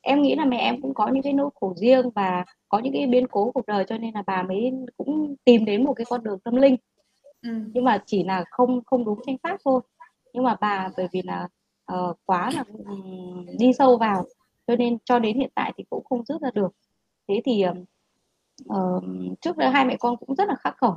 [0.00, 2.92] em nghĩ là mẹ em cũng có những cái nỗi khổ riêng và có những
[2.92, 6.04] cái biến cố cuộc đời cho nên là bà mới cũng tìm đến một cái
[6.08, 6.76] con đường tâm linh
[7.42, 7.50] ừ.
[7.74, 9.80] nhưng mà chỉ là không không đúng tranh pháp thôi
[10.32, 11.48] nhưng mà bà bởi vì là
[11.92, 14.24] uh, quá là um, đi sâu vào
[14.66, 16.72] cho nên cho đến hiện tại thì cũng không rút ra được
[17.28, 17.64] thế thì
[18.68, 19.02] uh,
[19.40, 20.96] trước đây hai mẹ con cũng rất là khắc khẩu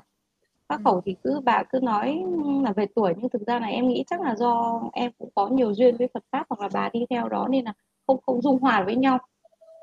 [0.76, 0.82] ừ.
[0.84, 2.24] khẩu thì cứ bà cứ nói
[2.64, 5.48] là về tuổi nhưng thực ra là em nghĩ chắc là do em cũng có
[5.48, 7.74] nhiều duyên với Phật pháp hoặc là bà đi theo đó nên là
[8.08, 9.18] không không dung hòa với nhau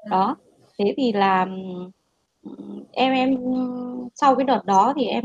[0.05, 0.11] ừ.
[0.11, 0.37] đó
[0.79, 1.47] thế thì là
[2.93, 3.37] em em
[4.15, 5.25] sau cái đợt đó thì em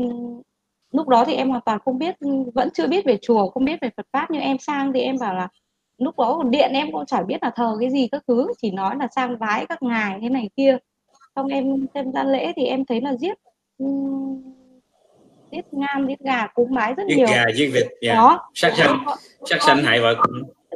[0.92, 2.16] lúc đó thì em hoàn toàn không biết
[2.54, 5.16] vẫn chưa biết về chùa không biết về Phật pháp nhưng em sang thì em
[5.20, 5.48] bảo là
[5.98, 8.70] lúc đó còn điện em cũng chả biết là thờ cái gì các thứ chỉ
[8.70, 10.78] nói là sang vái các ngài thế này kia
[11.36, 13.38] xong em xem ra lễ thì em thấy là giết
[15.54, 17.26] giết ngan giết gà cúng bái rất giết nhiều.
[17.26, 17.96] gà giết vịt yeah.
[18.00, 18.14] Dạ.
[18.14, 18.50] đó.
[18.54, 19.04] Sát sanh
[19.50, 20.14] sát sanh hại vợ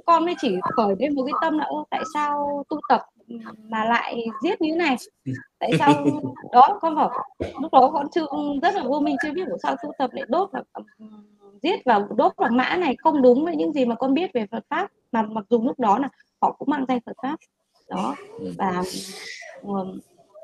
[0.06, 0.24] con.
[0.24, 3.02] Mới chỉ khởi lên một cái tâm là ô tại sao tu tập
[3.68, 4.96] mà lại giết như thế này?
[5.58, 6.06] Tại sao
[6.52, 7.10] đó con bảo
[7.62, 8.26] lúc đó con chưa
[8.62, 10.62] rất là vô minh chưa biết của sao tu tập lại đốt và
[11.62, 14.46] giết và đốt vàng mã này không đúng với những gì mà con biết về
[14.50, 14.88] Phật pháp.
[15.12, 16.08] Mà mặc dù lúc đó là
[16.40, 17.36] họ cũng mang danh Phật pháp.
[17.88, 18.14] Đó.
[18.58, 18.82] Và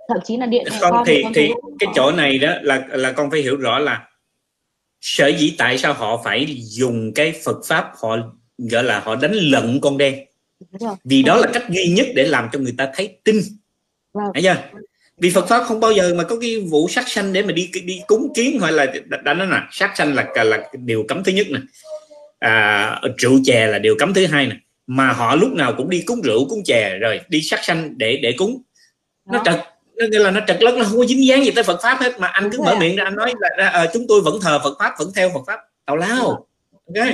[0.08, 3.12] thậm chí là điện con, con thì con thì cái chỗ này đó là là
[3.12, 4.08] con phải hiểu rõ là
[5.04, 8.16] sở dĩ tại sao họ phải dùng cái Phật pháp họ
[8.58, 10.24] gọi là họ đánh lận con đen?
[11.04, 13.40] Vì đó là cách duy nhất để làm cho người ta thấy tin.
[14.12, 14.24] Vâng.
[14.34, 14.56] thấy chưa?
[15.18, 17.70] Vì Phật pháp không bao giờ mà có cái vụ sát sanh để mà đi
[17.84, 18.86] đi cúng kiến hoặc là
[19.24, 19.60] đã nói nè.
[19.70, 21.60] Sát sanh là là điều cấm thứ nhất nè.
[22.38, 24.56] À, rượu chè là điều cấm thứ hai nè.
[24.86, 28.16] Mà họ lúc nào cũng đi cúng rượu cúng chè rồi đi sát sanh để
[28.22, 28.62] để cúng.
[29.32, 29.60] Nó trật
[29.96, 32.20] nghĩa là nó trật lất nó không có dính dáng gì tới Phật pháp hết.
[32.20, 34.76] Mà anh cứ mở miệng ra anh nói là à, chúng tôi vẫn thờ Phật
[34.78, 35.60] pháp vẫn theo Phật pháp.
[35.86, 36.46] Tào lao.
[36.86, 37.06] Ok.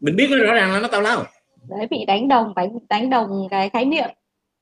[0.00, 1.24] Mình biết nó rõ ràng là nó tào lao.
[1.68, 4.08] Đấy bị đánh đồng đánh đánh đồng cái khái niệm.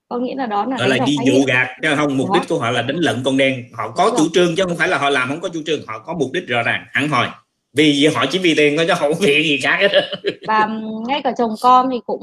[0.09, 2.59] Có nghĩa là đó là đó là đi dụ gạt chứ không mục đích của
[2.59, 3.65] họ là đánh lận con đen.
[3.73, 5.81] Họ có chủ trương chứ không phải là họ làm không có chủ trương.
[5.87, 7.29] Họ có mục đích rõ ràng hẳn hoi.
[7.77, 9.91] Vì họ chỉ vì tiền thôi chứ không vì gì khác hết.
[10.49, 10.69] Và
[11.07, 12.21] ngay cả chồng con thì cũng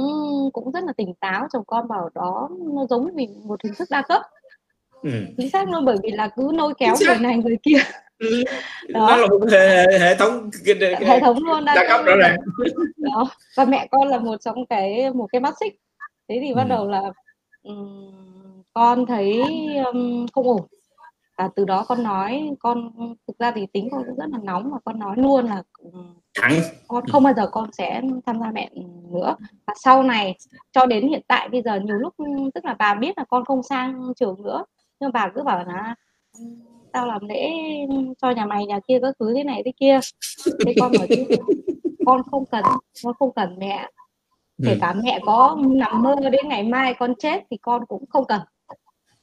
[0.53, 1.47] cũng rất là tỉnh táo.
[1.53, 4.21] Chồng con bảo đó nó giống vì một hình thức đa cấp
[5.01, 5.09] ừ.
[5.37, 7.77] chính xác luôn bởi vì là cứ lôi kéo người này người kia
[8.17, 8.43] ừ.
[8.89, 9.07] đó.
[9.09, 10.49] nó là một hệ, hệ thống
[11.05, 12.37] hệ thống luôn đa cấp rõ ràng
[12.97, 15.79] đó và mẹ con là một trong cái một cái mắt xích
[16.29, 16.69] thế thì bắt ừ.
[16.69, 17.01] đầu là
[17.63, 18.11] um,
[18.73, 19.41] con thấy
[19.85, 20.61] um, không ổn
[21.39, 22.91] và từ đó con nói con
[23.27, 25.63] thực ra thì tính con cũng rất là nóng và con nói luôn là
[26.41, 26.53] Thẳng.
[26.87, 28.69] con không bao giờ con sẽ tham gia mẹ
[29.11, 29.35] nữa
[29.67, 30.35] và sau này
[30.71, 32.13] cho đến hiện tại bây giờ nhiều lúc
[32.53, 34.63] tức là bà biết là con không sang trường nữa
[34.99, 35.95] nhưng bà cứ bảo là
[36.91, 37.51] tao làm lễ
[38.21, 39.99] cho nhà mày nhà kia các thứ thế này thế kia
[40.65, 41.25] thế con bảo chứ
[42.05, 42.63] con không cần
[43.03, 43.87] con không cần mẹ
[44.63, 44.77] kể ừ.
[44.81, 48.41] cả mẹ có nằm mơ đến ngày mai con chết thì con cũng không cần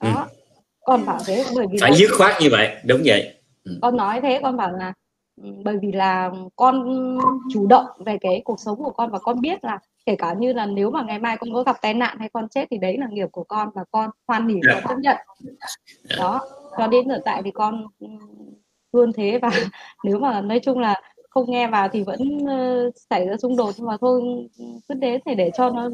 [0.01, 0.37] đó ừ.
[0.81, 3.35] con bảo thế bởi vì phải dứt khoát như vậy đúng vậy
[3.65, 3.79] ừ.
[3.83, 4.93] con nói thế con bảo là
[5.65, 6.89] bởi vì là con
[7.53, 10.53] chủ động về cái cuộc sống của con và con biết là kể cả như
[10.53, 12.99] là nếu mà ngày mai con có gặp tai nạn hay con chết thì đấy
[12.99, 14.85] là nghiệp của con và con hoan hỉ yeah.
[14.85, 15.17] con chấp nhận
[15.47, 16.19] yeah.
[16.19, 16.41] đó
[16.79, 17.87] cho đến hiện tại thì con
[18.93, 19.51] luôn thế và
[20.05, 21.01] nếu mà nói chung là
[21.31, 24.23] không nghe vào thì vẫn uh, xảy ra xung đột nhưng mà thôi
[24.89, 25.91] cứ thế thể để cho nó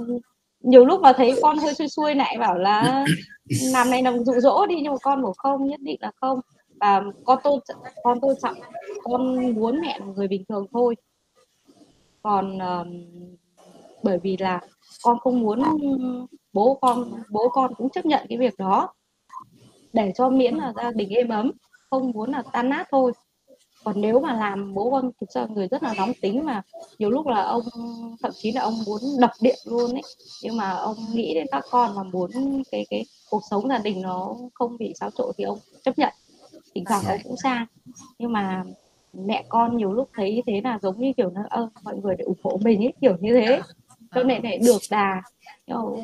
[0.60, 3.04] nhiều lúc mà thấy con hơi xuôi xuôi lại bảo là
[3.72, 6.40] làm này làm dụ dỗ đi nhưng mà con bảo không nhất định là không
[6.80, 7.60] và con tôn
[8.02, 8.54] con tôn trọng
[9.02, 10.96] con muốn mẹ là người bình thường thôi
[12.22, 12.86] còn uh,
[14.02, 14.60] bởi vì là
[15.02, 15.98] con không muốn ừ,
[16.52, 18.94] bố con bố con cũng chấp nhận cái việc đó.
[19.92, 21.50] Để cho miễn là gia đình êm ấm,
[21.90, 23.12] không muốn là tan nát thôi.
[23.84, 26.62] Còn nếu mà làm bố con thực ra người rất là nóng tính mà,
[26.98, 27.62] nhiều lúc là ông,
[28.22, 30.02] thậm chí là ông muốn đập điện luôn ấy.
[30.42, 32.30] Nhưng mà ông nghĩ đến các con mà muốn
[32.72, 36.12] cái cái cuộc sống gia đình nó không bị xáo trộn thì ông chấp nhận.
[36.74, 37.66] Thỉnh thoảng ông cũng sang.
[38.18, 38.64] Nhưng mà
[39.12, 42.14] mẹ con nhiều lúc thấy như thế là giống như kiểu là, ơ, mọi người
[42.18, 43.60] để ủng hộ mình ấy, kiểu như thế
[44.14, 45.22] cho nên lại được đà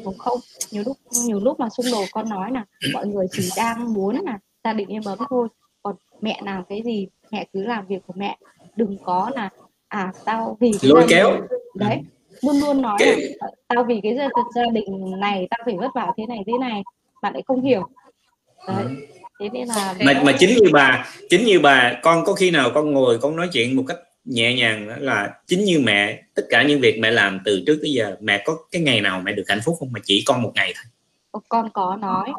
[0.04, 0.38] mà không
[0.70, 4.16] nhiều lúc nhiều lúc mà xung đột con nói là mọi người chỉ đang muốn
[4.24, 5.48] là gia đình em ấm thôi.
[5.82, 8.38] Còn mẹ làm cái gì mẹ cứ làm việc của mẹ.
[8.76, 9.48] Đừng có là
[9.88, 11.30] à tao vì lôi kéo.
[11.74, 12.00] Đấy
[12.42, 16.12] luôn luôn nói là tao vì cái gia, gia đình này tao phải vất vả
[16.16, 16.82] thế này thế này.
[17.22, 17.82] Bạn lại không hiểu.
[18.68, 18.90] Đấy ừ.
[19.40, 22.70] thế nên là mà mà chính như bà chính như bà con có khi nào
[22.74, 23.98] con ngồi con nói chuyện một cách
[24.28, 27.92] nhẹ nhàng là chính như mẹ tất cả những việc mẹ làm từ trước tới
[27.92, 29.92] giờ mẹ có cái ngày nào mẹ được hạnh phúc không?
[29.92, 31.42] Mà chỉ con một ngày thôi.
[31.48, 32.32] Con có nói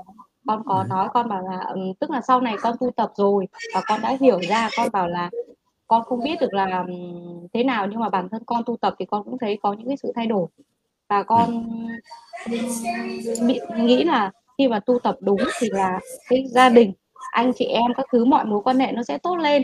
[0.48, 3.82] con có nói con bảo là tức là sau này con tu tập rồi và
[3.88, 5.30] con đã hiểu ra con bảo là
[5.88, 6.86] con không biết được là
[7.54, 9.88] thế nào nhưng mà bản thân con tu tập thì con cũng thấy có những
[9.88, 10.48] cái sự thay đổi.
[11.10, 11.68] Và con
[13.78, 16.00] nghĩ là khi mà tu tập đúng thì là
[16.30, 16.94] cái gia đình
[17.32, 19.62] anh chị em các thứ mọi mối quan hệ nó sẽ tốt lên.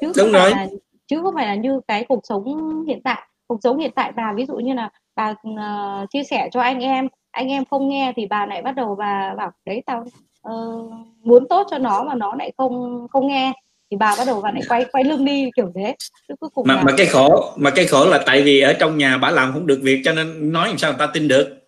[0.00, 0.52] Chứ đúng không rồi.
[0.52, 0.72] phải là
[1.06, 2.44] chứ không phải là như cái cuộc sống
[2.86, 3.22] hiện tại.
[3.46, 6.80] Cuộc sống hiện tại bà ví dụ như là bà uh, chia sẻ cho anh
[6.80, 10.04] em anh em không nghe thì bà lại bắt đầu bà bảo đấy tao
[10.48, 10.92] uh,
[11.22, 13.52] muốn tốt cho nó mà nó lại không không nghe.
[13.90, 15.96] Thì bà bắt đầu bà lại quay quay lưng đi kiểu thế.
[16.28, 16.82] Chứ cuối cùng mà, là...
[16.82, 19.66] mà cái khổ mà cái khổ là tại vì ở trong nhà bà làm không
[19.66, 21.58] được việc cho nên nói làm sao người ta tin được.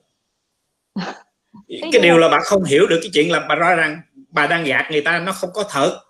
[1.69, 2.28] Cái, cái điều là...
[2.28, 4.01] bà không hiểu được cái chuyện là bà rõ ràng
[4.31, 6.01] bà đang gạt người ta nó không có thật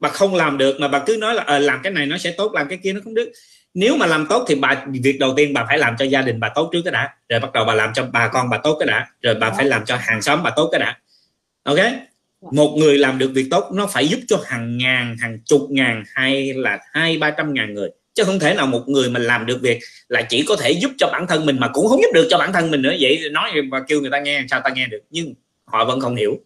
[0.00, 2.30] bà không làm được mà bà cứ nói là à, làm cái này nó sẽ
[2.30, 3.32] tốt làm cái kia nó không được.
[3.74, 6.40] Nếu mà làm tốt thì bà việc đầu tiên bà phải làm cho gia đình
[6.40, 8.76] bà tốt trước cái đã rồi bắt đầu bà làm cho bà con bà tốt
[8.80, 10.98] cái đã rồi bà phải làm cho hàng xóm bà tốt cái đã.
[11.62, 11.78] Ok?
[12.52, 16.02] Một người làm được việc tốt nó phải giúp cho hàng ngàn hàng chục ngàn
[16.14, 17.88] hay là hai ba trăm ngàn người.
[18.14, 20.90] Chứ không thể nào một người mình làm được việc là chỉ có thể giúp
[20.98, 22.94] cho bản thân mình mà cũng không giúp được cho bản thân mình nữa.
[23.00, 25.00] Vậy nói và kêu người ta nghe sao ta nghe được?
[25.10, 25.34] Nhưng
[25.64, 26.40] họ vẫn không hiểu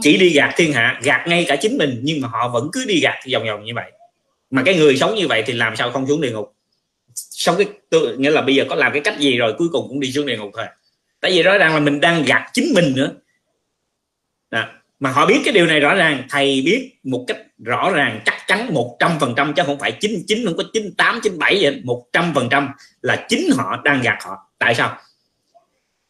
[0.00, 2.84] chỉ đi gạt thiên hạ gạt ngay cả chính mình nhưng mà họ vẫn cứ
[2.88, 3.92] đi gạt vòng vòng như vậy.
[4.50, 6.54] Mà cái người sống như vậy thì làm sao không xuống địa ngục?
[7.14, 9.88] Sống cái tôi, nghĩa là bây giờ có làm cái cách gì rồi cuối cùng
[9.88, 10.66] cũng đi xuống địa ngục thôi.
[11.20, 13.12] Tại vì rõ ràng là mình đang gạt chính mình nữa.
[14.50, 14.64] Đó.
[15.00, 18.34] mà họ biết cái điều này rõ ràng thầy biết một cách rõ ràng chắc
[18.46, 21.38] chắn một trăm phần trăm chứ không phải chín chín không có chín tám chín
[21.38, 22.68] bảy vậy một trăm phần trăm
[23.02, 24.36] là chính họ đang gạt họ.
[24.58, 24.98] Tại sao?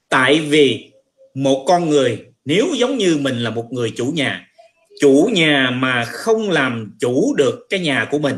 [0.08, 0.92] Tại vì
[1.34, 4.48] một con người nếu giống như mình là một người chủ nhà
[5.00, 8.36] chủ nhà mà không làm chủ được cái nhà của mình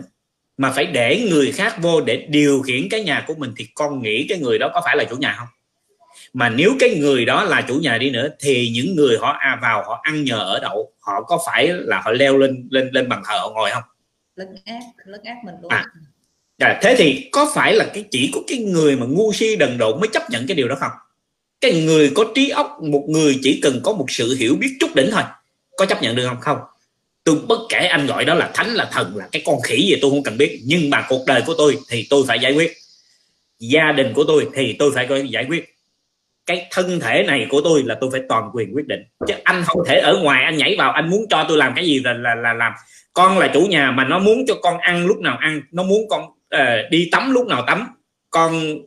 [0.57, 4.03] mà phải để người khác vô để điều khiển cái nhà của mình thì con
[4.03, 5.49] nghĩ cái người đó có phải là chủ nhà không?
[6.33, 9.59] Mà nếu cái người đó là chủ nhà đi nữa thì những người họ à
[9.63, 13.09] vào họ ăn nhờ ở đậu họ có phải là họ leo lên lên lên
[13.09, 13.83] bằng thờ họ ngồi không?
[14.37, 15.69] Lấn ác lấn ác mình luôn.
[15.69, 15.85] À,
[16.59, 19.79] à, thế thì có phải là cái chỉ có cái người mà ngu si đần
[19.79, 20.93] độn mới chấp nhận cái điều đó không
[21.61, 24.95] cái người có trí óc một người chỉ cần có một sự hiểu biết chút
[24.95, 25.23] đỉnh thôi.
[25.77, 26.41] Có chấp nhận được không?
[26.41, 26.59] Không.
[27.25, 29.97] Tôi bất kể anh gọi đó là thánh là thần là cái con khỉ gì
[30.03, 30.61] tôi không cần biết.
[30.65, 32.73] Nhưng mà cuộc đời của tôi thì tôi phải giải quyết.
[33.59, 35.75] Gia đình của tôi thì tôi phải giải quyết.
[36.47, 39.01] Cái thân thể này của tôi là tôi phải toàn quyền quyết định.
[39.27, 41.87] Chứ anh không thể ở ngoài anh nhảy vào anh muốn cho tôi làm cái
[41.87, 42.73] gì là là, là làm.
[43.13, 45.63] Con là chủ nhà mà nó muốn cho con ăn lúc nào ăn.
[45.71, 47.87] Nó muốn con uh, đi tắm lúc nào tắm.
[48.31, 48.79] Con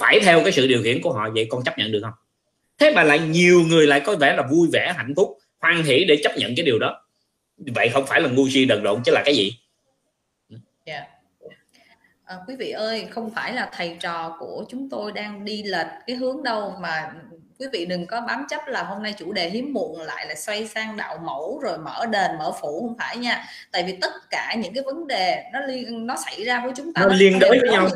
[0.00, 2.12] phải theo cái sự điều khiển của họ vậy con chấp nhận được không?
[2.78, 6.04] Thế mà lại nhiều người lại có vẻ là vui vẻ hạnh phúc hoan hỷ
[6.04, 7.06] để chấp nhận cái điều đó.
[7.56, 9.56] Vậy không phải là ngu si đần độn chứ là cái gì?
[10.84, 11.08] Yeah.
[12.24, 15.86] À, quý vị ơi không phải là thầy trò của chúng tôi đang đi lệch
[16.06, 17.12] cái hướng đâu mà
[17.60, 20.34] quý vị đừng có bám chấp là hôm nay chủ đề hiếm muộn lại là
[20.34, 23.44] xoay sang đạo mẫu rồi mở đền mở phủ không phải nha.
[23.72, 26.92] Tại vì tất cả những cái vấn đề nó liên nó xảy ra với chúng
[26.92, 27.88] ta nó, liên đới với nhau.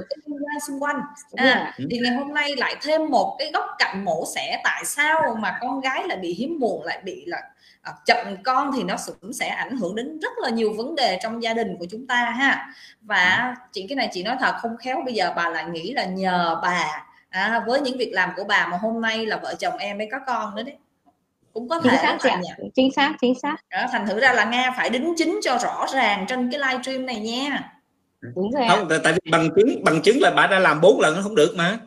[0.66, 1.00] xung quanh.
[1.36, 5.36] À, thì ngày hôm nay lại thêm một cái góc cạnh mổ xẻ tại sao
[5.40, 7.42] mà con gái lại bị hiếm muộn lại bị là
[7.82, 11.18] à, chậm con thì nó cũng sẽ ảnh hưởng đến rất là nhiều vấn đề
[11.22, 12.66] trong gia đình của chúng ta ha.
[13.00, 16.04] Và chị cái này chị nói thật không khéo bây giờ bà lại nghĩ là
[16.04, 19.76] nhờ bà à, với những việc làm của bà mà hôm nay là vợ chồng
[19.76, 20.74] em mới có con nữa đấy.
[21.52, 22.54] Cũng có chính thể xác dạ.
[22.74, 23.56] chính xác chính xác.
[23.70, 27.06] Đó, thành thử ra là nga phải đính chính cho rõ ràng trên cái livestream
[27.06, 27.72] này nha.
[28.20, 31.16] Đúng rồi không tại vì bằng chứng bằng chứng là bà đã làm bốn lần
[31.16, 31.78] nó không được mà.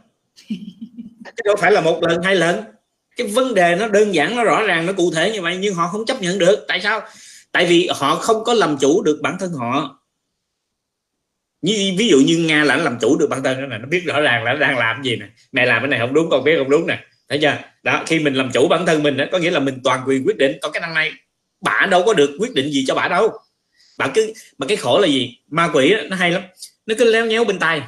[1.25, 2.63] Chứ đâu phải là một lần hai lần.
[3.17, 5.75] Cái vấn đề nó đơn giản nó rõ ràng nó cụ thể như vậy nhưng
[5.75, 6.65] họ không chấp nhận được.
[6.67, 7.01] Tại sao?
[7.51, 9.99] Tại vì họ không có làm chủ được bản thân họ
[11.61, 14.01] như ví dụ như nga là nó làm chủ được bản thân này nó biết
[14.05, 15.25] rõ ràng là nó đang làm gì nè.
[15.51, 16.99] Mẹ làm cái này không đúng con biết không đúng nè.
[17.29, 17.57] Thấy chưa?
[17.83, 20.27] Đó khi mình làm chủ bản thân mình đó, có nghĩa là mình toàn quyền
[20.27, 21.11] quyết định còn cái năng này
[21.61, 23.31] bà đâu có được quyết định gì cho bà đâu.
[23.97, 25.37] Bà cứ mà cái khổ là gì?
[25.47, 26.43] Ma quỷ đó, nó hay lắm.
[26.85, 27.81] Nó cứ leo nhéo bên tay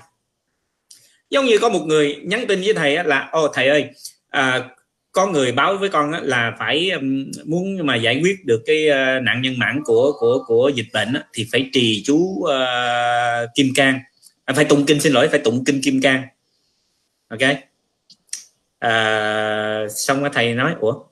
[1.29, 3.85] giống như có một người nhắn tin với thầy là ô thầy ơi
[4.29, 4.69] à,
[5.11, 6.91] có người báo với con là phải
[7.45, 11.13] muốn mà giải quyết được cái ờ, nạn nhân mãn của của của dịch bệnh
[11.33, 12.49] thì phải trì chú uh,
[13.55, 13.99] kim cang.
[14.45, 16.23] À, phải tụng kinh xin lỗi phải tụng kinh kim cang.
[17.27, 17.39] Ok?
[18.79, 21.03] À, xong rồi thầy nói ủa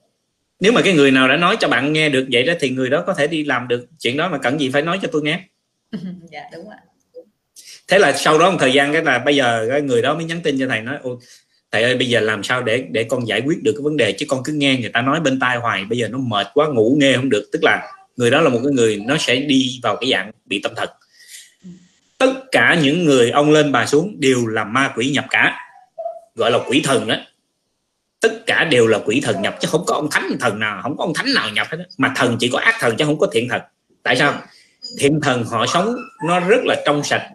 [0.59, 2.89] nếu mà cái người nào đã nói cho bạn nghe được vậy đó thì người
[2.89, 5.21] đó có thể đi làm được chuyện đó mà cần gì phải nói cho tôi
[5.21, 5.43] nghe.
[6.31, 6.75] Dạ đúng rồi
[7.87, 10.25] thế là sau đó một thời gian cái là bây giờ cái người đó mới
[10.25, 11.17] nhắn tin cho thầy nói ôi
[11.77, 14.11] thầy ơi, bây giờ làm sao để để con giải quyết được cái vấn đề?
[14.11, 16.67] Chứ con cứ nghe người ta nói bên tai hoài, bây giờ nó mệt quá,
[16.67, 17.49] ngủ nghe không được.
[17.51, 20.61] Tức là người đó là một cái người nó sẽ đi vào cái dạng bị
[20.63, 20.89] tâm thần.
[22.17, 25.57] Tất cả những người ông lên bà xuống đều là ma quỷ nhập cả,
[26.35, 27.15] gọi là quỷ thần đó.
[28.21, 30.97] tất cả đều là quỷ thần nhập, chứ không có ông thánh thần nào, không
[30.97, 31.85] có ông thánh nào nhập hết đó.
[31.97, 33.61] mà thần chỉ có ác thần chứ không có thiện thần.
[34.03, 34.41] Tại sao?
[34.99, 35.95] Thiện thần họ sống
[36.27, 37.29] nó rất là trong sạch.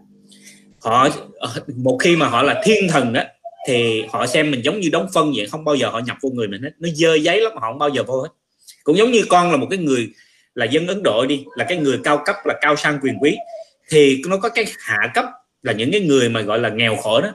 [0.80, 3.22] Họ ờ, một khi mà họ là thiên thần đó
[3.68, 6.30] thì họ xem mình giống như đóng phân vậy, không bao giờ họ nhập vô
[6.30, 6.70] người mình hết.
[6.78, 8.28] Nó dơ giấy lắm họ không bao giờ vô hết.
[8.84, 10.08] Cũng giống như con là một cái người
[10.54, 13.36] là dân Ấn Độ đi, là cái người cao cấp, là cao sang quyền quý,
[13.90, 15.24] thì nó có cái hạ cấp
[15.62, 17.32] là những cái người mà gọi là nghèo khổ đó.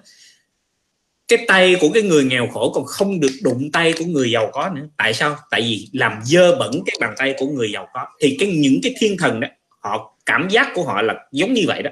[1.28, 4.49] Cái tay của cái người nghèo khổ còn không được đụng tay của người giàu
[4.54, 4.88] có nữa.
[4.98, 5.38] Tại sao?
[5.52, 8.06] Tại vì làm dơ bẩn cái bàn tay của người giàu có.
[8.22, 9.48] Thì cái, những cái thiên thần đó,
[9.80, 11.91] họ, cảm giác của họ là giống như vậy đó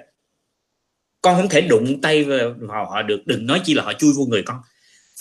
[1.26, 3.22] con không thể đụng tay vào họ, được.
[3.26, 4.62] Đừng nói chi là họ chui vô người con.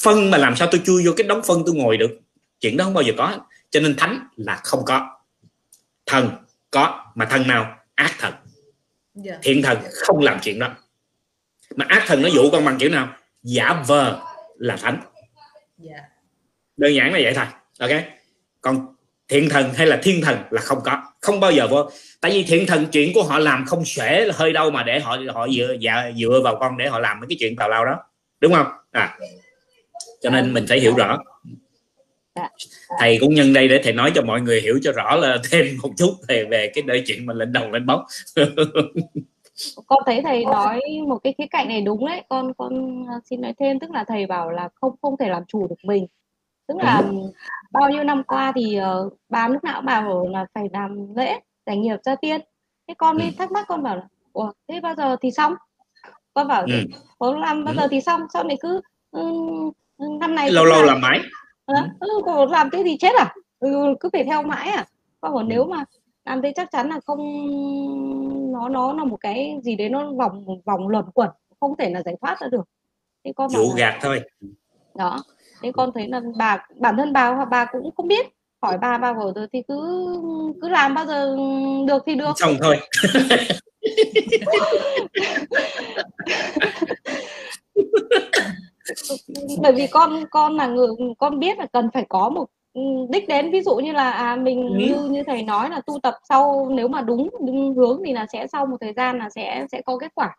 [0.03, 2.21] Phân mà làm sao tôi chui vô cái đống phân tôi ngồi được?
[2.61, 3.39] Chuyện đó không bao giờ có.
[3.71, 5.19] Cho nên thánh là không có.
[6.07, 6.31] Thần
[6.71, 7.77] có mà thần nào?
[7.95, 8.35] Ác thần.
[9.15, 9.39] Dạ.
[9.43, 10.75] thiện thần không làm chuyện đó.
[11.77, 13.17] Mà ác thần nó dụ con bằng kiểu nào?
[13.43, 14.21] Giả vờ
[14.59, 15.01] là thánh.
[15.79, 15.99] Dạ.
[16.77, 17.47] đơn giản là vậy thôi.
[17.79, 18.05] Ok?
[18.61, 18.94] Còn
[19.29, 21.91] thiện thần hay là thiên thần là không có không bao giờ vô.
[22.21, 25.17] Tại vì thiện thần chuyện của họ làm không xuể hơi đâu mà để họ
[25.35, 27.99] họ dựa dạ, dựa vào con để họ làm mấy cái chuyện tào lao đó.
[28.41, 28.67] Đúng không?
[28.91, 29.19] À
[30.25, 31.19] cho nên mình phải hiểu rõ.
[32.99, 35.67] Thầy cũng nhân đây để thầy nói cho mọi người hiểu cho rõ là thêm
[35.83, 38.05] một chút về về cái đời chuyện mà lên đầu lên bóng.
[39.87, 42.23] Con thấy thầy nói một cái khía cạnh này đúng đấy.
[42.29, 45.67] Con con xin nói thêm tức là thầy bảo là không không thể làm chủ
[45.69, 46.07] được mình
[46.67, 47.17] tức là ừ.
[47.73, 51.77] bao nhiêu năm qua thì uh, bà lúc nào bảo là phải làm lễ giải
[51.77, 52.41] nghiệp ra tiên.
[52.89, 53.33] Thế con mới ừ.
[53.39, 55.55] thắc mắc con bảo là ủa thế bao giờ thì xong?
[56.35, 56.67] Con bảo
[57.19, 57.35] ừ.
[57.39, 57.81] làm bao ừ.
[57.81, 58.21] giờ thì xong?
[58.33, 58.81] Sau này cứ
[59.11, 59.71] um,
[60.21, 61.21] năm này lâu lâu làm mãi.
[61.67, 62.09] À, ừ,
[62.51, 63.35] làm thế thì chết à?
[63.59, 64.87] Ừ, cứ phải theo mãi à?
[65.21, 65.47] Con bảo ừ.
[65.49, 65.85] nếu mà
[66.25, 67.21] làm thế chắc chắn là không
[68.53, 71.31] nó nó là một cái gì đấy nó vòng vòng luẩn quẩn
[71.61, 72.69] không thể là giải thoát ra được.
[73.25, 74.21] Thế con bảo gạt thôi.
[74.95, 75.19] Đó
[75.65, 78.27] thế con thấy là bà bản thân bà bà cũng không biết.
[78.63, 80.07] Hỏi bà bà bảo rồi thì cứ
[80.63, 81.37] cứ làm bao giờ
[81.87, 82.33] được thì được.
[82.37, 82.77] Xong thôi.
[89.63, 90.89] Bởi vì con con là người
[91.19, 92.45] con biết là cần phải có một
[93.11, 93.51] đích đến.
[93.51, 94.75] Ví dụ như là à, mình ừ.
[94.77, 98.27] như như thầy nói là tu tập sau nếu mà đúng, đúng hướng thì là
[98.33, 100.37] sẽ sau một thời gian là sẽ sẽ có kết quả.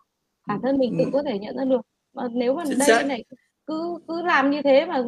[0.48, 1.10] Bản thân mình tự ừ.
[1.14, 1.82] có thể nhận ra được.
[2.14, 3.24] Mà nếu mà Chính đây này
[3.68, 5.04] cứ cứ làm như thế mà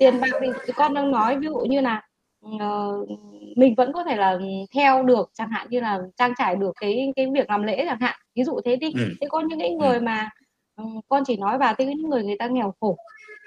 [0.00, 0.30] tiền bạc
[0.66, 2.02] thì con đang nói ví dụ như là
[2.46, 3.08] uh,
[3.56, 4.38] mình vẫn có thể là
[4.74, 8.00] theo được chẳng hạn như là trang trải được cái cái việc làm lễ chẳng
[8.00, 9.08] hạn ví dụ thế đi ừ.
[9.20, 10.00] thế có những cái người ừ.
[10.00, 10.30] mà
[10.76, 12.96] um, con chỉ nói vào thế những người người ta nghèo khổ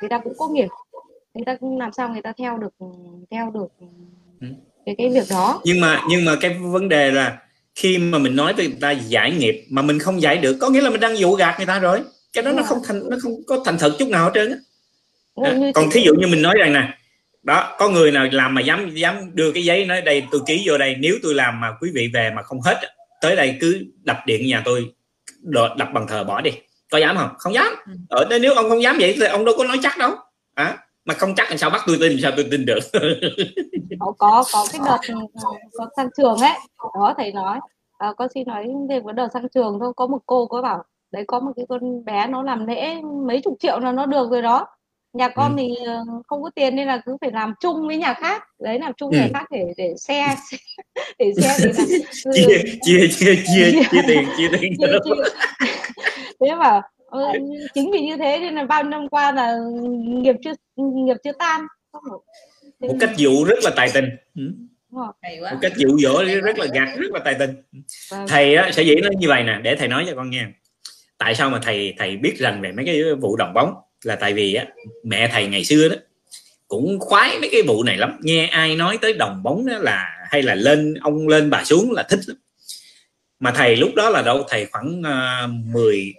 [0.02, 0.68] người ta cũng có nghiệp
[1.34, 2.74] người ta cũng làm sao người ta theo được
[3.32, 3.68] theo được
[4.42, 4.48] ừ.
[4.86, 7.38] cái cái việc đó nhưng mà nhưng mà cái vấn đề là
[7.76, 10.70] khi mà mình nói với người ta giải nghiệp mà mình không giải được có
[10.70, 12.00] nghĩa là mình đang dụ gạt người ta rồi
[12.34, 14.58] cái đó nó không thành nó không có thành thật chút nào hết trơn á.
[15.44, 16.98] À, còn thí dụ như mình nói rằng nè
[17.44, 20.64] đó có người nào làm mà dám dám đưa cái giấy nói đây tôi ký
[20.66, 22.80] vô đây nếu tôi làm mà quý vị về mà không hết
[23.22, 24.94] tới đây cứ đập điện nhà tôi
[25.78, 26.52] đập bằng thờ bỏ đi.
[26.92, 27.30] Có dám không?
[27.38, 27.74] Không dám.
[27.86, 27.94] Ừ.
[28.10, 30.12] ở đây nếu ông không dám vậy thì ông đâu có nói chắc đâu.
[30.54, 32.80] À, mà không chắc làm sao bắt tôi tin sao tôi tin được?
[34.00, 35.14] Có có có cái đợt
[35.74, 37.60] có sang trường ấy đó thầy nói.
[37.98, 39.94] À, con xin nói thêm cái đợt sang trường thôi.
[39.96, 42.96] Có một cô có bảo đấy có một cái con bé nó làm lễ
[43.28, 44.68] mấy chục triệu là nó được rồi đó.
[45.14, 45.56] Nhà con ừ.
[45.58, 48.44] thì ờ, không có tiền nên là cứ phải làm chung với nhà khác.
[48.60, 49.18] Đấy làm chung ừ.
[49.18, 50.36] nhà khác để để xe
[51.20, 51.84] để xe thì là
[52.34, 52.48] chia,
[52.82, 54.02] chia chia chia chia.
[54.08, 55.14] tiền chia tiền chia, chia.
[56.40, 57.20] thế mà ừ,
[57.74, 59.58] chính vì như thế nên là bao năm qua là
[59.98, 61.62] nghiệp chưa nghiệp chưa tan.
[62.80, 64.10] Một cách dụ rất là tài tình.
[64.36, 64.42] Ừ.
[64.92, 67.56] một cách dụ dỗ rất là gạt rất là tài tình.
[68.12, 68.28] Vâng.
[68.28, 70.46] thầy á, sẽ dĩ nó như vậy nè để thầy nói cho con nghe
[71.20, 73.74] tại sao mà thầy thầy biết rằng về mấy cái vụ đồng bóng?
[74.04, 74.66] Là tại vì á
[75.04, 75.96] mẹ thầy ngày xưa đó
[76.68, 78.20] cũng khoái mấy cái vụ này lắm.
[78.22, 81.92] Nghe ai nói tới đồng bóng đó là hay là lên ông lên bà xuống
[81.92, 82.38] là thích lắm.
[83.40, 84.44] Mà thầy lúc đó là đâu?
[84.50, 86.14] Thầy khoảng uh, 10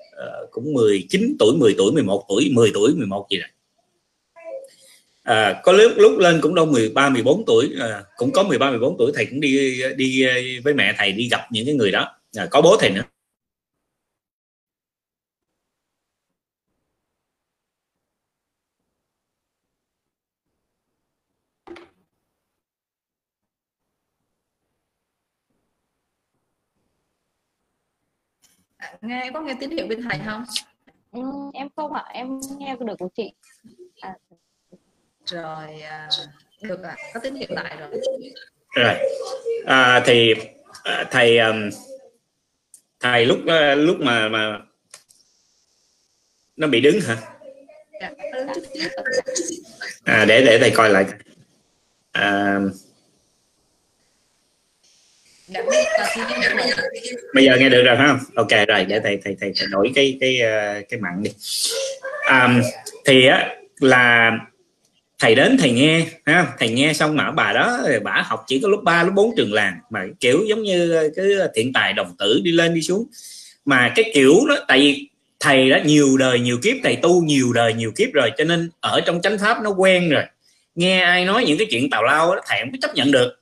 [0.45, 3.49] uh, cũng 19 tuổi 10 tuổi 11 tuổi 10 tuổi 11 gì rồi
[5.23, 8.71] à, ờ, có lúc lúc lên cũng đâu 13 14 tuổi à, cũng có 13
[8.71, 11.91] 14 tuổi thầy cũng đi đi ờ, với mẹ thầy đi gặp những cái người
[11.91, 12.09] đó.
[12.37, 13.03] À, có bố thầy nữa.
[29.01, 30.45] Nghe có nghe tín hiệu bên thầy không?
[31.13, 31.21] Ừ,
[31.55, 33.33] em không ạ em nghe được của chị.
[34.01, 34.15] À.
[35.27, 36.09] rồi à,
[36.63, 37.11] được ạ à.
[37.15, 38.01] có tín hiệu lại rồi.
[38.75, 38.95] Rồi.
[39.67, 40.35] À, thì
[40.85, 41.71] à, thầy um,
[43.01, 44.59] thầy lúc uh, lúc mà mà
[46.57, 47.17] nó bị đứng hả?
[48.01, 48.11] Dạ,
[50.05, 51.05] à, để để thầy coi lại.
[52.13, 52.59] À,
[55.51, 55.61] dạ,
[57.35, 58.19] bây giờ nghe được rồi phải không?
[58.35, 61.31] Ok rồi để thầy thầy thầy, thầy đổi cái cái ờ, cái mặn đi.
[62.25, 62.49] À,
[63.07, 63.49] thì á
[63.81, 64.33] là
[65.19, 68.69] thầy đến thầy nghe ha thầy nghe xong mà bà đó bà học chỉ có
[68.69, 72.41] lớp 3 lớp 4 trường làng mà kiểu giống như cái thiện tài đồng tử
[72.45, 73.07] đi lên đi xuống.
[73.65, 75.09] Mà cái kiểu đó tại vì
[75.41, 78.71] thầy đã nhiều đời nhiều kiếp thầy tu nhiều đời nhiều kiếp rồi cho nên
[78.81, 80.23] ở trong chánh pháp nó quen rồi.
[80.75, 83.40] Nghe ai nói những cái chuyện tào lao đó, thầy không có chấp nhận được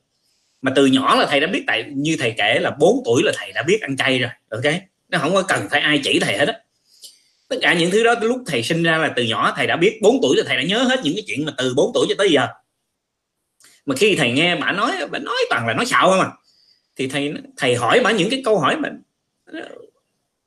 [0.63, 3.33] mà từ nhỏ là thầy đã biết tại như thầy kể là 4 tuổi là
[3.37, 4.75] thầy đã biết ăn chay rồi ok?
[5.09, 6.55] Nó không có cần phải ai chỉ thầy hết á.
[7.49, 9.99] Tất cả những thứ đó lúc thầy sinh ra là từ nhỏ thầy đã biết
[10.03, 12.15] 4 tuổi là thầy đã nhớ hết những cái chuyện mà từ 4 tuổi cho
[12.19, 12.47] tới giờ.
[13.87, 16.29] Mà khi thầy nghe bà nói bà nói toàn là nói xạo không à.
[16.97, 18.89] Thì thầy thầy hỏi bà những cái câu hỏi mà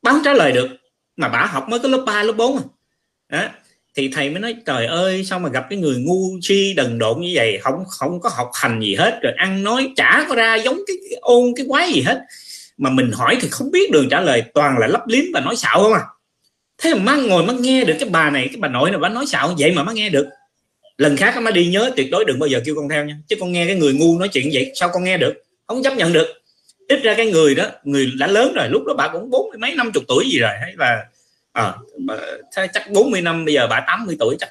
[0.02, 0.68] bà trả lời được
[1.16, 2.62] mà bà học mới có lớp 3, lớp 4 à.
[3.28, 3.48] Đó
[3.96, 7.20] thì thầy mới nói trời ơi sao mà gặp cái người ngu si đần độn
[7.20, 7.58] như vậy?
[7.62, 10.96] Không không có học hành gì hết rồi ăn nói chả có ra giống cái,
[11.10, 12.20] cái ôn cái quái gì hết.
[12.76, 15.56] Mà mình hỏi thì không biết đường trả lời toàn là lấp liếm và nói
[15.56, 16.00] xạo không à.
[16.78, 19.08] Thế mà má ngồi má nghe được cái bà này cái bà nội này bà
[19.08, 20.28] nói xạo vậy mà má nghe được.
[20.96, 23.16] Lần khác má đi nhớ tuyệt đối đừng bao giờ kêu con theo nha.
[23.28, 25.34] Chứ con nghe cái người ngu nói chuyện vậy sao con nghe được?
[25.66, 26.26] Không chấp nhận được.
[26.88, 29.58] Ít ra cái người đó người đã lớn rồi lúc đó bà cũng bốn mươi
[29.58, 31.04] mấy năm chục tuổi gì rồi hay là
[31.52, 31.74] à,
[32.72, 34.48] chắc 40 năm bây giờ bà 80 tuổi chắc.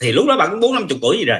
[0.00, 1.38] Thì lúc đó bà cũng bốn năm chục tuổi gì rồi.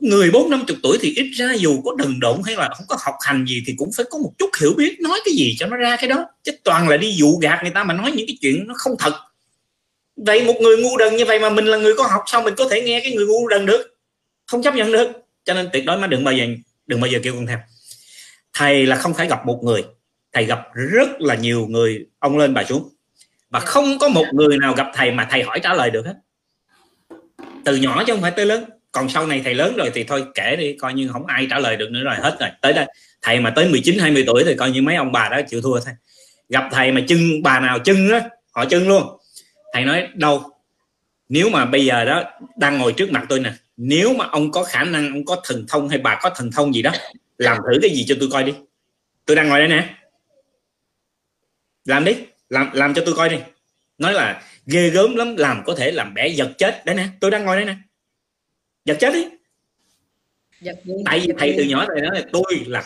[0.00, 2.86] Người bốn năm chục tuổi thì ít ra dù có đần độn hay là không
[2.88, 5.56] có học hành gì thì cũng phải có một chút hiểu biết nói cái gì
[5.58, 6.26] cho nó ra cái đó.
[6.42, 8.96] Chứ toàn là đi dụ gạt người ta mà nói những cái chuyện nó không
[8.98, 9.12] thật.
[10.16, 12.54] Vậy một người ngu đần như vậy mà mình là người có học sao mình
[12.56, 13.98] có thể nghe cái người ngu đần được?
[14.46, 15.08] Không chấp nhận được.
[15.44, 16.44] Cho nên tuyệt đối mà đừng bao giờ
[16.86, 17.58] đừng bao giờ kêu con theo.
[18.52, 19.84] Thầy là không phải gặp một người.
[20.32, 22.06] Thầy gặp rất là nhiều người.
[22.18, 22.88] Ông lên bà xuống
[23.54, 26.14] và không có một người nào gặp thầy mà thầy hỏi trả lời được hết.
[27.64, 28.64] Từ nhỏ chứ không phải tới lớn.
[28.92, 31.58] Còn sau này thầy lớn rồi thì thôi kể đi coi như không ai trả
[31.58, 32.48] lời được nữa rồi hết rồi.
[32.60, 32.86] Tới đây
[33.22, 35.80] thầy mà tới 19 20 tuổi thì coi như mấy ông bà đó chịu thua
[35.80, 35.94] thôi.
[36.48, 38.20] Gặp thầy mà chân bà nào chân đó
[38.52, 39.18] họ chân luôn.
[39.72, 40.42] Thầy nói đâu
[41.28, 42.24] nếu mà bây giờ đó
[42.56, 45.64] đang ngồi trước mặt tôi nè nếu mà ông có khả năng ông có thần
[45.68, 46.90] thông hay bà có thần thông gì đó
[47.38, 48.52] làm thử cái gì cho tôi coi đi.
[49.26, 49.94] Tôi đang ngồi đây nè.
[51.84, 52.16] Làm đi
[52.48, 53.36] làm làm cho tôi coi đi.
[53.98, 56.82] Nói là ghê gớm lắm làm có thể làm bẻ giật chết.
[56.86, 57.76] Đấy nè tôi đang ngồi đây nè.
[58.84, 59.28] Giật chết đi.
[60.60, 62.84] Giật tại vì thầy từ nhỏ thầy nói là tôi là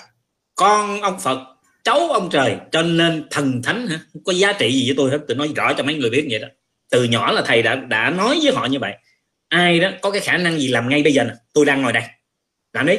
[0.55, 1.39] con ông phật
[1.85, 4.01] cháu ông trời cho nên thần thánh hả?
[4.24, 5.18] Có giá trị gì với tôi hết.
[5.28, 6.48] Tôi nói rõ cho mấy người biết vậy đó.
[6.90, 8.94] Từ nhỏ là thầy đã đã nói với họ như vậy.
[9.48, 11.35] Ai đó có cái khả năng gì làm ngay bây giờ nè?
[11.52, 12.02] Tôi đang ngồi đây.
[12.72, 12.98] Làm đi.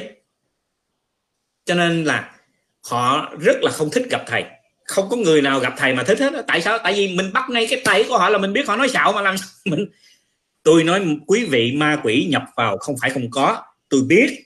[1.65, 2.35] Cho nên là
[2.83, 4.43] họ rất là không thích gặp thầy
[4.89, 6.79] không có người nào gặp thầy mà thích hết tại sao?
[6.83, 9.11] Tại vì mình bắt ngay cái tay của họ là mình biết họ nói xạo
[9.11, 9.35] mà làm
[9.65, 9.85] mình
[10.63, 13.63] tôi nói, quý vị ma quỷ nhập vào không phải không có.
[13.89, 14.43] Tôi biết.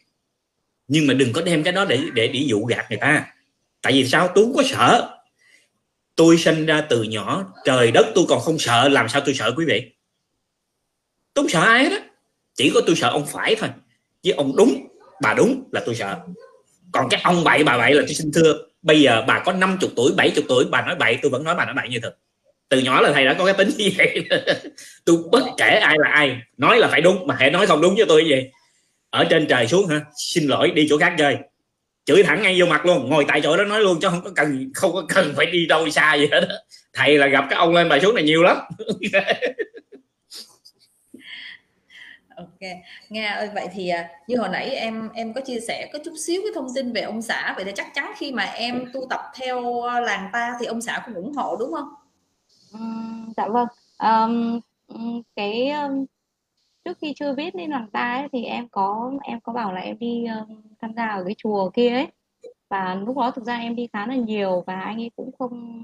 [0.88, 3.26] Nhưng mà đừng có đem cái đó để để để dụ gạt người ta.
[3.82, 4.30] Tại vì sao?
[4.36, 5.18] Tôi không có sợ.
[6.16, 9.54] Tôi sinh ra từ nhỏ, trời đất tôi còn không sợ, làm sao tôi sợ
[9.58, 9.92] quý vị?
[11.34, 11.98] Tôi không sợ ai đó
[12.56, 13.70] chỉ có tôi sợ ông phải thôi.
[14.24, 14.88] Với ông đúng,
[15.22, 16.20] bà đúng là tôi sợ.
[16.92, 19.90] Còn cái ông bậy bà bậy là tôi xin thưa bây giờ bà có 50
[19.96, 22.16] tuổi 70 tuổi, bà nói bậy, tôi vẫn nói bà nói bậy như thật.
[22.70, 24.26] Từ nhỏ là thầy đã có cái tính như vậy.
[25.06, 27.96] Tôi bất kể ai là ai, nói là phải đúng, mà hãy nói không đúng
[27.96, 28.52] với tôi vậy
[29.10, 30.02] ở trên trời xuống hả?
[30.18, 31.38] Xin lỗi, đi chỗ khác chơi.
[32.06, 34.32] Chửi thẳng ngay vô mặt luôn, ngồi tại chỗ đó nói luôn, chứ không có
[34.36, 36.48] cần, không có cần phải đi đâu xa gì hết
[36.94, 38.58] thầy là gặp các ông lên bài xuống này nhiều lắm.
[42.36, 42.60] ok.
[43.10, 46.14] Nghe ơi vậy thì à, như hồi nãy em em có chia sẻ có chút
[46.18, 49.02] xíu cái thông tin về ông xã vậy thì chắc chắn khi mà em tu
[49.10, 51.88] tập theo à, làng ta thì ông xã cũng ủng hộ đúng không?
[53.38, 53.68] Dạ vâng.
[54.00, 54.60] Um,
[55.36, 56.06] cái um,
[56.86, 59.82] trước khi chưa biết đến làng ta ấy, thì em có em có bảo là
[59.82, 62.08] em đi um, tham gia ở cái chùa kia ấy.
[62.70, 65.80] Và lúc đó thực ra em đi khá là nhiều và anh ấy cũng không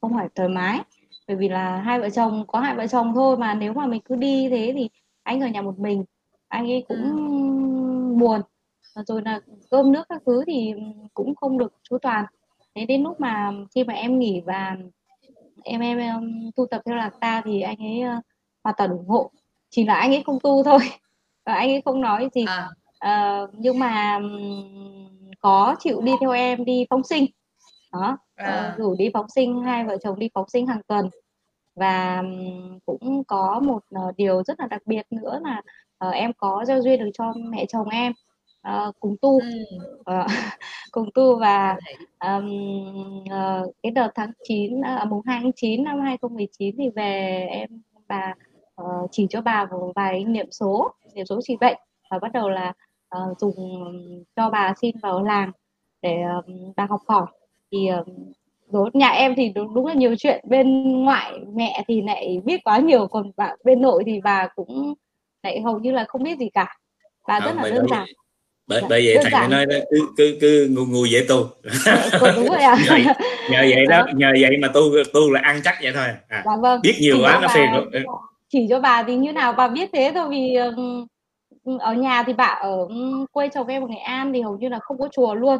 [0.00, 0.80] không phải thoải mái.
[1.28, 4.00] Bởi vì là hai vợ chồng có hai vợ chồng thôi mà nếu mà mình
[4.04, 4.88] cứ đi thế thì
[5.28, 6.04] anh ở nhà một mình.
[6.48, 8.18] Anh ấy cũng ừ.
[8.20, 8.40] buồn.
[9.06, 9.40] Rồi là
[9.70, 10.74] cơm nước các thứ thì
[11.14, 12.24] cũng không được chu toàn.
[12.74, 14.76] Thế đến lúc mà khi mà em nghỉ và
[15.64, 18.24] em em, em tu tập theo lạc ta thì anh ấy uh,
[18.64, 19.30] hoàn toàn ủng hộ.
[19.70, 20.78] Chỉ là anh ấy không tu thôi.
[21.46, 22.44] Và anh ấy không nói gì.
[22.98, 23.42] À.
[23.44, 27.26] uh, nhưng mà um, có chịu đi theo em đi phóng sinh.
[27.92, 28.18] Đó.
[28.34, 28.74] À.
[28.78, 31.10] rủ đi phóng sinh hai vợ chồng đi phóng sinh hàng tuần
[31.78, 32.22] và
[32.86, 33.82] cũng có một
[34.16, 35.62] điều rất là đặc biệt nữa là
[36.08, 38.12] uh, em có gieo duyên được cho mẹ chồng em
[38.68, 39.40] uh, cùng tu.
[39.40, 39.46] Ừ.
[40.00, 40.26] uh,
[40.92, 41.76] cùng tu và
[42.20, 42.46] um,
[43.20, 47.68] uh, cái đợt tháng 9 uh, mùng 2 tháng 9 năm 2019 thì về em
[48.08, 48.34] bà
[48.82, 51.78] uh, chỉ cho bà một vài niệm số niệm số trị bệnh
[52.10, 52.72] và bắt đầu là
[53.16, 53.54] uh, dùng
[54.36, 55.52] cho bà xin vào làng
[56.02, 56.44] để uh,
[56.76, 57.26] bà học hỏi.
[57.72, 58.06] Thì uh,
[58.70, 60.44] đối nhà em thì đúng, đúng là nhiều chuyện.
[60.48, 64.94] Bên ngoại mẹ thì lại biết quá nhiều còn bà bên nội thì bà cũng
[65.42, 66.76] lại hầu như là không biết gì cả.
[67.28, 68.06] Bà rất là đơn giản.
[68.66, 71.36] Bởi, bởi vậy thầy mới nói đó cứ cứ cứ ngu ngu dễ tu.
[72.20, 72.76] Ừ, đúng rồi à.
[72.88, 72.96] nhờ,
[73.50, 74.02] nhờ vậy đó.
[74.06, 74.80] đó nhờ vậy mà tu
[75.12, 76.06] tu là ăn chắc vậy thôi.
[76.28, 76.80] À, dạ vâng.
[76.82, 77.90] biết nhiều chỉ quá nó phiền lắm
[78.48, 80.56] chỉ cho bà thì như nào bà biết thế thôi vì
[81.80, 82.88] ở nhà thì bà ở
[83.32, 85.58] quê chồng em ở nghệ an thì hầu như là không có chùa luôn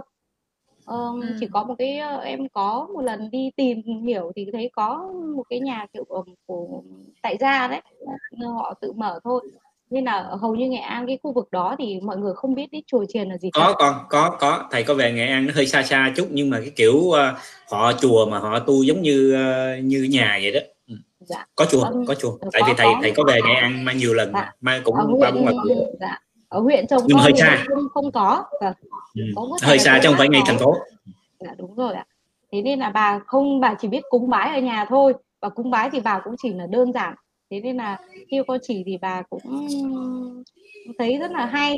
[0.89, 1.37] um, ừ.
[1.41, 5.45] chỉ có một cái em có một lần đi tìm hiểu thì thấy có một
[5.49, 6.05] cái nhà kiểu
[6.47, 6.83] của
[7.23, 7.81] tại gia đấy
[8.41, 9.41] họ tự mở thôi
[9.91, 12.67] nên là hầu như nghệ an cái khu vực đó thì mọi người không biết
[12.73, 15.53] cái chùa chiền là gì có con có có thầy có về nghệ an nó
[15.57, 17.17] hơi xa xa chút nhưng mà cái kiểu uh,
[17.71, 19.37] họ chùa mà họ tu giống như
[19.79, 20.61] uh, như nhà vậy đó
[21.21, 21.47] dạ.
[21.57, 22.99] có chùa um, có chùa tại có, vì thầy có.
[23.03, 24.53] thầy có về nghệ an mà nhiều lần dạ.
[24.61, 25.57] mà cũng ba bốn lần
[26.01, 26.19] dạ.
[26.49, 27.65] Ở huyện trồng nhưng hơi xa.
[27.69, 28.45] không, không có.
[28.61, 28.75] Vâng.
[29.15, 29.23] ừ.
[29.63, 30.75] hơi xa không phải ngay thành phố.
[31.41, 32.07] Dạ đúng rồi ạ.
[32.53, 35.15] Thế nên là bà không bà chỉ biết cúng bái ở nhà thôi.
[35.41, 37.15] Và cúng bái thì bà cũng chỉ là đơn giản.
[37.51, 37.99] Thế nên là
[38.31, 39.41] khi cô chỉ thì bà cũng
[40.99, 41.77] thấy rất là hay.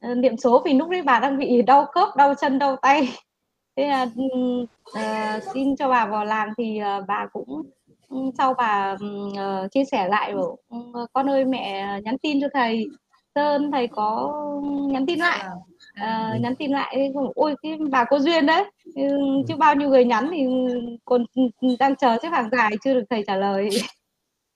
[0.00, 3.08] Ờ, niệm số vì lúc đấy bà đang bị đau khớp đau chân đau tay.
[3.76, 7.62] Thế là uh, xin cho bà vào làng thì uh, bà cũng
[8.38, 10.56] sau bà uh, chia sẻ lại bảo
[11.12, 12.86] con ơi mẹ nhắn tin cho thầy
[13.34, 14.32] sơn thầy có
[14.92, 15.44] nhắn tin lại.
[16.00, 18.64] Uh, nhắn tin lại ôi cái bà có duyên đấy.
[19.48, 20.46] Chứ bao nhiêu người nhắn thì
[21.04, 21.24] còn
[21.78, 23.68] đang chờ xếp hàng dài chưa được thầy trả lời.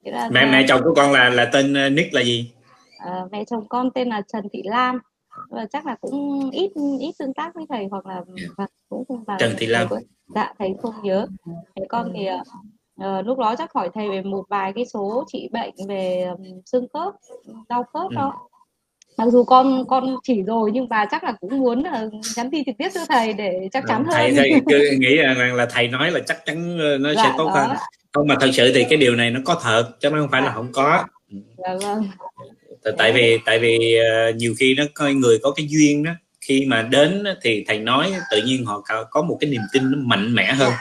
[0.04, 2.52] Là mẹ mẹ chồng của con là là tên ờ, nick là gì?
[2.98, 4.98] À, mẹ chồng con tên là Trần Thị Lam.
[5.50, 8.20] Và chắc là cũng ít ít tương tác với thầy hoặc là
[8.56, 9.88] và cũng không vào Trần Thị Lam.
[10.34, 11.26] Dạ thầy không nhớ.
[11.76, 12.28] Thế con thì
[13.04, 16.60] uh, lúc đó chắc hỏi thầy về một vài cái số trị bệnh về um,
[16.66, 17.14] xương khớp
[17.68, 18.14] đau khớp ừ.
[18.14, 18.48] đó
[19.16, 22.64] mặc dù con con chỉ rồi nhưng bà chắc là cũng muốn là nhắn tin
[22.64, 24.36] trực tiếp cho thầy để chắc chắn thầy, hơn.
[24.36, 27.54] thầy cứ nghĩ rằng là thầy nói là chắc chắn nó dạ, sẽ tốt đó.
[27.54, 27.76] hơn.
[28.12, 30.42] Không mà thật sự thì cái điều này nó có thật chứ nó không phải
[30.42, 31.04] là không có.
[31.56, 32.08] Dạ, vâng.
[32.98, 33.98] tại vì tại vì
[34.30, 36.10] uh, nhiều khi nó coi người có cái duyên đó
[36.40, 39.98] khi mà đến thì thầy nói tự nhiên họ có một cái niềm tin nó
[40.02, 40.72] mạnh mẽ hơn.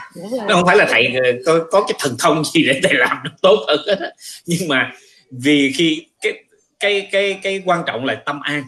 [0.48, 3.16] Nó không phải là thầy ờ, có, có cái thần thông gì để thầy làm
[3.24, 4.12] nó tốt hơn hết
[4.46, 4.92] nhưng mà
[5.30, 6.06] vì khi
[6.84, 8.64] cái cái cái quan trọng là tâm an.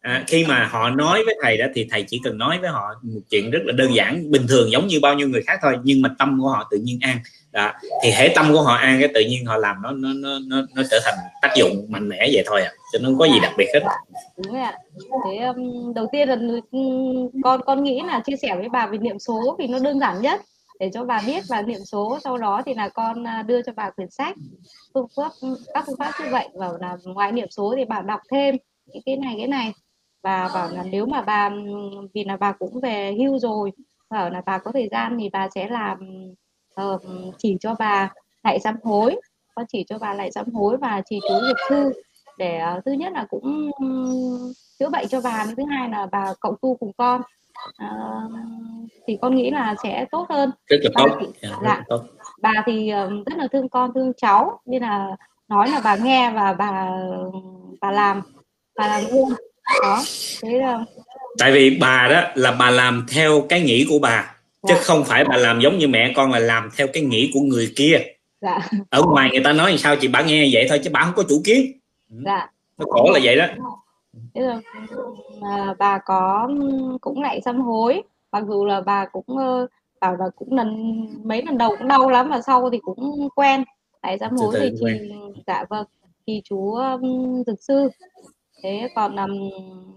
[0.00, 2.82] À, khi mà họ nói với thầy đó thì thầy chỉ cần nói với họ
[3.02, 5.76] một chuyện rất là đơn giản bình thường giống như bao nhiêu người khác thôi
[5.82, 7.18] nhưng mà tâm của họ tự nhiên an.
[7.52, 7.72] Đó
[8.02, 10.56] thì hệ tâm của họ an cái tự nhiên họ làm nó nó nó nó,
[10.74, 13.40] nó trở thành tác dụng mạnh mẽ vậy thôi à cho nó không có gì
[13.42, 13.80] đặc biệt hết.
[14.36, 14.74] Đúng rồi ạ.
[15.24, 16.36] Thế um, đầu tiên là
[16.72, 16.78] ừ,
[17.44, 20.20] con con nghĩ là chia sẻ với bà về niệm số vì nó đơn giản
[20.22, 20.40] nhất
[20.80, 23.72] để cho bà biết và niệm số sau đó thì là con à, đưa cho
[23.76, 24.36] bà quyển sách
[24.94, 25.32] phương pháp
[25.74, 29.02] các phương pháp như vậy và là ngoài niệm số thì bà đọc thêm những
[29.06, 29.72] cái này cái này.
[30.22, 31.50] Và bảo là nếu mà bà
[32.14, 33.72] vì là bà cũng về hưu rồi
[34.10, 35.98] bảo là bà có thời gian thì bà sẽ làm
[36.82, 37.02] uh,
[37.38, 38.12] chỉ cho bà
[38.42, 39.20] lại sám hối
[39.54, 41.92] con chỉ cho bà lại sám hối và chỉ chú nghiệp thư
[42.38, 43.70] để uh, thứ nhất là cũng
[44.78, 47.22] chữa bệnh cho bà thứ hai là bà cộng tu cùng con
[47.68, 48.32] uh,
[49.06, 52.04] thì con nghĩ là sẽ tốt hơn rất là tốt thì, dạ, dạ tốt.
[52.42, 52.90] bà thì
[53.26, 55.16] rất là thương con thương cháu nên là
[55.48, 56.90] nói là bà nghe và bà
[57.80, 58.22] bà làm
[58.78, 59.32] bà làm luôn
[59.82, 60.02] đó
[60.42, 60.78] thế là
[61.38, 64.74] tại vì bà đó là bà làm theo cái nghĩ của bà dạ.
[64.74, 67.40] chứ không phải bà làm giống như mẹ con là làm theo cái nghĩ của
[67.40, 68.00] người kia
[68.40, 68.58] dạ.
[68.90, 71.22] ở ngoài người ta nói sao chị bà nghe vậy thôi chứ bà không có
[71.28, 71.72] chủ kiến
[72.08, 72.48] dạ.
[72.78, 73.46] nó khổ là vậy đó
[74.34, 74.60] thế là
[75.42, 76.50] à, bà có
[77.00, 79.26] cũng lại xăm hối mặc dù là bà cũng
[80.00, 83.64] bảo là cũng lần mấy lần đầu cũng đau lắm và sau thì cũng quen.
[84.02, 85.12] Lại xăm hối thì chị
[85.46, 85.86] dạ vâng
[86.26, 87.88] thì chú um, dược sư.
[88.62, 89.50] Thế còn um,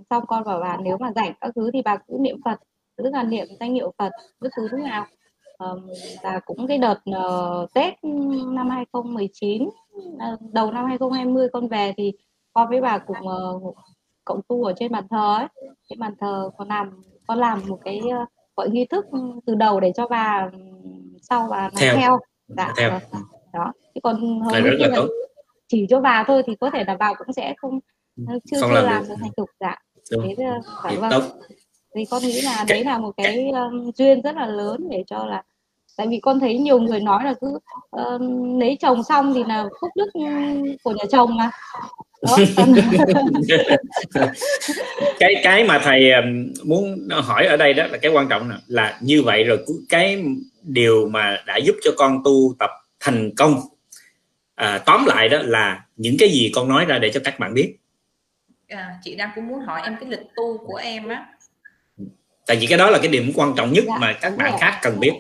[0.10, 2.60] xong con bảo bà nếu mà rảnh các thứ thì bà cũng niệm phật
[2.98, 5.06] tức là niệm danh hiệu phật bất cứ lúc nào.
[5.58, 5.88] Um,
[6.24, 7.94] và cũng cái đợt uh, tết
[8.48, 9.74] năm 2019 uh,
[10.20, 12.12] ờ, đầu năm 2020 con về thì
[12.54, 13.76] con với bà cùng uh,
[14.26, 15.48] cộng tu ở trên bàn thờ ấy.
[15.90, 19.06] Cái bàn thờ con làm con làm một cái uh, gọi nghi thức
[19.46, 20.50] từ đầu để cho bà
[21.22, 22.20] sau bà theo, theo.
[22.48, 23.00] Dạ, theo.
[23.54, 23.74] đó.
[23.96, 25.02] Chứ còn hầu như là
[25.68, 27.80] chỉ cho bà thôi thì có thể là bà cũng sẽ không
[28.22, 29.76] chưa không chưa làm được thành tục dạ.
[30.12, 30.34] Đúng.
[30.38, 30.46] thế
[30.84, 31.12] phải vâng.
[31.12, 31.22] tốt.
[31.96, 35.26] Thì con nghĩ là đấy là một cái um, duyên rất là lớn để cho
[35.26, 35.44] là
[35.98, 37.60] tại vì con thấy nhiều người nói là cứ
[38.02, 38.22] uh,
[38.60, 40.10] lấy chồng xong thì là phúc đức
[40.84, 41.52] của nhà chồng mà.
[45.20, 46.12] cái cái mà thầy
[46.64, 50.24] muốn hỏi ở đây đó là cái quan trọng là, là như vậy rồi cái
[50.64, 52.70] điều mà đã giúp cho con tu tập
[53.00, 53.62] thành công
[54.56, 57.54] à, tóm lại đó là những cái gì con nói ra để cho các bạn
[57.54, 57.76] biết.
[58.68, 61.26] À, chị đang cũng muốn hỏi em cái lịch tu của em á.
[62.48, 64.60] Tại vì cái đó là cái điểm quan trọng nhất dạ, mà các bạn rồi.
[64.62, 65.14] khác cần biết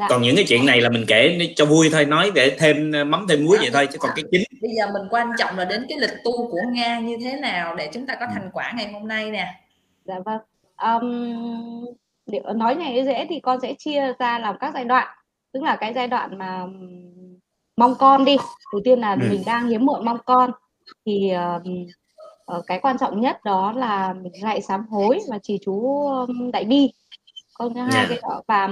[0.00, 0.06] dạ.
[0.08, 3.26] còn những cái chuyện này là mình kể cho vui thôi nói để thêm mắm
[3.28, 3.60] thêm muối dạ.
[3.62, 6.14] vậy thôi chứ còn cái chính bây giờ mình quan trọng là đến cái lịch
[6.24, 9.30] tu của nga như thế nào để chúng ta có thành quả ngày hôm nay
[9.30, 9.54] nè
[10.04, 10.40] dạ vâng
[10.82, 11.84] um,
[12.26, 15.08] để nói này dễ thì con sẽ chia ra làm các giai đoạn
[15.52, 16.66] tức là cái giai đoạn mà
[17.76, 18.36] mong con đi
[18.72, 19.28] đầu tiên là ừ.
[19.30, 20.50] mình đang hiếm muộn mong con
[21.06, 21.32] thì
[22.56, 26.08] uh, cái quan trọng nhất đó là mình lại sám hối và trì chú
[26.52, 26.92] đại bi
[27.54, 28.08] con thứ hai yeah.
[28.10, 28.16] Dạ.
[28.16, 28.68] cái đó và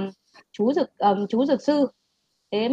[0.59, 1.87] chú dược um, chú dược sư.
[2.53, 2.69] Thế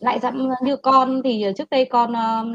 [0.00, 2.54] lại dặm như con thì trước đây con um,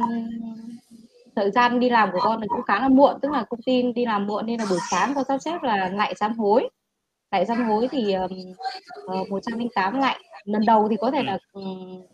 [1.35, 3.81] thời gian đi làm của con thì cũng khá là muộn tức là công ty
[3.95, 6.69] đi làm muộn nên là buổi sáng con sắp xếp là lại sám hối.
[7.31, 8.31] Lại sám hối thì uh,
[9.07, 10.19] ờ, 108 lại.
[10.45, 11.37] Lần đầu thì có thể là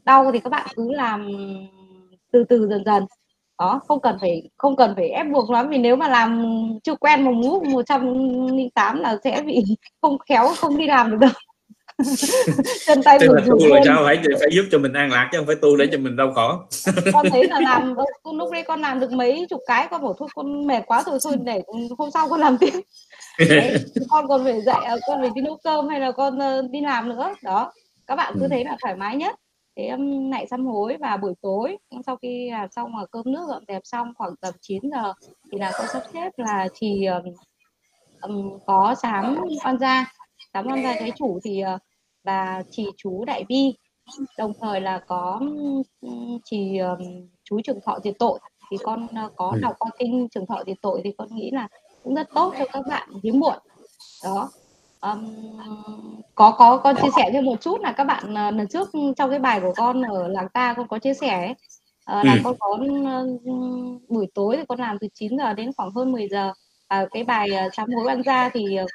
[0.06, 1.28] đau thì các bạn cứ làm
[2.32, 3.06] từ từ dần dần
[3.60, 6.44] đó không cần phải không cần phải ép buộc lắm vì nếu mà làm
[6.84, 9.64] chưa quen một mũ 108 là sẽ bị
[10.02, 11.32] không khéo không đi làm được đâu.
[12.88, 14.04] Chân tay Tức là tu là sao?
[14.06, 16.34] Phải phải giúp cho mình an lạc chứ không phải tu để cho mình đau
[16.36, 16.58] khổ.
[17.14, 17.96] Con thấy là làm
[18.34, 21.20] lúc đấy con làm được mấy chục cái con bảo thôi con mệt quá rồi
[21.24, 21.62] thôi để
[21.98, 22.74] hôm sau con làm tiếp.
[23.50, 23.76] Đấy,
[24.10, 26.82] con còn phải dạy à, con phải đi nấu cơm hay là con ờ, đi
[26.82, 27.34] làm nữa.
[27.44, 27.74] Đó
[28.08, 28.48] các bạn cứ ừ.
[28.50, 29.36] thấy là thoải mái nhất
[29.88, 31.78] um, lại sám hối và buổi tối.
[32.06, 35.14] Sau khi làm xong mà cơm nước dọn dẹp xong khoảng tầm 9 giờ
[35.52, 37.06] thì là con sắp xếp là chỉ
[38.22, 40.14] um, có sám con ra.
[40.54, 41.82] Sám con ra cái chủ thì uh,
[42.24, 43.74] và chỉ chú đại bi
[44.38, 45.42] đồng thời là có
[46.46, 48.40] chỉ um, chú trường thọ diệt tội.
[48.72, 49.60] Thì con uh, có ừ.
[49.62, 51.68] đọc qua kinh trường thọ diệt tội thì con nghĩ là
[52.04, 53.58] cũng rất tốt cho các bạn hiếm muộn.
[54.24, 54.50] Đó
[55.02, 55.36] um,
[56.36, 59.30] có có con chia sẻ thêm một chút là các bạn uh, lần trước trong
[59.30, 61.56] cái bài của con ở làng ta con có chia sẻ ấy,
[62.20, 62.40] uh, là ừ.
[62.44, 63.42] con có uh,
[64.10, 66.54] buổi tối thì con làm từ 9 giờ đến khoảng hơn 10 giờ.
[66.88, 68.90] À, cái bài uh, sám hối ăn ra thì uh,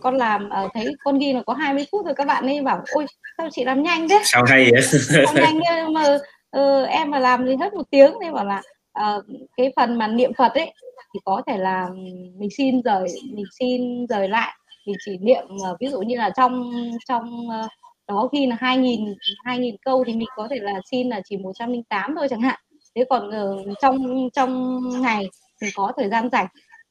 [0.00, 2.82] con làm uh, thấy con ghi là có 20 phút rồi các bạn ấy bảo
[2.92, 3.06] ôi
[3.38, 4.20] sao chị làm nhanh thế?
[4.24, 4.82] Sao hay vậy?
[5.34, 6.18] Làm nhanh mà
[6.56, 8.12] uh, em mà làm thì hết một tiếng.
[8.20, 8.62] Nên bảo là
[9.00, 9.24] uh,
[9.56, 10.74] cái phần mà niệm Phật ấy
[11.14, 11.88] thì có thể là
[12.36, 14.54] mình xin rời mình xin rời lại
[14.86, 16.70] mình chỉ niệm ờ, ví dụ như là trong
[17.08, 17.68] trong ờ,
[18.08, 19.14] đó ghi là 2.000
[19.44, 22.60] 2.000 câu thì mình có thể là xin là chỉ 108 thôi chẳng hạn.
[22.94, 25.28] Thế còn uh, trong trong ngày
[25.62, 26.46] mình có thời gian rảnh.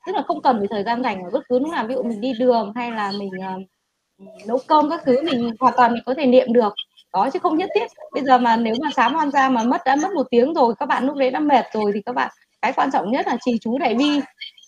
[0.07, 2.03] Tức là không cần phải thời gian dành ở bất cứ lúc nào ví dụ
[2.03, 6.03] mình đi đường hay là mình uh, nấu cơm các thứ mình hoàn toàn mình
[6.05, 6.73] có thể niệm được.
[7.13, 7.87] Đó chứ không nhất thiết.
[8.13, 10.73] Bây giờ mà nếu mà sáng hoan ra mà mất đã mất một tiếng rồi
[10.79, 12.31] các bạn lúc đấy đã mệt rồi thì các bạn
[12.61, 14.19] cái quan trọng nhất là trì chú đại bi.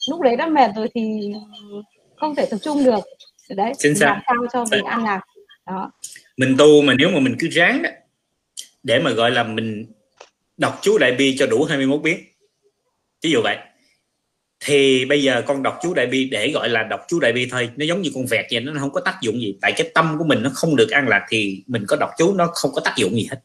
[0.09, 1.33] Lúc đấy đã mệt rồi thì
[2.23, 2.99] không thể tập trung được.
[3.49, 5.21] Đấy Chính làm sao cho mình ăn lạc.
[5.67, 5.91] Đó.
[6.37, 7.89] Mình tu mà nếu mà mình cứ ráng đó
[8.83, 9.85] để mà gọi là mình
[10.57, 12.17] đọc chú đại bi cho đủ 21 biến.
[13.21, 13.57] Ví dụ vậy.
[14.65, 17.47] Thì bây giờ con đọc chú đại bi để gọi là đọc chú đại bi
[17.51, 19.57] thôi nó giống như con vẹt vậy nó không có tác dụng gì.
[19.61, 22.33] Tại cái tâm của mình nó không được an lạc thì mình có đọc chú
[22.33, 23.37] nó không có tác dụng gì hết.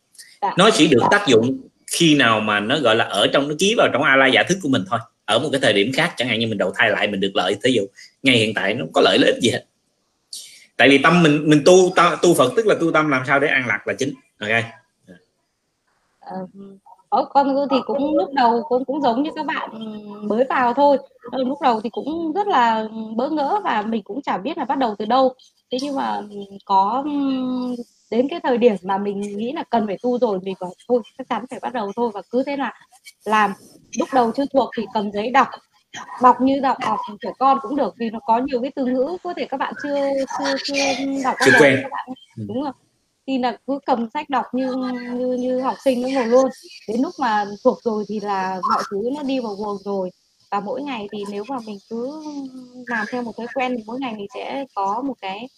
[0.42, 0.54] Dạ.
[0.58, 3.74] nó chỉ được tác dụng khi nào mà nó gọi là ở trong nó ký
[3.76, 4.98] vào trong a la giả thức của mình thôi
[5.28, 7.30] ở một cái thời điểm khác, chẳng hạn như mình đầu thai lại, mình được
[7.34, 7.82] lợi, thí dụ,
[8.22, 9.64] ngay hiện tại nó có lợi ích gì hết.
[10.76, 13.48] Tại vì tâm mình mình tu tu phật, tức là tu tâm làm sao để
[13.48, 14.14] an lạc là chính.
[14.40, 14.50] Ok?
[16.20, 16.36] Ờ,
[17.08, 19.70] ở con thì cũng lúc đầu cũng cũng giống như các bạn
[20.28, 20.98] mới vào thôi.
[21.30, 22.84] Ờ, lúc đầu thì cũng rất là
[23.16, 25.34] bỡ ngỡ và mình cũng chả biết là bắt đầu từ đâu.
[25.72, 26.20] Thế nhưng mà
[26.64, 27.04] có
[28.10, 31.02] đến cái thời điểm mà mình nghĩ là cần phải tu rồi, mình bảo thôi,
[31.18, 32.72] chắc chắn phải bắt đầu thôi và cứ thế là
[33.24, 33.52] làm
[33.98, 35.48] lúc đầu chưa thuộc thì cầm giấy đọc
[36.22, 39.16] đọc như đọc học trẻ con cũng được vì nó có nhiều cái từ ngữ
[39.22, 40.74] có thể các bạn chưa chưa chưa
[41.24, 41.78] đọc chưa quen.
[41.82, 42.44] các bạn ừ.
[42.48, 42.72] đúng rồi.
[43.26, 44.74] Thì là cứ cầm sách đọc như
[45.14, 46.50] như như học sinh nó ngồi luôn.
[46.88, 50.10] Đến lúc mà thuộc rồi thì là mọi thứ nó đi vào guồng rồi.
[50.50, 52.24] Và mỗi ngày thì nếu mà mình cứ
[52.86, 55.48] làm theo một thói quen thì mỗi ngày mình sẽ có một cái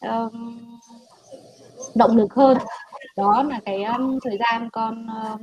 [0.00, 0.58] um,
[1.94, 2.58] động lực hơn.
[3.16, 5.40] Đó là cái um, thời gian con um,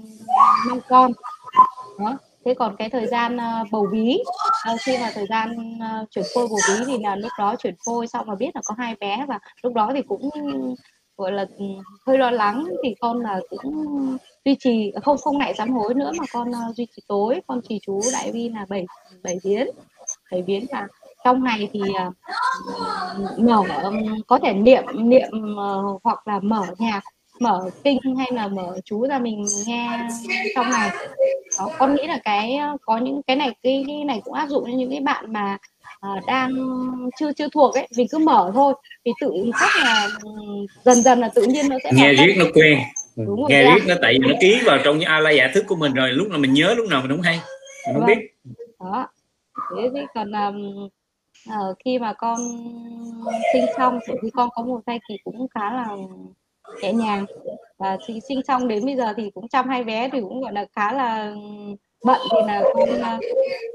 [0.70, 1.12] mong con.
[2.00, 4.20] Đó thế còn cái thời gian ờ, bầu bí
[4.66, 7.76] ờ, khi mà thời gian ờ, chuyển phôi bầu bí thì là lúc đó chuyển
[7.86, 10.30] phôi xong mà biết là có hai bé và lúc đó thì cũng
[11.18, 11.66] gọi là ừ,
[12.08, 16.12] hơi lo lắng thì con là cũng duy trì không không lại sám hối nữa
[16.18, 17.42] mà con uh, duy trì tối.
[17.48, 18.86] Con trì chú đại vi là bảy
[19.24, 19.68] bảy biến
[20.32, 20.88] bảy biến và
[21.24, 23.64] trong ngày thì uh, mở
[24.28, 27.02] có thể niệm niệm uh, hoặc là mở nhạc
[27.40, 30.08] mở kinh hay là mở chú ra mình nghe
[30.56, 30.90] trong ngày
[31.60, 34.64] đó con nghĩ là cái có những cái này cái, cái này cũng áp dụng
[34.66, 35.58] cho những cái bạn mà
[35.96, 36.52] uh, đang
[37.20, 38.74] chưa chưa thuộc ấy mình cứ mở thôi.
[39.06, 40.08] Thì tự chắc là
[40.84, 42.80] dần dần là tự nhiên nó sẽ nghe riết nó quen.
[43.16, 45.48] Đúng rồi nghe riết nó tại vì nó ký vào trong những a la giả
[45.54, 47.40] thức của mình rồi lúc nào mình nhớ lúc nào mình không hay.
[47.88, 48.18] Mình không biết.
[48.80, 49.08] Đó.
[49.76, 50.90] Thế thì còn um,
[51.50, 52.38] uh, khi mà con
[53.54, 55.88] sinh xong thì con có một thai kỳ cũng khá là
[56.82, 57.26] nhẹ nhàng.
[57.78, 60.54] Và sinh sinh xong đến bây giờ thì cũng chăm hai bé thì cũng, gọi
[60.54, 61.36] là, khá là
[62.06, 62.90] bận thì là con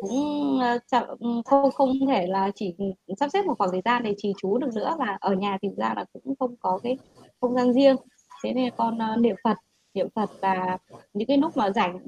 [0.00, 2.74] cũng ờ, ờ, ừ, không không thể là chỉ
[3.20, 5.68] sắp xếp một khoảng thời gian để trì chú được nữa và ở nhà thì
[5.76, 6.96] ra là cũng không có cái
[7.40, 7.96] không gian riêng.
[8.44, 9.56] Thế nên con ờ, niệm phật
[9.94, 10.78] niệm phật và
[11.14, 11.98] những cái lúc mà rảnh,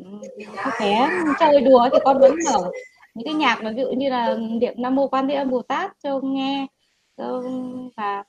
[0.57, 1.11] các bé
[1.41, 2.71] chơi đùa thì con vẫn mở
[3.15, 5.63] những cái nhạc mà ví dụ như là niệm nam mô quan thế âm bồ
[5.63, 6.67] tát cho nghe
[7.97, 8.25] và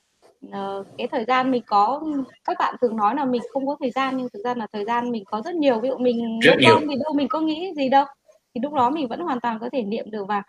[0.48, 2.02] uh, cái thời gian mình có
[2.44, 4.84] các bạn thường nói là mình không có thời gian nhưng thực ra là thời
[4.84, 5.80] gian mình có rất nhiều.
[5.80, 6.80] Ví dụ mình rất nhiều.
[6.80, 8.04] thì đâu mình có nghĩ gì đâu.
[8.54, 10.42] Thì lúc đó mình vẫn hoàn toàn có thể niệm được và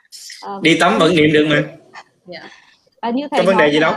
[0.56, 1.56] uh, đi tắm vẫn niệm được mà.
[1.56, 1.74] Yeah.
[2.28, 2.50] Dạ.
[3.02, 3.94] và như thầy vấn đề gì đâu.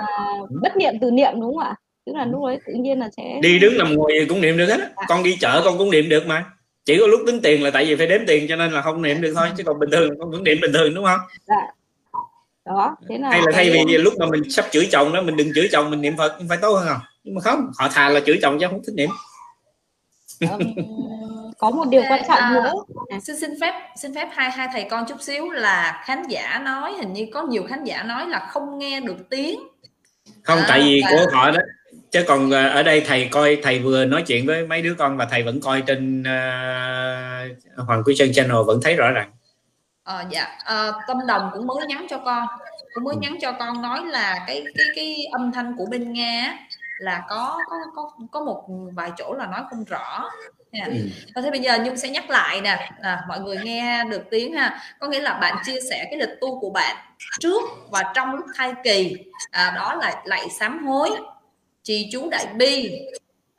[0.63, 1.75] bất niệm từ niệm đúng không ạ?
[2.07, 4.67] Tức là lúc đấy tự nhiên là sẽ đi đứng nằm ngồi cũng niệm được
[4.67, 5.05] hết à.
[5.09, 6.45] con đi chợ con cũng niệm được mà.
[6.85, 9.03] Chỉ có lúc tính tiền là tại vì phải đếm tiền cho nên là không
[9.03, 11.21] niệm được thôi chứ còn bình thường con vẫn niệm bình thường đúng không?
[11.47, 11.67] Dạ.
[12.69, 15.37] Đó thế là hay là thay vì lúc mà mình sắp chửi chồng đó mình
[15.37, 18.09] đừng chửi chồng mình niệm phật phải tốt hơn không nhưng mà không họ thà
[18.09, 19.11] là chửi chồng chứ không thích niệm.
[21.59, 22.73] Có một điều quan trọng à, nữa.
[23.09, 26.61] à, xin xin phép xin phép hai hai thầy con chút xíu là khán giả
[26.65, 29.61] nói hình như có nhiều khán giả nói là không nghe được tiếng.
[30.43, 31.61] Không à, tại vì của họ đó
[32.11, 35.17] chứ còn à, ở đây thầy coi thầy vừa nói chuyện với mấy đứa con
[35.17, 39.31] và thầy vẫn coi trên uh, Hoàng Quý Sơn Channel vẫn thấy rõ ràng
[40.09, 40.45] à, dạ.
[40.65, 42.47] À, Tâm Đồng cũng mới nhắn cho con.
[42.95, 43.19] Cũng mới ừ.
[43.23, 46.59] nhắn cho con nói là cái cái cái âm thanh của bên Nga
[46.99, 48.65] là có có có có một
[48.95, 50.31] vài chỗ là nói không rõ.
[50.73, 50.85] Nha.
[50.87, 50.93] Ừ.
[51.35, 52.91] Và thế bây giờ nhung sẽ nhắc lại nè.
[53.01, 54.81] À, mọi người nghe được tiếng ha.
[55.01, 56.97] Có nghĩa là bạn chia sẻ cái lịch tu của bạn
[57.41, 59.17] trước và trong lúc thai kỳ.
[59.51, 61.11] À, đó là lạy sám hối
[61.83, 63.01] trì chú đại bi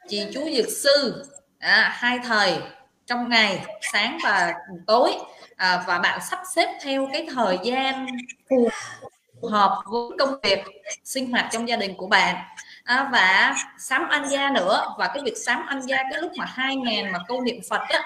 [0.07, 1.25] trì chú dược sư
[1.59, 2.57] à, hai thời
[3.05, 4.53] trong ngày sáng và
[4.87, 5.11] tối
[5.59, 8.07] à, và bạn sắp xếp theo cái thời gian
[8.49, 8.69] phù
[9.51, 10.59] hợp với công việc
[11.03, 12.35] sinh hoạt trong gia đình của bạn.
[12.83, 14.95] À, và sám anh gia nữa.
[14.97, 18.01] Và cái việc sám anh gia cái lúc mà 2.000 mà câu niệm Phật á,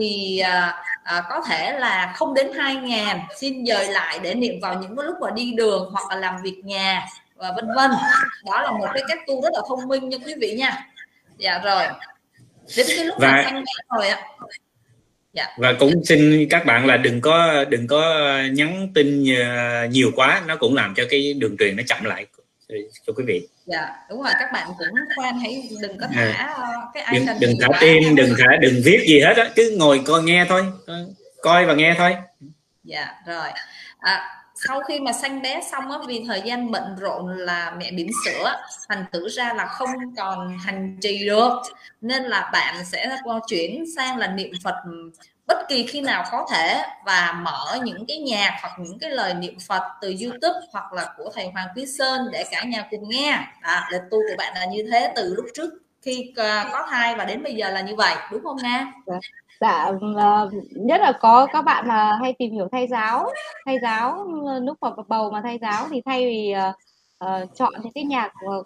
[0.00, 4.74] thì à, à, có thể là không đến 2.000 xin dời lại để niệm vào
[4.74, 7.90] những cái lúc mà đi đường hoặc là làm việc nhà và vân vân.
[8.44, 10.86] Đó là một cái cách tu rất là thông minh nha quý vị nha.
[11.38, 11.82] Dạ rồi.
[12.76, 13.32] Đến cái lúc và...
[13.32, 13.64] mà thanh
[13.96, 14.22] rồi ạ
[15.36, 15.46] dạ.
[15.56, 20.42] và cũng xin các bạn là đừng có đừng có nhắn tin ờ, nhiều quá.
[20.46, 22.26] Nó cũng làm cho cái đường truyền nó chậm lại
[23.06, 23.48] cho quý vị.
[23.66, 24.32] Dạ đúng rồi.
[24.40, 26.54] Các bạn cũng khoan hãy đừng có thả à.
[26.94, 29.50] cái đừng, đừng thả tim đừng thả đừng viết gì hết á.
[29.56, 30.62] Cứ ngồi coi nghe thôi
[31.42, 32.16] coi và nghe thôi.
[32.84, 33.48] Dạ rồi.
[33.98, 37.90] À, sau khi mà sanh bé xong á vì thời gian bận rộn là mẹ
[37.90, 38.52] bỉm sữa
[38.88, 41.62] thành thử ra là không còn hành trì được
[42.00, 43.16] nên là bạn sẽ
[43.46, 44.74] chuyển sang là niệm phật
[45.46, 49.34] bất kỳ khi nào có thể và mở những cái nhạc hoặc những cái lời
[49.34, 53.08] niệm Phật từ YouTube hoặc là của thầy Hoàng Quý Sơn để cả nhà cùng
[53.08, 53.38] nghe.
[53.60, 55.70] À, lịch tu của bạn là như thế từ lúc trước
[56.02, 58.92] khi à, có thai và đến bây giờ là như vậy, đúng không Nga?
[59.06, 59.14] Dạ.
[59.60, 59.92] Dạ,
[60.70, 63.26] nhất là có các bạn mà hay tìm hiểu thay giáo,
[63.66, 64.26] thay giáo
[64.62, 66.54] lúc mà bầu mà thay giáo thì thay vì
[67.24, 68.62] uh, chọn những cái nhạc ờ,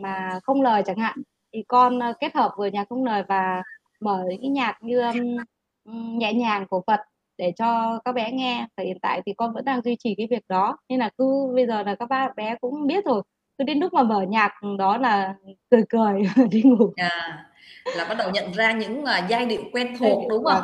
[0.00, 3.62] mà không lời chẳng hạn thì con uh, kết hợp vừa nhạc không lời và
[4.00, 7.00] mở những cái nhạc như um, nhẹ nhàng của Phật
[7.38, 8.66] để cho các bé nghe.
[8.76, 11.52] Và hiện tại thì con vẫn đang duy trì cái việc đó nên là cứ
[11.54, 13.22] bây giờ là các ba bé cũng biết rồi.
[13.58, 15.34] Cứ đến lúc mà mở nhạc đó là
[15.70, 16.92] cười cười đi ngủ.
[16.96, 17.46] À,
[17.96, 20.62] là bắt đầu nhận ra những uh, giai điệu quen thuộc đúng không?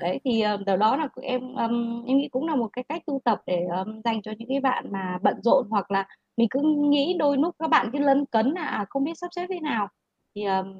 [0.00, 0.20] Đấy.
[0.24, 3.42] Thì uh, đó là em um, em nghĩ cũng là một cái cách tu tập
[3.46, 6.06] để um, dành cho những cái bạn mà bận rộn hoặc là
[6.36, 9.28] mình cứ nghĩ đôi lúc các bạn cứ lấn cấn là à, không biết sắp
[9.36, 9.88] xếp thế nào.
[10.34, 10.74] Thì um,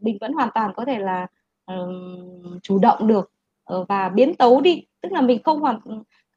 [0.00, 1.26] mình vẫn hoàn toàn có thể là
[1.72, 3.32] uh, chủ động được
[3.74, 4.86] uh, và biến tấu đi.
[5.00, 5.80] Tức là mình không hoàn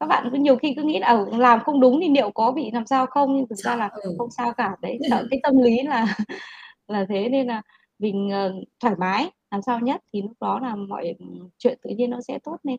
[0.00, 2.52] các bạn cứ nhiều khi cứ nghĩ là ờ, làm không đúng thì liệu có
[2.52, 3.36] bị làm sao không?
[3.36, 4.14] Nhưng thực ra là ừ.
[4.18, 4.76] không sao cả.
[4.82, 6.06] Đấy sợ cái tâm lý là
[6.88, 7.62] là thế nên là
[8.00, 11.14] mình uh, thoải mái làm sao nhất thì lúc đó là mọi
[11.58, 12.76] chuyện tự nhiên nó sẽ tốt lên.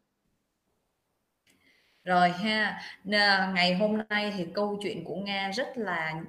[2.03, 2.81] Rồi ha
[3.53, 6.23] ngày hôm nay thì câu chuyện của nga rất là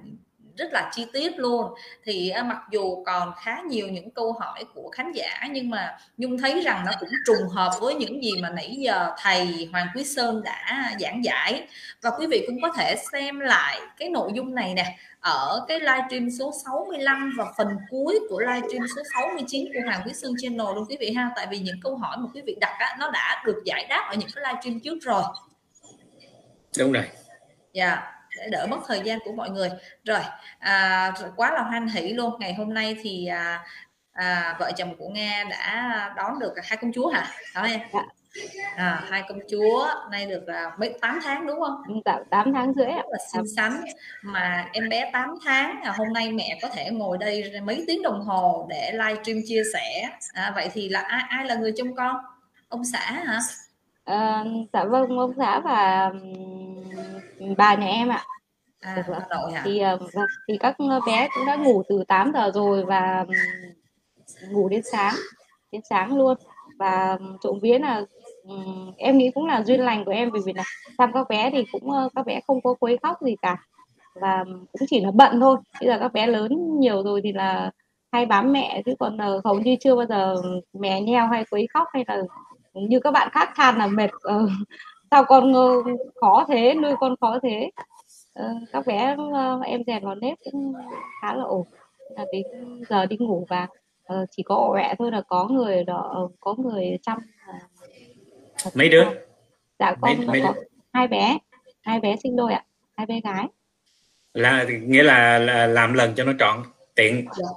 [0.57, 1.73] rất là chi tiết luôn.
[2.03, 5.97] Thì à, mặc dù còn khá nhiều những câu hỏi của khán giả nhưng mà
[6.17, 9.87] nhung thấy rằng nó cũng trùng hợp với những gì mà nãy giờ thầy hoàng
[9.95, 11.67] quý sơn đã giảng giải.
[12.01, 15.79] Và quý vị cũng có thể xem lại cái nội dung này nè ở cái
[15.79, 20.75] livestream số 65 và phần cuối của livestream số 69 của Hoàng Quý Sơn Channel
[20.75, 21.29] luôn quý vị ha.
[21.35, 24.07] Tại vì những câu hỏi mà quý vị đặt á, nó đã được giải đáp
[24.09, 25.23] ở những cái livestream trước rồi.
[26.79, 27.03] Đúng rồi.
[27.73, 27.89] Dạ.
[27.89, 28.12] yeah,
[28.43, 29.69] để đỡ mất thời gian của mọi người.
[30.05, 30.19] Rồi
[30.59, 32.33] à, quá là hoan hỷ luôn.
[32.39, 33.63] Ngày hôm nay thì à,
[34.13, 37.27] à, vợ chồng của nga đã đón được hai công chúa hả?
[37.55, 38.01] Đó em dạ.
[38.75, 42.01] à, hai công chúa nay được là mấy 8 tháng đúng không?
[42.05, 43.81] Dạ 8 tháng rưỡi rất là xinh xắn.
[44.21, 48.01] Mà em bé 8 tháng à, hôm nay mẹ có thể ngồi đây mấy tiếng
[48.01, 50.09] đồng hồ để livestream chia sẻ.
[50.33, 52.15] À, vậy thì là ai ai là người trông con?
[52.69, 53.39] Ông xã hả
[54.03, 56.11] à, dạ vâng ông xã và
[57.57, 58.23] bà nhà em ạ
[58.79, 59.21] à, vâng.
[59.29, 59.61] nội hả?
[59.65, 60.75] thì ờ, vâng, thì các
[61.05, 63.25] bé cũng đã ngủ từ 8 giờ rồi và
[64.49, 65.13] ngủ đến sáng
[65.71, 66.37] đến sáng luôn
[66.79, 68.01] và trộm vía là
[68.97, 70.63] em nghĩ cũng là duyên lành của em vì vì là
[70.97, 73.57] thăm các bé thì cũng ờ, các bé không có quấy khóc gì cả
[74.13, 77.71] và cũng chỉ là bận thôi bây giờ các bé lớn nhiều rồi thì là
[78.11, 80.35] hay bám mẹ chứ còn uh, hầu như chưa bao giờ
[80.73, 82.21] mẹ nheo hay quấy khóc hay là
[82.73, 84.49] như các bạn khác than là mệt uh,
[85.11, 85.85] sao con uh,
[86.21, 87.69] khó thế nuôi con khó thế.
[88.39, 90.73] Uh, các bé uh, em rèn vào nếp cũng
[91.21, 91.67] khá là ổn.
[92.15, 92.43] Là đến
[92.89, 93.67] giờ đi ngủ và
[94.13, 97.17] uh, chỉ có mẹ thôi là có người đó có người chăm
[98.67, 99.03] uh, mấy đứa?
[99.79, 100.61] Dạ con mấy, mấy có đứa?
[100.93, 101.37] hai bé
[101.81, 102.65] hai bé sinh đôi ạ
[102.97, 103.45] hai bé gái.
[104.33, 106.63] Là nghĩa là, là làm lần cho nó trọn
[106.95, 107.47] tiện dạ.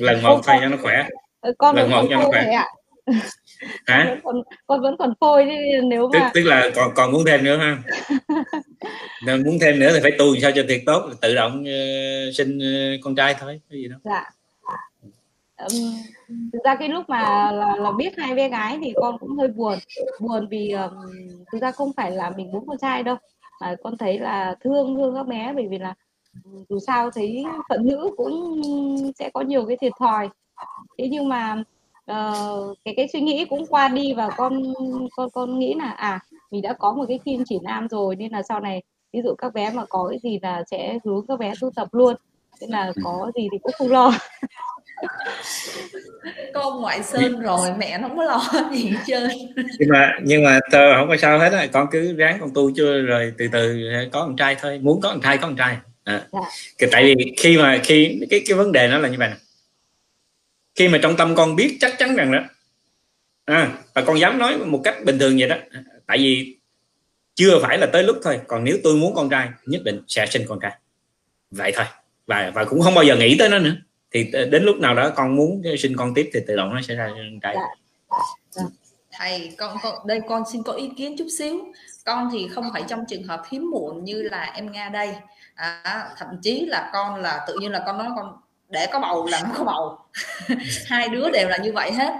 [0.00, 1.08] lần một thôi cho nó khỏe.
[1.58, 2.52] Con lần một cho nó khỏe.
[2.52, 2.68] ạ
[3.86, 4.16] hả?
[4.22, 7.12] Con vẫn còn, con vẫn còn phôi chứ nếu mà tức, tức là còn còn
[7.12, 7.78] muốn thêm nữa ha?
[9.26, 12.58] Nên muốn thêm nữa thì phải tu sao cho thiệt tốt tự động uh, sinh
[12.58, 13.98] uh, con trai thôi cái gì đâu.
[14.04, 14.24] Dạ.
[15.58, 15.96] Um,
[16.52, 19.48] thực ra cái lúc mà là, là biết hai bé gái thì con cũng hơi
[19.48, 19.78] buồn.
[20.20, 20.92] Buồn vì um,
[21.52, 23.16] thực ra không phải là mình muốn con trai đâu
[23.60, 25.94] mà con thấy là thương thương các bé bởi vì là
[26.68, 28.62] dù sao thấy phận nữ cũng
[29.18, 30.28] sẽ có nhiều cái thiệt thòi.
[30.98, 31.62] Thế nhưng mà
[32.12, 34.62] uh, cái cái suy nghĩ cũng qua đi và con
[35.16, 36.20] con con nghĩ là à
[36.50, 38.82] mình đã có một cái kim chỉ nam rồi nên là sau này
[39.16, 41.88] ví dụ các bé mà có cái gì là sẽ hướng các bé tu tập
[41.92, 42.14] luôn.
[42.60, 44.12] Nên là có gì thì cũng không lo.
[46.54, 48.42] Con ngoại sơn rồi mẹ nó không có lo
[48.72, 49.30] gì hết trơn.
[49.78, 52.70] Nhưng mà nhưng mà tờ không có sao hết á con cứ ráng con tu
[52.76, 53.78] chưa rồi từ từ
[54.12, 55.76] có con trai thôi muốn có con trai có con trai.
[56.04, 56.26] À.
[56.80, 56.88] dạ.
[56.92, 59.38] tại vì khi mà khi cái cái vấn đề nó là như vậy này
[60.76, 62.38] khi mà trong tâm con biết chắc chắn rằng đó
[63.44, 65.56] à, và con dám nói một cách bình thường vậy đó
[66.06, 66.56] tại vì
[67.36, 68.40] chưa phải là tới lúc thôi.
[68.48, 70.72] Còn nếu tôi muốn con trai nhất định sẽ sinh con trai.
[71.50, 71.86] Vậy thôi.
[72.26, 73.76] Và và cũng không bao giờ nghĩ tới nó nữa.
[74.10, 76.94] Thì đến lúc nào đó con muốn sinh con tiếp thì tự động nó sẽ
[76.94, 77.54] ra con trai.
[77.54, 78.22] Dạ.
[78.50, 78.62] Dạ.
[79.12, 81.58] Thầy con, con đây con xin có ý kiến chút xíu.
[82.04, 85.14] Con thì không phải trong trường hợp hiếm muộn như là em nga đây.
[85.54, 88.36] À, thậm chí là con là tự nhiên là con nói con
[88.68, 89.98] để có bầu là nó có bầu.
[90.86, 92.14] Hai đứa đều là như vậy hết.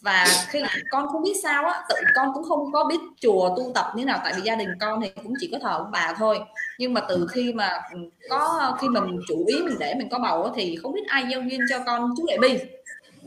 [0.00, 3.72] Và khi con không biết sao á tự con cũng không có biết chùa tu
[3.74, 6.14] tập như nào tại vì gia đình con thì cũng chỉ có thờ ông bà
[6.18, 6.40] thôi.
[6.78, 7.80] Nhưng mà từ khi mà
[8.30, 11.24] có khi mình chủ ý mình để mình có bầu á, thì không biết ai
[11.30, 12.58] giao duyên cho con chú đại bi.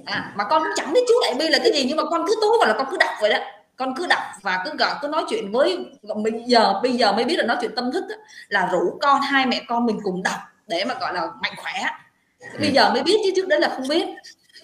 [0.05, 2.25] À, mà con cũng chẳng biết chú đại bi là cái gì nhưng mà con
[2.27, 3.37] cứ tối vào là con cứ đọc vậy đó.
[3.75, 5.85] Con cứ đọc và cứ gọi cứ nói chuyện với
[6.23, 8.15] bây giờ bây giờ mới biết là nói chuyện tâm thức đó,
[8.47, 11.73] là rủ con hai mẹ con mình cùng đọc để mà gọi là mạnh khỏe
[12.59, 14.05] bây giờ mới biết chứ trước đấy là không biết.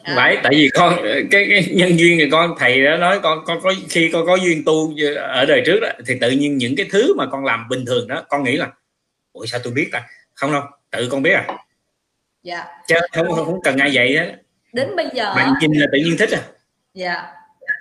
[0.03, 0.13] À.
[0.15, 0.99] phải tại vì con
[1.31, 4.35] cái, cái nhân duyên thì con thầy đã nói con con có khi con có
[4.35, 7.69] duyên tu ở đời trước đó thì tự nhiên những cái thứ mà con làm
[7.69, 8.71] bình thường đó con nghĩ là
[9.31, 10.03] ủa sao tôi biết ta?
[10.33, 11.47] Không đâu tự con biết à.
[12.43, 12.65] Dạ.
[12.87, 14.33] Chứ không không, không cần ai vậy hết.
[14.73, 16.41] Đến bây giờ bạn nhìn là tự nhiên thích à.
[16.93, 17.36] Dạ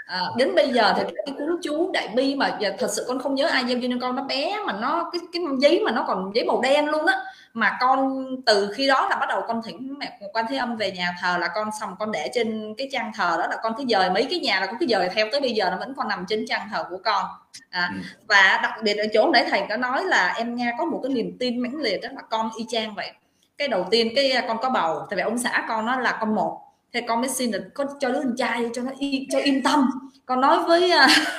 [0.07, 3.19] à, đến bây giờ thì cái cuốn chú đại bi mà giờ thật sự con
[3.19, 5.91] không nhớ ai giao cho nên con nó bé mà nó cái cái giấy mà
[5.91, 7.15] nó còn giấy màu đen luôn á.
[7.53, 10.91] Mà con từ khi đó là bắt đầu con thỉnh mẹ quan thế âm về
[10.91, 13.85] nhà thờ là con xong con để trên cái trang thờ đó là con cứ
[13.89, 16.09] dời mấy cái nhà là con cứ dời theo tới bây giờ nó vẫn còn
[16.09, 17.25] nằm trên trang thờ của con.
[17.71, 18.01] À, ừ.
[18.29, 21.13] và đặc biệt ở chỗ nãy thầy có nói là em nghe có một cái
[21.13, 23.13] niềm tin mãnh liệt đó là con y chang vậy.
[23.59, 26.35] Cái đầu tiên cái con có bầu tại vì ông xã con nó là con
[26.35, 26.66] một
[26.97, 29.63] thì con mới xin được con cho đứa con trai cho nó yên cho yên
[29.63, 29.91] tâm.
[30.27, 30.91] Con nói với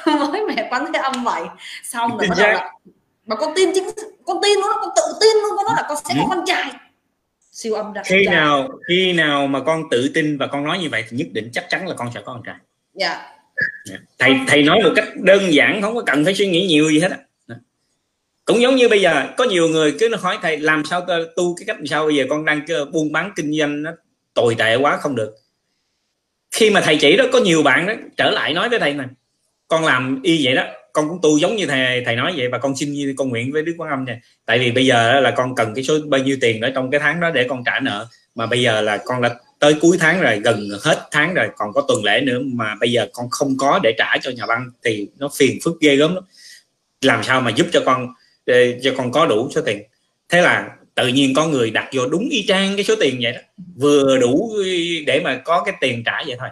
[0.31, 1.41] với mẹ quán thế âm vậy.
[1.83, 2.71] Xong rồi bắt đầu là
[3.25, 3.89] mà con tin chính
[4.25, 6.27] con tin nó con tự tin luôn con nói là con sẽ có ừ.
[6.29, 6.71] con trai.
[7.51, 10.89] Siêu âm ra khi nào khi nào mà con tự tin và con nói như
[10.91, 12.55] vậy thì nhất định chắc chắn là con sẽ có con trai.
[12.93, 13.33] Dạ.
[13.89, 14.01] Yeah.
[14.19, 16.99] thầy thầy nói một cách đơn giản không có cần phải suy nghĩ nhiều gì
[16.99, 17.17] hết á.
[18.45, 21.05] Cũng giống như bây giờ có nhiều người cứ hỏi thầy làm sao
[21.35, 22.05] tu cái cách sao?
[22.05, 23.91] Bây giờ con đang buôn bán kinh doanh nó
[24.33, 25.35] tồi tệ quá không được
[26.51, 29.07] khi mà thầy chỉ đó, có nhiều bạn đó trở lại nói với thầy này
[29.67, 30.63] con làm y vậy đó,
[30.93, 33.51] con cũng tu giống như thầy thầy nói vậy, và con xin như con nguyện
[33.51, 36.21] với đức quán âm nha tại vì bây giờ là con cần cái số bao
[36.21, 38.97] nhiêu tiền ở trong cái tháng đó để con trả nợ, mà bây giờ là
[39.05, 42.39] con đã tới cuối tháng rồi, gần hết tháng rồi, còn có tuần lễ nữa
[42.45, 45.73] mà bây giờ con không có để trả cho nhà băng thì nó phiền phức
[45.81, 46.23] ghê gớm lắm.
[47.01, 48.07] Làm sao mà giúp cho con
[48.45, 49.83] ờ, cho con có đủ số tiền.
[50.29, 53.31] Thế là tự nhiên có người đặt vô đúng y chang cái số tiền vậy
[53.31, 53.39] đó.
[53.75, 54.51] Vừa đủ
[55.07, 56.49] để mà có cái tiền trả vậy thôi.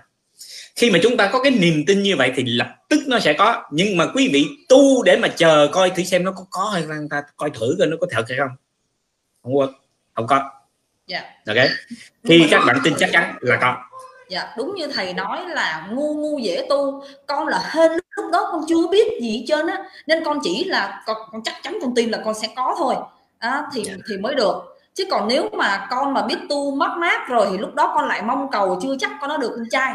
[0.76, 3.34] Khi mà chúng ta có cái niềm tin như vậy thì lập tức nó sẽ
[3.34, 3.64] có.
[3.72, 6.84] Nhưng mà quý vị tu để mà chờ coi thử xem nó có có hay
[6.88, 7.24] không ta.
[7.38, 8.50] Coi thử coi nó có thật hay không.
[9.44, 9.68] Không có.
[10.14, 10.52] Không có.
[11.08, 11.22] Dạ.
[11.48, 11.58] Ok.
[12.24, 13.76] Khi các bạn tin chắc chắn là có.
[14.30, 17.04] Dạ đúng như thầy nói là ngu ngu dễ tu.
[17.28, 19.84] Con là hên lúc đó con chưa biết gì hết trơn á.
[20.08, 22.96] Nên con chỉ là con, con chắc chắn con tin là con sẽ có thôi
[23.40, 24.00] à, thì yeah.
[24.10, 24.56] thì mới được.
[24.94, 28.08] Chứ còn nếu mà con mà biết tu mất mát rồi thì lúc đó con
[28.08, 29.94] lại mong cầu chưa chắc con nó được con trai.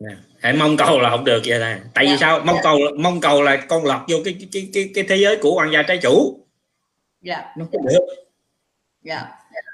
[0.00, 0.18] Yeah.
[0.42, 2.16] hãy mong cầu là không được vậy này tại yeah.
[2.16, 2.38] vì sao?
[2.38, 2.64] Mong yeah.
[2.64, 5.72] cầu mong cầu là con lọt vô cái cái cái cái thế giới của hoàng
[5.72, 6.40] gia trái chủ.
[7.22, 7.44] Dạ.
[7.56, 8.06] Nó không được.
[9.02, 9.22] Dạ.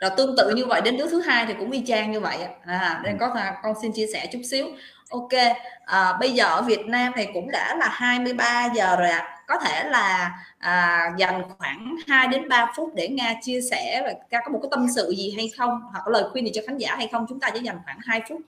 [0.01, 2.39] Rồi tương tự như vậy đến đứa thứ hai thì cũng y chang như vậy
[2.67, 4.67] à nên có là con xin chia sẻ chút xíu.
[5.11, 5.57] Ok.
[5.85, 9.19] À, bây giờ ở Việt Nam thì cũng đã là 23 giờ rồi ạ.
[9.19, 14.03] à có thể là à, dành khoảng 2 đến 3 phút để Nga chia sẻ
[14.31, 16.79] và có một cái tâm sự gì hay không hoặc lời khuyên gì cho khán
[16.79, 18.41] giả hay không chúng ta chỉ dành khoảng 2 phút.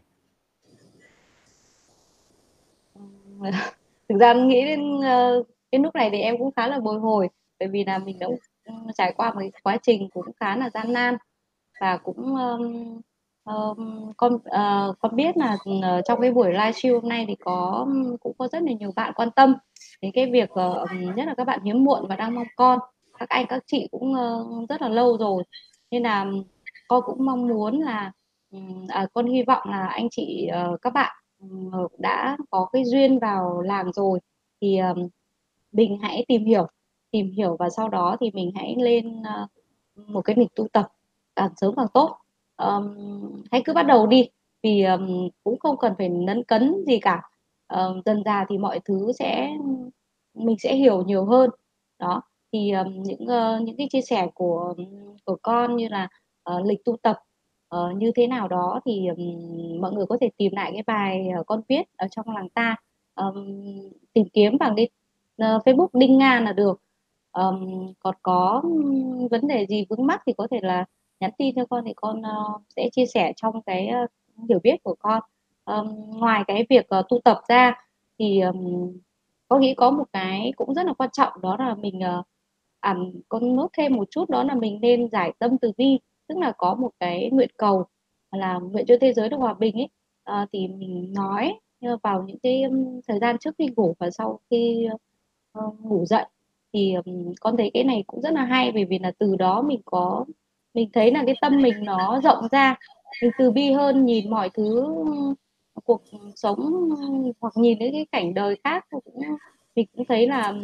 [4.09, 7.29] Thực ra nghĩ đến uh, cái lúc này thì em cũng khá là bồi hồi
[7.61, 8.27] bởi vì là mình đã
[8.95, 11.17] trải qua một quá trình cũng khá là gian nan
[11.81, 13.01] và cũng um,
[13.45, 17.87] um, con uh, con biết là ờ, trong cái buổi livestream hôm nay thì có
[18.21, 19.55] cũng có rất là nhiều bạn quan tâm
[20.03, 22.79] đến cái việc ờ, nhất là các bạn hiếm muộn và đang mong con
[23.19, 25.45] các anh các chị cũng ờ, rất là lâu rồi.
[25.91, 26.27] Nên là
[26.89, 28.13] con cũng mong muốn là
[28.89, 31.17] à, con hy vọng là anh chị ờ, các bạn
[31.99, 34.19] đã có cái duyên vào làm rồi.
[34.61, 34.81] Thì
[35.73, 36.67] mình hãy tìm hiểu
[37.11, 39.23] tìm hiểu và sau đó thì mình hãy lên
[40.07, 40.89] một cái lịch tu tập
[41.37, 42.19] càng sớm càng tốt.
[42.57, 44.29] Um, hãy cứ bắt đầu đi
[44.63, 47.23] vì um, cũng không cần phải nấn cấn gì cả
[48.05, 49.57] dần già thì mọi thứ sẽ
[50.35, 51.51] mình sẽ hiểu nhiều hơn.
[51.99, 52.23] Đó
[52.53, 54.75] thì um, những uh, những cái chia sẻ của
[55.25, 56.09] của con như là
[56.51, 57.19] uh, lịch tu tập
[57.77, 61.29] uh, như thế nào đó thì um, mọi người có thể tìm lại cái bài
[61.41, 62.77] uh, con viết ở trong làng ta.
[63.15, 63.63] Um,
[64.13, 64.89] tìm kiếm bằng đi uh,
[65.39, 66.81] Facebook Đinh Nga là được.
[67.33, 68.63] Um, còn có
[69.31, 70.85] vấn đề gì vướng mắc thì có thể là
[71.21, 74.11] nhắn tin cho con thì con uh, sẽ chia sẻ trong cái uh,
[74.49, 75.23] hiểu biết của con
[75.81, 77.75] um, ngoài cái việc uh, tu tập ra
[78.19, 78.93] thì um,
[79.49, 82.27] có nghĩ có một cái cũng rất là quan trọng đó là mình ờ, uh,
[82.81, 82.97] à,
[83.29, 86.53] con nốt thêm một chút đó là mình nên giải tâm từ bi tức là
[86.59, 87.85] có một cái nguyện cầu
[88.31, 89.89] là nguyện cho thế giới được hòa bình ấy.
[90.43, 91.59] Uh, thì mình nói
[92.03, 94.89] vào những cái um, thời gian trước khi ngủ và sau khi
[95.59, 96.25] uh, ngủ dậy
[96.73, 99.63] thì um, con thấy cái này cũng rất là hay bởi vì là từ đó
[99.63, 100.25] mình có
[100.75, 102.77] mình thấy là cái tâm mình nó rộng ra
[103.23, 104.95] mình từ bi hơn nhìn mọi thứ
[105.85, 106.03] cuộc
[106.37, 106.89] sống
[107.41, 109.23] hoặc nhìn đến cái cảnh đời khác cũng
[109.77, 110.55] mình cũng thấy là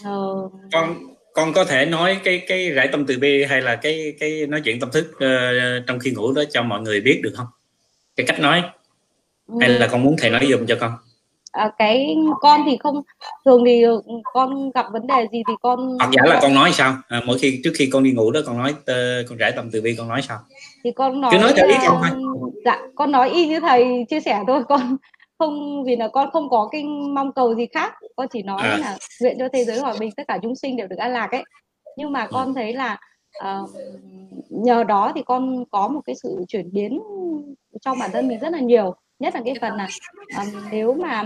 [0.00, 0.52] uh...
[0.72, 0.96] con
[1.34, 4.60] con có thể nói cái cái rải tâm từ bi hay là cái cái nói
[4.64, 7.46] chuyện tâm thức uh, trong khi ngủ đó cho mọi người biết được không?
[8.16, 8.62] Cái cách nói
[9.60, 10.92] hay là con muốn thầy nói dùm cho con
[11.52, 13.02] à, cái con thì không
[13.44, 16.72] thường thì ừ, con gặp vấn đề gì thì con hoặc giả là con nói
[16.72, 16.96] sao?
[17.08, 19.70] À, mỗi khi trước khi con đi ngủ đó con nói uh, con rải tâm
[19.72, 20.38] từ bi con nói sao?
[20.84, 22.50] Thì con nói cứ nói theo ý con thôi.
[22.64, 24.96] dạ con nói y như thầy chia sẻ thôi con
[25.38, 26.84] không vì là con không có cái
[27.14, 27.94] mong cầu gì khác.
[28.16, 28.78] Con chỉ nói à.
[28.78, 31.30] là nguyện cho thế giới hòa bình tất cả chúng sinh đều được an lạc
[31.30, 31.44] ấy.
[31.96, 32.52] Nhưng mà con ừ.
[32.56, 32.98] thấy là
[33.38, 33.70] uh,
[34.50, 37.00] nhờ đó thì con có một cái sự chuyển biến
[37.80, 39.88] trong bản thân mình rất là nhiều nhất là cái phần là
[40.38, 41.24] um, nếu mà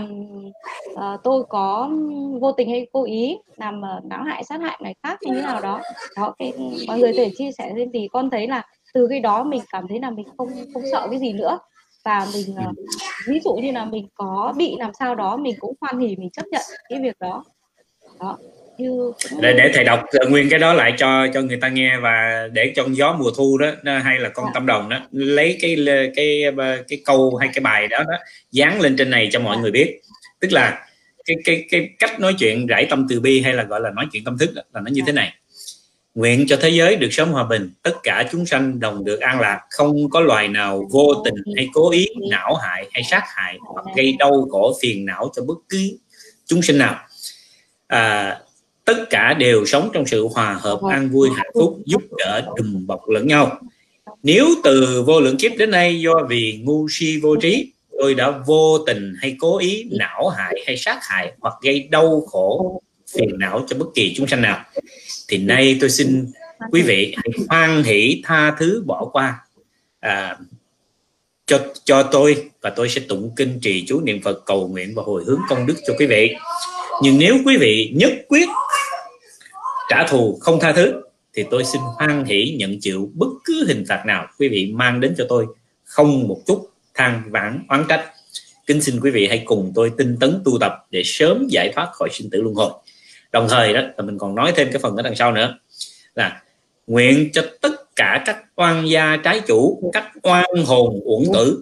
[0.93, 1.89] uh, tôi có
[2.41, 5.41] vô tình hay cố ý làm uh, náo hại sát hại người khác hay như
[5.41, 5.81] nào đó
[6.17, 6.53] đó cái
[6.87, 8.63] mọi người thể chia sẻ lên thì con thấy là
[8.93, 11.59] từ cái đó mình cảm thấy là mình không không sợ cái gì nữa.
[12.05, 12.75] Và mình uh,
[13.27, 16.29] ví dụ như là mình có bị làm sao đó mình cũng hoan hỉ mình
[16.29, 17.43] chấp nhận cái việc đó.
[18.19, 18.37] Đó
[19.41, 22.73] để để thầy đọc nguyên cái đó lại cho cho người ta nghe và để
[22.75, 24.51] trong gió mùa thu đó hay là con à.
[24.53, 25.77] tâm đồng đó lấy cái
[26.15, 26.43] cái
[26.87, 28.17] cái câu hay cái bài đó đó
[28.51, 29.59] dán lên trên này cho mọi à.
[29.61, 29.99] người biết
[30.39, 30.87] tức là
[31.25, 34.05] cái cái cái cách nói chuyện rải tâm từ bi hay là gọi là nói
[34.11, 35.05] chuyện tâm thức đó, là nó như à.
[35.07, 35.33] thế này
[36.15, 39.39] nguyện cho thế giới được sống hòa bình tất cả chúng sanh đồng được an
[39.39, 43.57] lạc không có loài nào vô tình hay cố ý não hại hay sát hại
[43.61, 45.97] hoặc gây đau khổ phiền não cho bất cứ
[46.45, 46.95] chúng sinh nào
[47.87, 48.37] à,
[48.87, 52.87] tất cả đều sống trong sự hòa hợp an vui hạnh phúc giúp đỡ đùm
[52.87, 53.59] bọc lẫn nhau.
[54.23, 58.31] Nếu từ vô lượng kiếp đến nay do vì ngu si vô trí tôi đã
[58.31, 62.81] vô tình hay cố ý não hại hay sát hại hoặc gây đau khổ
[63.13, 64.63] phiền não cho bất kỳ chúng sanh nào.
[65.27, 66.25] Thì nay tôi xin
[66.71, 69.35] quý vị hãy hoan hỷ tha thứ bỏ qua.
[69.99, 70.37] À,
[71.45, 75.03] cho cho tôi và tôi sẽ tụng kinh trì chú niệm Phật cầu nguyện và
[75.05, 76.35] hồi hướng công đức cho quý vị
[77.01, 78.47] nhưng nếu quý vị nhất quyết
[79.89, 81.01] trả thù, không tha thứ,
[81.33, 84.99] thì tôi xin hoan hỷ nhận chịu bất cứ hình phạt nào quý vị mang
[84.99, 85.45] đến cho tôi,
[85.83, 88.11] không một chút than vãn oán trách.
[88.67, 91.89] Kính xin quý vị hãy cùng tôi tinh tấn tu tập để sớm giải thoát
[91.93, 92.71] khỏi sinh tử luân hồi.
[93.31, 95.59] Đồng thời đó, là mình còn nói thêm cái phần ở đằng sau nữa,
[96.15, 96.41] là
[96.87, 101.61] nguyện cho tất cả các oan gia trái chủ, các oan hồn uổng tử.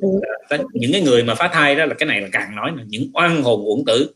[0.74, 3.10] Những cái người mà phá thai đó là cái này là càng nói là những
[3.14, 4.14] oan hồn uổng tử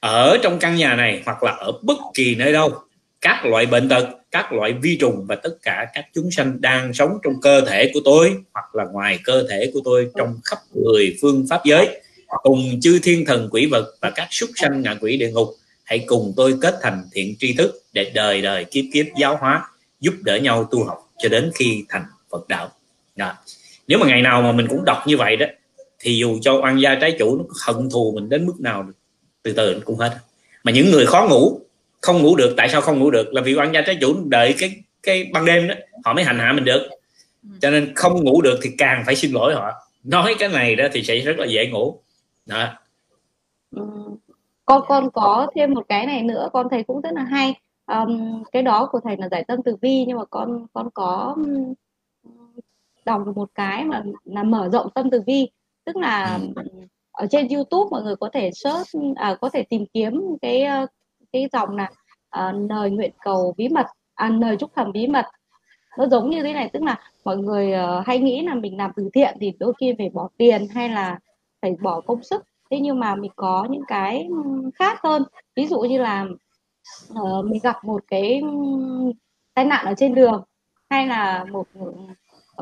[0.00, 2.74] ở trong căn nhà này hoặc là ở bất kỳ nơi đâu.
[3.20, 6.92] Các loại bệnh tật, các loại vi trùng và tất cả các chúng sanh đang
[6.92, 10.58] sống trong cơ thể của tôi hoặc là ngoài cơ thể của tôi trong khắp
[10.74, 12.00] mười phương pháp giới.
[12.26, 15.48] Cùng chư thiên thần quỷ vật và các súc sanh ngạ quỷ địa ngục,
[15.84, 19.68] hãy cùng tôi kết thành thiện tri thức để đời đời kiếp kiếp giáo hóa,
[20.00, 22.72] giúp đỡ nhau tu học cho đến khi thành Phật đạo.
[23.16, 23.32] Đó.
[23.88, 25.46] nếu mà ngày nào mà mình cũng đọc như vậy đó,
[25.98, 28.88] thì dù cho oan gia trái chủ nó hận thù mình đến mức nào
[29.46, 30.18] từ từ cũng hết.
[30.64, 31.60] Mà những người khó ngủ
[32.00, 33.32] không ngủ được tại sao không ngủ được?
[33.32, 35.74] Là vì oan gia trái chủ đợi cái cái ban đêm đó
[36.04, 36.88] họ mới hành hạ mình được.
[37.60, 39.72] Cho nên không ngủ được thì càng phải xin lỗi họ.
[40.04, 42.00] Nói cái này đó thì sẽ rất là dễ ngủ.
[42.46, 42.68] Đó.
[43.76, 43.82] Ừ.
[44.64, 47.54] con con có thêm một cái này nữa con thấy cũng rất là hay.
[47.86, 51.36] Um, cái đó của thầy là giải tâm từ bi nhưng mà con con có
[53.04, 55.48] đọc được một cái mà là mở rộng tâm từ bi
[55.84, 56.62] tức là ừ
[57.16, 60.86] ở trên YouTube mọi người có thể search à, có thể tìm kiếm cái ờ,
[61.32, 61.90] cái dòng là à,
[62.30, 65.24] ờ, lời nguyện cầu bí mật à, lời chúc thầm bí mật.
[65.98, 68.90] Nó giống như thế này tức là mọi người uh, hay nghĩ là mình làm
[68.96, 71.18] từ thiện thì đôi khi phải bỏ tiền hay là
[71.62, 72.44] phải bỏ công sức.
[72.70, 74.28] Thế nhưng mà mình có những cái
[74.74, 75.22] khác hơn.
[75.56, 76.26] Ví dụ như là
[77.12, 78.42] uh, mình gặp một cái
[79.54, 80.44] tai nạn ở trên đường
[80.90, 81.66] hay là một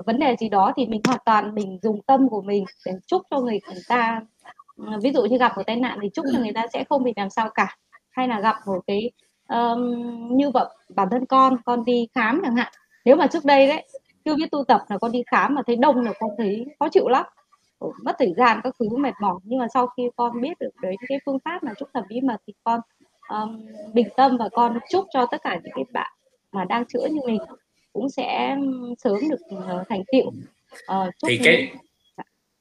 [0.07, 3.23] vấn đề gì đó thì mình hoàn toàn mình dùng tâm của mình để chúc
[3.31, 4.21] cho người ta
[4.77, 7.13] ví dụ như gặp một tai nạn thì chúc cho người ta sẽ không bị
[7.17, 7.77] làm sao cả.
[8.11, 9.11] Hay là gặp một cái
[9.49, 12.73] um, như vậy bản thân con con đi khám chẳng hạn.
[13.05, 13.89] Nếu mà trước đây đấy
[14.25, 16.89] chưa biết tu tập là con đi khám mà thấy đông là con thấy khó
[16.89, 17.27] chịu lắm.
[18.03, 19.35] Mất thời gian các thứ mệt mỏi.
[19.45, 22.21] Nhưng mà sau khi con biết được đến cái phương pháp là chúc thẩm bí
[22.21, 22.81] mật thì con
[23.29, 26.13] um, bình tâm và con chúc cho tất cả những cái bạn
[26.53, 27.39] mà đang chữa như mình
[27.93, 28.57] cũng sẽ
[28.99, 30.27] sớm được uh, thành tựu.
[30.27, 31.73] Uh, thì cái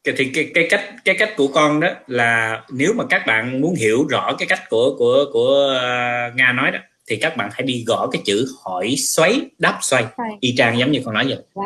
[0.03, 3.75] thì cái, cái cách cái cách của con đó là nếu mà các bạn muốn
[3.75, 7.63] hiểu rõ cái cách của của của uh, nga nói đó thì các bạn hãy
[7.63, 10.05] đi gõ cái chữ hỏi xoáy đáp xoay
[10.39, 11.61] y chang giống như con nói vậy dạ.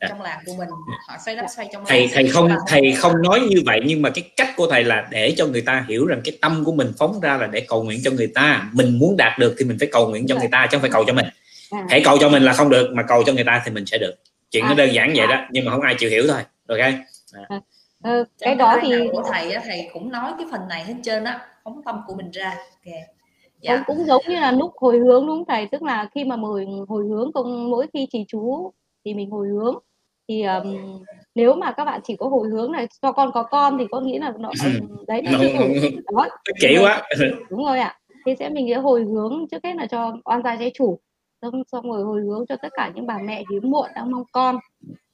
[0.00, 0.08] Dạ.
[0.08, 0.68] trong làng của mình
[1.08, 4.10] họ xoay đáp xoay trong thầy thầy không thầy không nói như vậy nhưng mà
[4.10, 6.92] cái cách của thầy là để cho người ta hiểu rằng cái tâm của mình
[6.98, 9.76] phóng ra là để cầu nguyện cho người ta mình muốn đạt được thì mình
[9.78, 11.26] phải cầu nguyện cho người ta chứ không phải cầu cho mình
[11.70, 11.86] dạ.
[11.90, 13.98] hãy cầu cho mình là không được mà cầu cho người ta thì mình sẽ
[13.98, 14.14] được
[14.50, 14.74] chuyện nó à.
[14.74, 16.94] đơn giản vậy đó nhưng mà không ai chịu hiểu thôi ok
[17.48, 17.60] à.
[18.04, 21.46] ừ, cái đó thì của thầy thầy cũng nói cái phần này hết trơn á
[21.64, 22.56] phóng tâm của mình ra.
[22.84, 23.04] Okay
[23.64, 23.84] dạ.
[23.86, 25.66] cũng giống như là lúc hồi hướng đúng không thầy?
[25.66, 28.72] Tức là khi mà hồi hồi hướng công mỗi khi trì chú
[29.04, 29.74] thì mình hồi hướng.
[30.28, 30.76] Thì um,
[31.34, 34.06] nếu mà các bạn chỉ có hồi hướng này cho con có con thì con
[34.06, 34.50] nghĩ là nó
[35.06, 35.38] đấy nó
[36.12, 36.28] đó.
[36.60, 37.02] kỹ quá.
[37.50, 37.98] Đúng rồi ạ.
[38.26, 40.98] Thì sẽ mình sẽ hồi hướng trước hết là cho oan gia trái chủ.
[41.42, 44.24] Xong xong rồi hồi hướng cho tất cả những bà mẹ hiếm muộn đang mong
[44.32, 44.58] con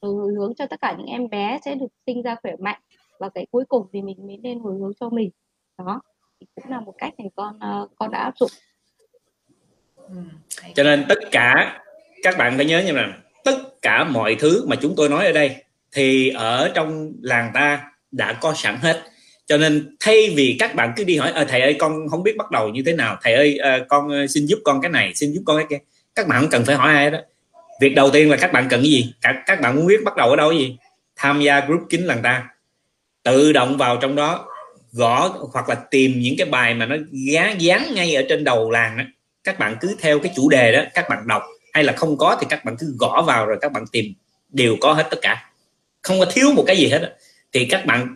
[0.03, 2.81] hồi hướng cho tất cả những em bé sẽ được sinh ra khỏe mạnh.
[3.19, 5.31] Và cái cuối cùng thì mình mới nên hồi hướng cho mình.
[5.79, 6.01] Đó
[6.41, 8.51] thì cũng là một cách này con uh, con đã áp dụng.
[9.97, 10.17] Ừ,
[10.75, 11.79] cho nên tất cả
[12.23, 15.33] các bạn phải nhớ như là tất cả mọi thứ mà chúng tôi nói ở
[15.33, 15.57] đây
[15.93, 19.03] thì ở trong làng ta đã có sẵn hết.
[19.47, 22.37] Cho nên thay vì các bạn cứ đi hỏi ờ, thầy ơi con không biết
[22.37, 25.15] bắt đầu như thế nào thầy ơi à, con ờ, xin giúp con cái này
[25.15, 27.19] xin giúp con cái kia các bạn không cần phải hỏi ai đó
[27.81, 29.15] việc đầu tiên là các bạn cần cái gì?
[29.21, 30.77] Các, các bạn muốn biết bắt đầu ở đâu cái gì?
[31.17, 32.49] Tham gia group kín làng ta.
[33.23, 34.47] Tự động vào trong đó
[34.93, 36.97] gõ hoặc là tìm những cái bài mà nó
[37.33, 39.05] gá dán ngay ở trên đầu làng đó.
[39.45, 41.43] các bạn cứ theo cái chủ đề đó các bạn đọc.
[41.73, 44.15] Hay là không có thì các bạn cứ gõ vào rồi các bạn tìm.
[44.49, 45.51] Đều có hết tất cả.
[46.03, 47.17] Không có thiếu một cái gì hết
[47.53, 48.15] thì các bạn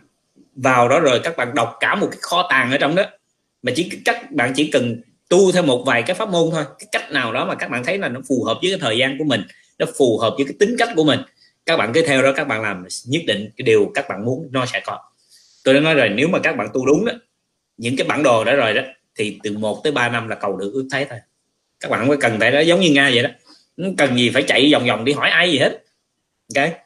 [0.55, 3.03] vào đó rồi các bạn đọc cả một cái kho tàng ở trong đó.
[3.63, 6.63] Mà chỉ các bạn chỉ cần tu theo một vài cái pháp môn thôi.
[6.79, 8.97] Cái cách nào đó mà các bạn thấy là nó phù hợp với cái thời
[8.97, 9.41] gian của mình,
[9.79, 11.19] nó phù hợp với cái tính cách của mình,
[11.65, 14.47] các bạn cứ theo đó, các bạn làm nhất định cái điều các bạn muốn,
[14.51, 14.99] nó sẽ có.
[15.63, 17.13] Tôi đã nói rồi, nếu mà các bạn tu đúng đó,
[17.77, 18.81] những cái bản đồ đã rồi đó,
[19.15, 21.19] thì từ 1 tới 3 năm là cầu được ước thấy thôi.
[21.79, 23.29] Các bạn không có cần phải đó giống như nga vậy đó.
[23.97, 25.83] Cần gì phải chạy vòng vòng đi hỏi ai gì hết.
[26.55, 26.84] Ok?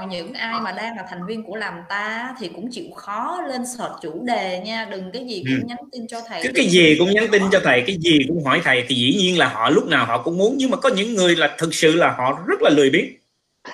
[0.00, 3.40] Còn những ai mà đang là thành viên của làm ta thì cũng chịu khó
[3.48, 4.88] lên search chủ đề nha.
[4.90, 5.66] Đừng cái gì cũng ừ.
[5.66, 8.44] nhắn tin cho thầy cái, cái gì cũng nhắn tin cho thầy cái gì cũng
[8.44, 10.54] hỏi thầy thì dĩ nhiên là họ lúc nào họ cũng muốn.
[10.56, 13.06] Nhưng mà có những người là thực sự là họ rất là lười biếng.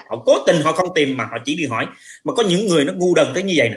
[0.08, 1.86] Họ cố tình họ không tìm mà họ chỉ đi hỏi.
[2.24, 3.76] Mà có những người nó ngu đần tới như vậy nè.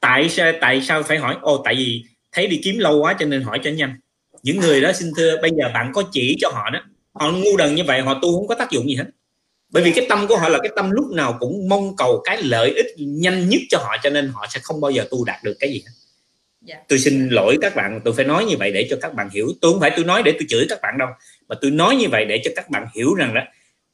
[0.00, 1.36] Tại sao tại sao phải hỏi?
[1.40, 2.02] Ô tại vì
[2.32, 3.96] thấy đi kiếm lâu quá cho nên hỏi cho nhanh.
[4.42, 6.80] Những người đó xin thưa bây giờ bạn có chỉ cho họ đó.
[7.12, 9.04] Họ ngu đần như vậy họ tu không có tác dụng gì hết
[9.74, 12.42] bởi vì cái tâm của họ là cái tâm lúc nào cũng mong cầu cái
[12.42, 15.44] lợi ích nhanh nhất cho họ cho nên họ sẽ không bao giờ tu đạt
[15.44, 15.92] được cái gì hết.
[16.66, 16.78] Yeah.
[16.78, 16.84] Dạ.
[16.88, 19.48] tôi xin lỗi các bạn tôi phải nói như vậy để cho các bạn hiểu.
[19.60, 21.08] Tôi không phải tôi nói để tôi chửi các bạn đâu
[21.48, 23.40] mà tôi nói như vậy để cho các bạn hiểu rằng đó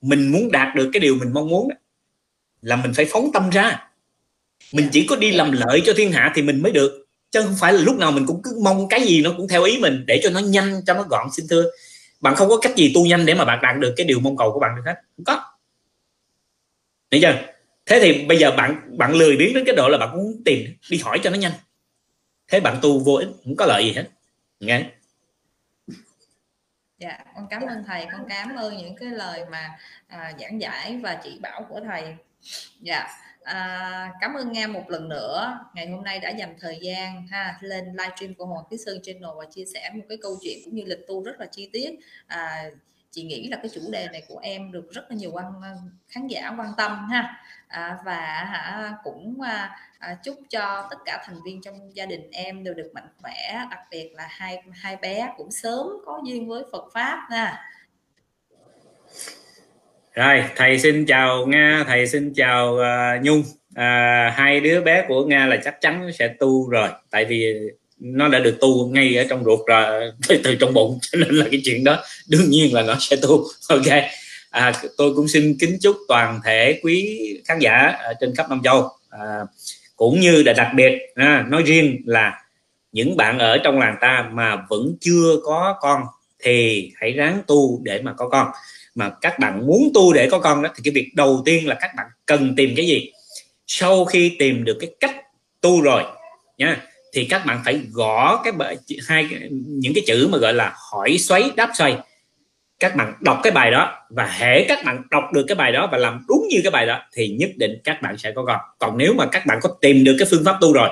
[0.01, 1.77] mình muốn đạt được cái điều mình mong muốn đó,
[2.63, 3.89] là mình phải phóng tâm ra.
[4.73, 7.57] Mình chỉ có đi làm lợi cho thiên hạ thì mình mới được chứ không
[7.61, 10.05] phải là lúc nào mình cũng cứ mong cái gì nó cũng theo ý mình
[10.07, 11.27] để cho nó nhanh cho nó gọn.
[11.33, 11.65] Xin thưa
[12.21, 14.37] bạn không có cách gì tu nhanh để mà bạn đạt được cái điều mong
[14.37, 14.95] cầu của bạn được hết.
[15.17, 15.50] Không có
[17.11, 17.47] hiểu chưa?
[17.87, 20.75] Thế thì bây giờ bạn bạn lười biến đến cái độ là bạn muốn tìm
[20.91, 21.53] đi hỏi cho nó nhanh.
[22.49, 24.05] Thế bạn tu vô ích không có lợi gì hết.
[24.61, 24.85] Nghe.
[26.99, 31.01] Dạ con cảm ơn thầy con cảm ơn những cái lời mà à, giảng giải
[31.03, 32.15] và chỉ bảo của thầy.
[32.81, 33.07] Dạ
[33.43, 35.59] à, cảm ơn nga một lần nữa.
[35.75, 39.31] Ngày hôm nay đã dành thời gian ha lên livestream của hoàng Thí sơn channel
[39.39, 41.91] và chia sẻ một cái câu chuyện cũng như lịch tu rất là chi tiết.
[42.27, 42.71] À,
[43.11, 45.53] chị nghĩ là cái chủ đề này của em được rất là nhiều quan
[46.09, 47.37] khán giả quan tâm ha.
[47.69, 52.31] À, và hả cũng à, à, chúc cho tất cả thành viên trong gia đình
[52.31, 56.49] em đều được mạnh khỏe đặc biệt là hai hai bé cũng sớm có duyên
[56.49, 57.65] với Phật pháp ha.
[60.13, 63.43] Rồi thầy xin chào nga thầy xin chào uh, nhung.
[63.75, 67.71] À, hai đứa bé của nga là chắc chắn sẽ tu rồi tại vì
[68.01, 71.35] nó đã được tu ngay ở trong ruột rồi từ, từ trong bụng cho nên
[71.35, 73.47] là cái chuyện đó đương nhiên là nó sẽ tu.
[73.69, 73.87] Ok.
[74.51, 78.89] À, tôi cũng xin kính chúc toàn thể quý khán giả trên khắp nam châu.
[79.11, 79.41] À,
[79.97, 82.43] cũng như là đặc biệt à, nói riêng là
[82.93, 86.03] những bạn ở trong làng ta mà vẫn chưa có con
[86.45, 88.49] thì hãy ráng tu để mà có con.
[88.95, 91.77] Mà các bạn muốn tu để có con đó thì cái việc đầu tiên là
[91.81, 93.13] các bạn cần tìm cái gì?
[93.67, 95.17] Sau khi tìm được cái cách
[95.61, 96.03] tu rồi
[96.59, 96.83] nha
[97.13, 98.77] thì các bạn phải gõ cái bài
[99.09, 99.29] hai
[99.67, 101.97] những cái chữ mà gọi là hỏi xoáy, đáp xoay.
[102.81, 105.89] Các bạn đọc cái bài đó và hệ các bạn đọc được cái bài đó
[105.93, 108.61] và làm đúng như cái bài đó thì nhất định các bạn sẽ có con.
[108.79, 110.89] Còn nếu mà các bạn có tìm được cái phương pháp tu rồi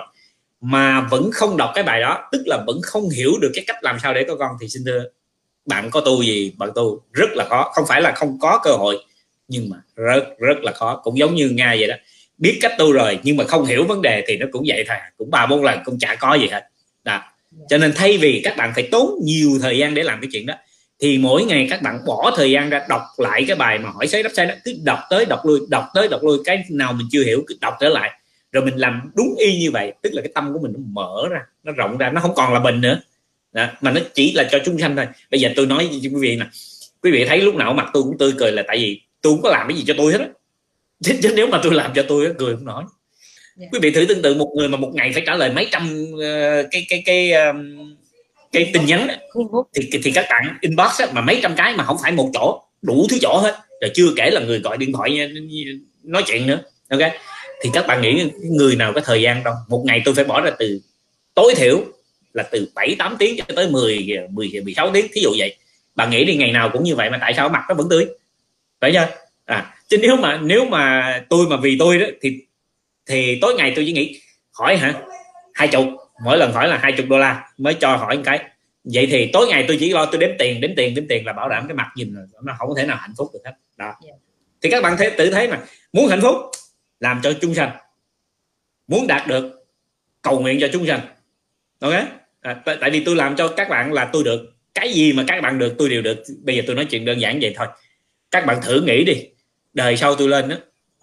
[0.61, 3.77] mà vẫn không đọc cái bài đó, tức là vẫn không hiểu được cái cách
[3.83, 5.05] làm sao để có con, thì xin thưa,
[5.67, 7.71] bạn có tu gì, bạn tu rất là khó.
[7.75, 9.05] Không phải là không có cơ hội,
[9.49, 11.01] nhưng mà rất rất là khó.
[11.05, 11.95] Cũng giống như nga vậy đó
[12.39, 14.97] biết cách tu rồi, nhưng mà không hiểu vấn đề thì nó cũng vậy thôi,
[15.17, 16.69] cũng ba bốn lần cũng chả có gì hết
[17.05, 17.21] đó.
[17.69, 20.47] cho nên thay vì các bạn phải tốn nhiều thời gian để làm cái chuyện
[20.47, 20.55] đó,
[21.01, 24.07] thì mỗi ngày các bạn bỏ thời gian ra đọc lại cái bài mà hỏi
[24.07, 26.93] sấy đắp sai đó, cứ đọc tới đọc lui, đọc tới đọc lui, cái nào
[26.93, 28.11] mình chưa hiểu cứ đọc trở lại
[28.53, 31.29] rồi mình làm đúng y như vậy, tức là cái tâm của mình nó mở
[31.31, 33.01] ra, nó rộng ra, nó không còn là mình nữa
[33.53, 33.67] đó.
[33.81, 36.37] mà nó chỉ là cho chúng sanh thôi bây giờ tôi nói với quý vị
[36.37, 36.47] nè,
[37.03, 39.43] quý vị thấy lúc nào mặt tôi cũng tươi cười là tại vì tôi không
[39.43, 40.27] có làm cái gì cho tôi hết á
[41.03, 42.91] chứ, chứ nếu mà tôi làm cho tôi cười không nói yeah.
[43.57, 43.67] Dạ.
[43.73, 46.07] quý vị thử tương tự một người mà một ngày phải trả lời mấy trăm
[46.15, 47.97] uh, cái cái cái um,
[48.53, 49.09] cái tin nhắn
[49.75, 52.63] thì thì các bạn inbox á, mà mấy trăm cái mà không phải một chỗ
[52.83, 53.59] đủ thứ chỗ hết.
[53.81, 55.31] Rồi chưa kể là người gọi điện thoại
[56.03, 56.61] nói chuyện nữa
[56.91, 57.13] ok?
[57.63, 60.41] Thì các bạn nghĩ người nào có thời gian đâu một ngày tôi phải bỏ
[60.41, 60.81] ra từ
[61.35, 61.85] tối thiểu
[62.35, 65.57] là từ 7 8 tiếng cho tới 10 10 16 tiếng thí dụ vậy.
[65.95, 68.07] Bạn nghĩ đi ngày nào cũng như vậy mà tại sao mặt nó vẫn tươi?
[68.81, 69.09] Phải chưa
[69.49, 72.41] à chứ nếu mà nếu mà tôi mà vì tôi đó thì
[73.07, 74.21] thì tối ngày tôi chỉ nghĩ
[74.53, 74.95] hỏi hả?
[75.55, 75.85] Hai chục
[76.25, 78.45] mỗi lần hỏi là hai chục đô la mới cho hỏi một cái.
[78.85, 81.33] Vậy thì tối ngày tôi chỉ lo tôi đếm tiền đếm tiền đếm tiền là
[81.33, 83.53] bảo đảm cái mặt nhìn nó không có thể nào hạnh phúc được hết.
[83.77, 83.95] Đó.
[84.05, 84.13] Dạ.
[84.63, 85.59] thì các bạn thấy tự thấy mà
[85.93, 86.37] muốn hạnh phúc
[87.01, 87.71] làm cho chúng sanh.
[88.89, 89.67] Muốn đạt được
[90.23, 91.01] cầu nguyện cho chúng sanh.
[91.81, 91.95] Ok?
[92.41, 94.53] À, tại vì tôi làm cho các bạn là tôi được.
[94.75, 96.23] Cái gì mà các bạn được tôi đều được.
[96.43, 97.67] Bây giờ tôi nói chuyện đơn giản vậy thôi.
[98.31, 99.15] Các bạn thử nghĩ đi
[99.79, 100.57] đời sau tôi lên đó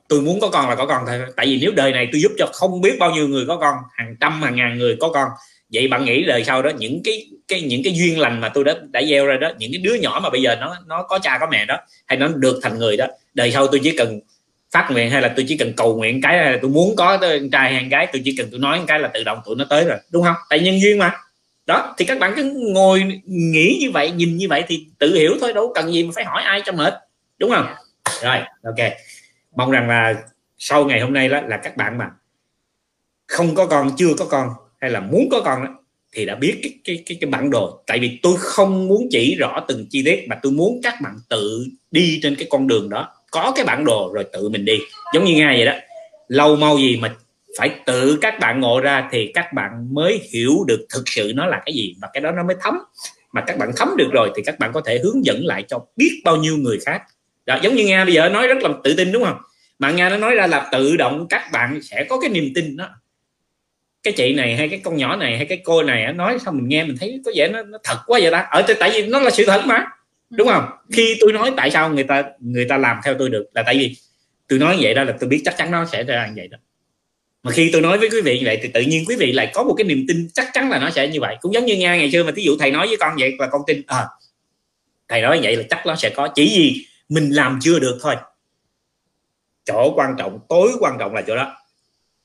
[0.08, 1.20] tôi muốn có con là có con thôi.
[1.36, 3.76] Tại vì nếu đời này tôi giúp cho không biết bao nhiêu người có con,
[3.98, 5.30] hàng trăm, hàng ngàn người có con,
[5.74, 8.64] vậy bạn nghĩ đời sau đó những cái cái, những cái duyên lành mà tôi
[8.64, 11.20] đã đã gieo ra đó, những cái đứa nhỏ mà bây giờ nó nó có
[11.20, 14.20] cha có mẹ đó, hay nó được thành người đó, đời sau tôi chỉ cần
[14.72, 17.18] phát nguyện hay là tôi chỉ cần cầu nguyện cái là tôi muốn có
[17.52, 19.86] trai hay gái, tôi chỉ cần tôi nói cái là tự động tụi nó tới
[19.86, 20.36] rồi, đúng không?
[20.50, 21.12] Tại nhân duyên mà.
[21.66, 25.38] Đó, thì các bạn cứ ngồi nghĩ như vậy, nhìn như vậy thì tự hiểu
[25.42, 26.94] thôi, đâu cần gì mà phải hỏi ai cho mệt,
[27.38, 27.66] đúng không?
[28.24, 28.92] Rồi ok.
[29.56, 30.16] Mong rằng là
[30.58, 32.12] sau ngày hôm nay đó là các bạn mà
[33.28, 34.50] không có con chưa có con
[34.82, 35.72] hay là muốn có con đó,
[36.14, 37.84] thì đã biết cái cái cái cái bản đồ.
[37.88, 41.16] Tại vì tôi không muốn chỉ rõ từng chi tiết mà tôi muốn các bạn
[41.30, 43.14] tự đi trên cái con đường đó.
[43.32, 44.80] Có cái bản đồ rồi tự mình đi.
[45.14, 45.74] Giống như ngay vậy đó.
[46.28, 47.16] Lâu mau gì mà
[47.58, 51.46] phải tự các bạn ngộ ra thì các bạn mới hiểu được thực sự nó
[51.46, 51.96] là cái gì.
[52.02, 52.78] Và cái đó nó mới thấm.
[53.32, 55.86] Mà các bạn thấm được rồi thì các bạn có thể hướng dẫn lại cho
[55.96, 57.02] biết bao nhiêu người khác
[57.46, 59.38] đó, giống như nga bây giờ nói rất là tự tin đúng không?
[59.80, 62.78] Mà nga nó nói ra là tự động các bạn sẽ có cái niềm tin
[62.78, 62.90] đó.
[64.04, 66.68] Cái chị này hay cái con nhỏ này hay cái cô này nói sao mình
[66.68, 68.48] nghe mình thấy có vẻ nó, nó thật quá vậy ta?
[68.52, 69.86] Ở tại vì nó là sự thật mà
[70.30, 70.66] đúng không?
[70.92, 73.78] Khi tôi nói tại sao người ta người ta làm theo tôi được là tại
[73.78, 73.96] vì
[74.48, 76.58] tôi nói vậy đó là tôi biết chắc chắn nó sẽ ra như vậy đó.
[77.44, 79.52] Mà khi tôi nói với quý vị như vậy thì tự nhiên quý vị lại
[79.54, 81.36] có một cái niềm tin chắc chắn là nó sẽ như vậy.
[81.42, 83.48] Cũng giống như nga ngày xưa mà ví dụ thầy nói với con vậy và
[83.52, 84.06] con tin à,
[85.10, 88.16] thầy nói vậy là chắc nó sẽ có chỉ gì mình làm chưa được thôi.
[89.66, 91.56] Chỗ quan trọng, tối quan trọng là chỗ đó.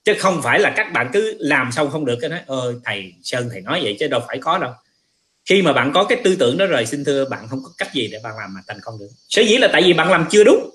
[0.05, 3.15] Chứ không phải là các bạn cứ làm xong không được cái nói ơi thầy
[3.23, 4.73] sơn, thầy nói vậy chứ đâu phải có đâu.
[5.45, 7.89] Khi mà bạn có cái tư tưởng đó rồi, xin thưa, bạn không có cách
[7.95, 9.09] gì để bạn làm mà thành công được.
[9.29, 10.71] Sở dĩ là tại vì bạn làm chưa đúng.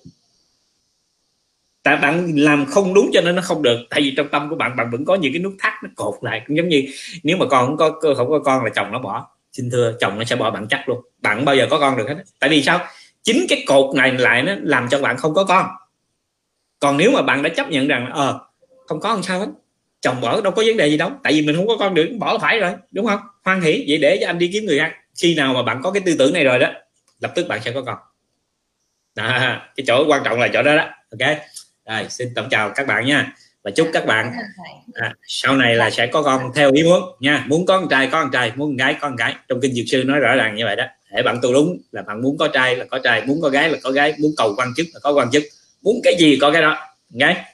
[1.83, 3.77] Tại bạn làm không đúng cho nên nó không được.
[3.89, 6.15] Tại vì trong tâm của bạn bạn vẫn có những cái nút thắt nó cột
[6.21, 6.41] lại.
[6.47, 6.85] Cũng giống như
[7.23, 9.27] nếu mà con không có không có con là chồng nó bỏ.
[9.51, 11.01] Xin thưa, chồng nó sẽ bỏ bạn chắc luôn.
[11.21, 12.87] Bạn bao giờ có con được hết tại vì sao?
[13.25, 15.67] Chính cái cột này lại nó làm cho bạn không có con.
[16.79, 18.39] Còn nếu mà bạn đã chấp nhận rằng ờ
[18.87, 19.47] không có làm sao hết
[20.01, 22.09] chồng bỏ đâu có vấn đề gì đâu tại vì mình không có con được
[22.19, 23.19] bỏ phải rồi đúng không?
[23.43, 25.91] Hoan hỷ vậy để cho anh đi kiếm người khác khi nào mà bạn có
[25.91, 26.67] cái tư tưởng này rồi đó
[27.19, 27.97] lập tức bạn sẽ có con.
[29.15, 31.37] Đó, cái chỗ quan trọng là chỗ đó đó ok?
[31.85, 33.33] Rồi xin tổng chào các bạn nha
[33.63, 34.33] và chúc các bạn
[34.93, 37.45] à, sau này là sẽ có con theo ý muốn nha.
[37.47, 39.35] Muốn có con trai có con trai muốn con gái có con gái.
[39.47, 40.85] Trong kinh dược sư nói rõ ràng như vậy đó
[41.15, 43.69] để bạn tu đúng là bạn muốn có trai là có trai muốn có gái
[43.69, 45.43] là có gái muốn cầu quan chức là có quan chức.
[45.81, 46.77] Muốn cái gì có cái đó
[47.09, 47.45] gái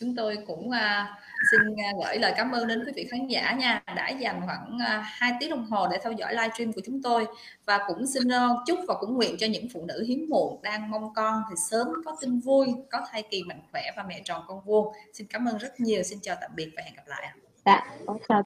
[0.00, 1.06] chúng tôi cũng uh,
[1.50, 3.82] xin uh, gửi lời cảm ơn đến quý vị khán giả nha.
[3.96, 7.26] Đã dành khoảng uh, 2 tiếng đồng hồ để theo dõi livestream của chúng tôi.
[7.66, 10.90] Và cũng xin uh, chúc và cũng nguyện cho những phụ nữ hiếm muộn đang
[10.90, 14.42] mong con thì sớm có tin vui có thai kỳ mạnh khỏe và mẹ tròn
[14.46, 14.94] con vuông.
[15.12, 16.02] Xin cảm ơn rất nhiều.
[16.02, 17.28] Xin chào tạm biệt và hẹn gặp lại
[17.64, 17.86] dạ
[18.28, 18.42] chào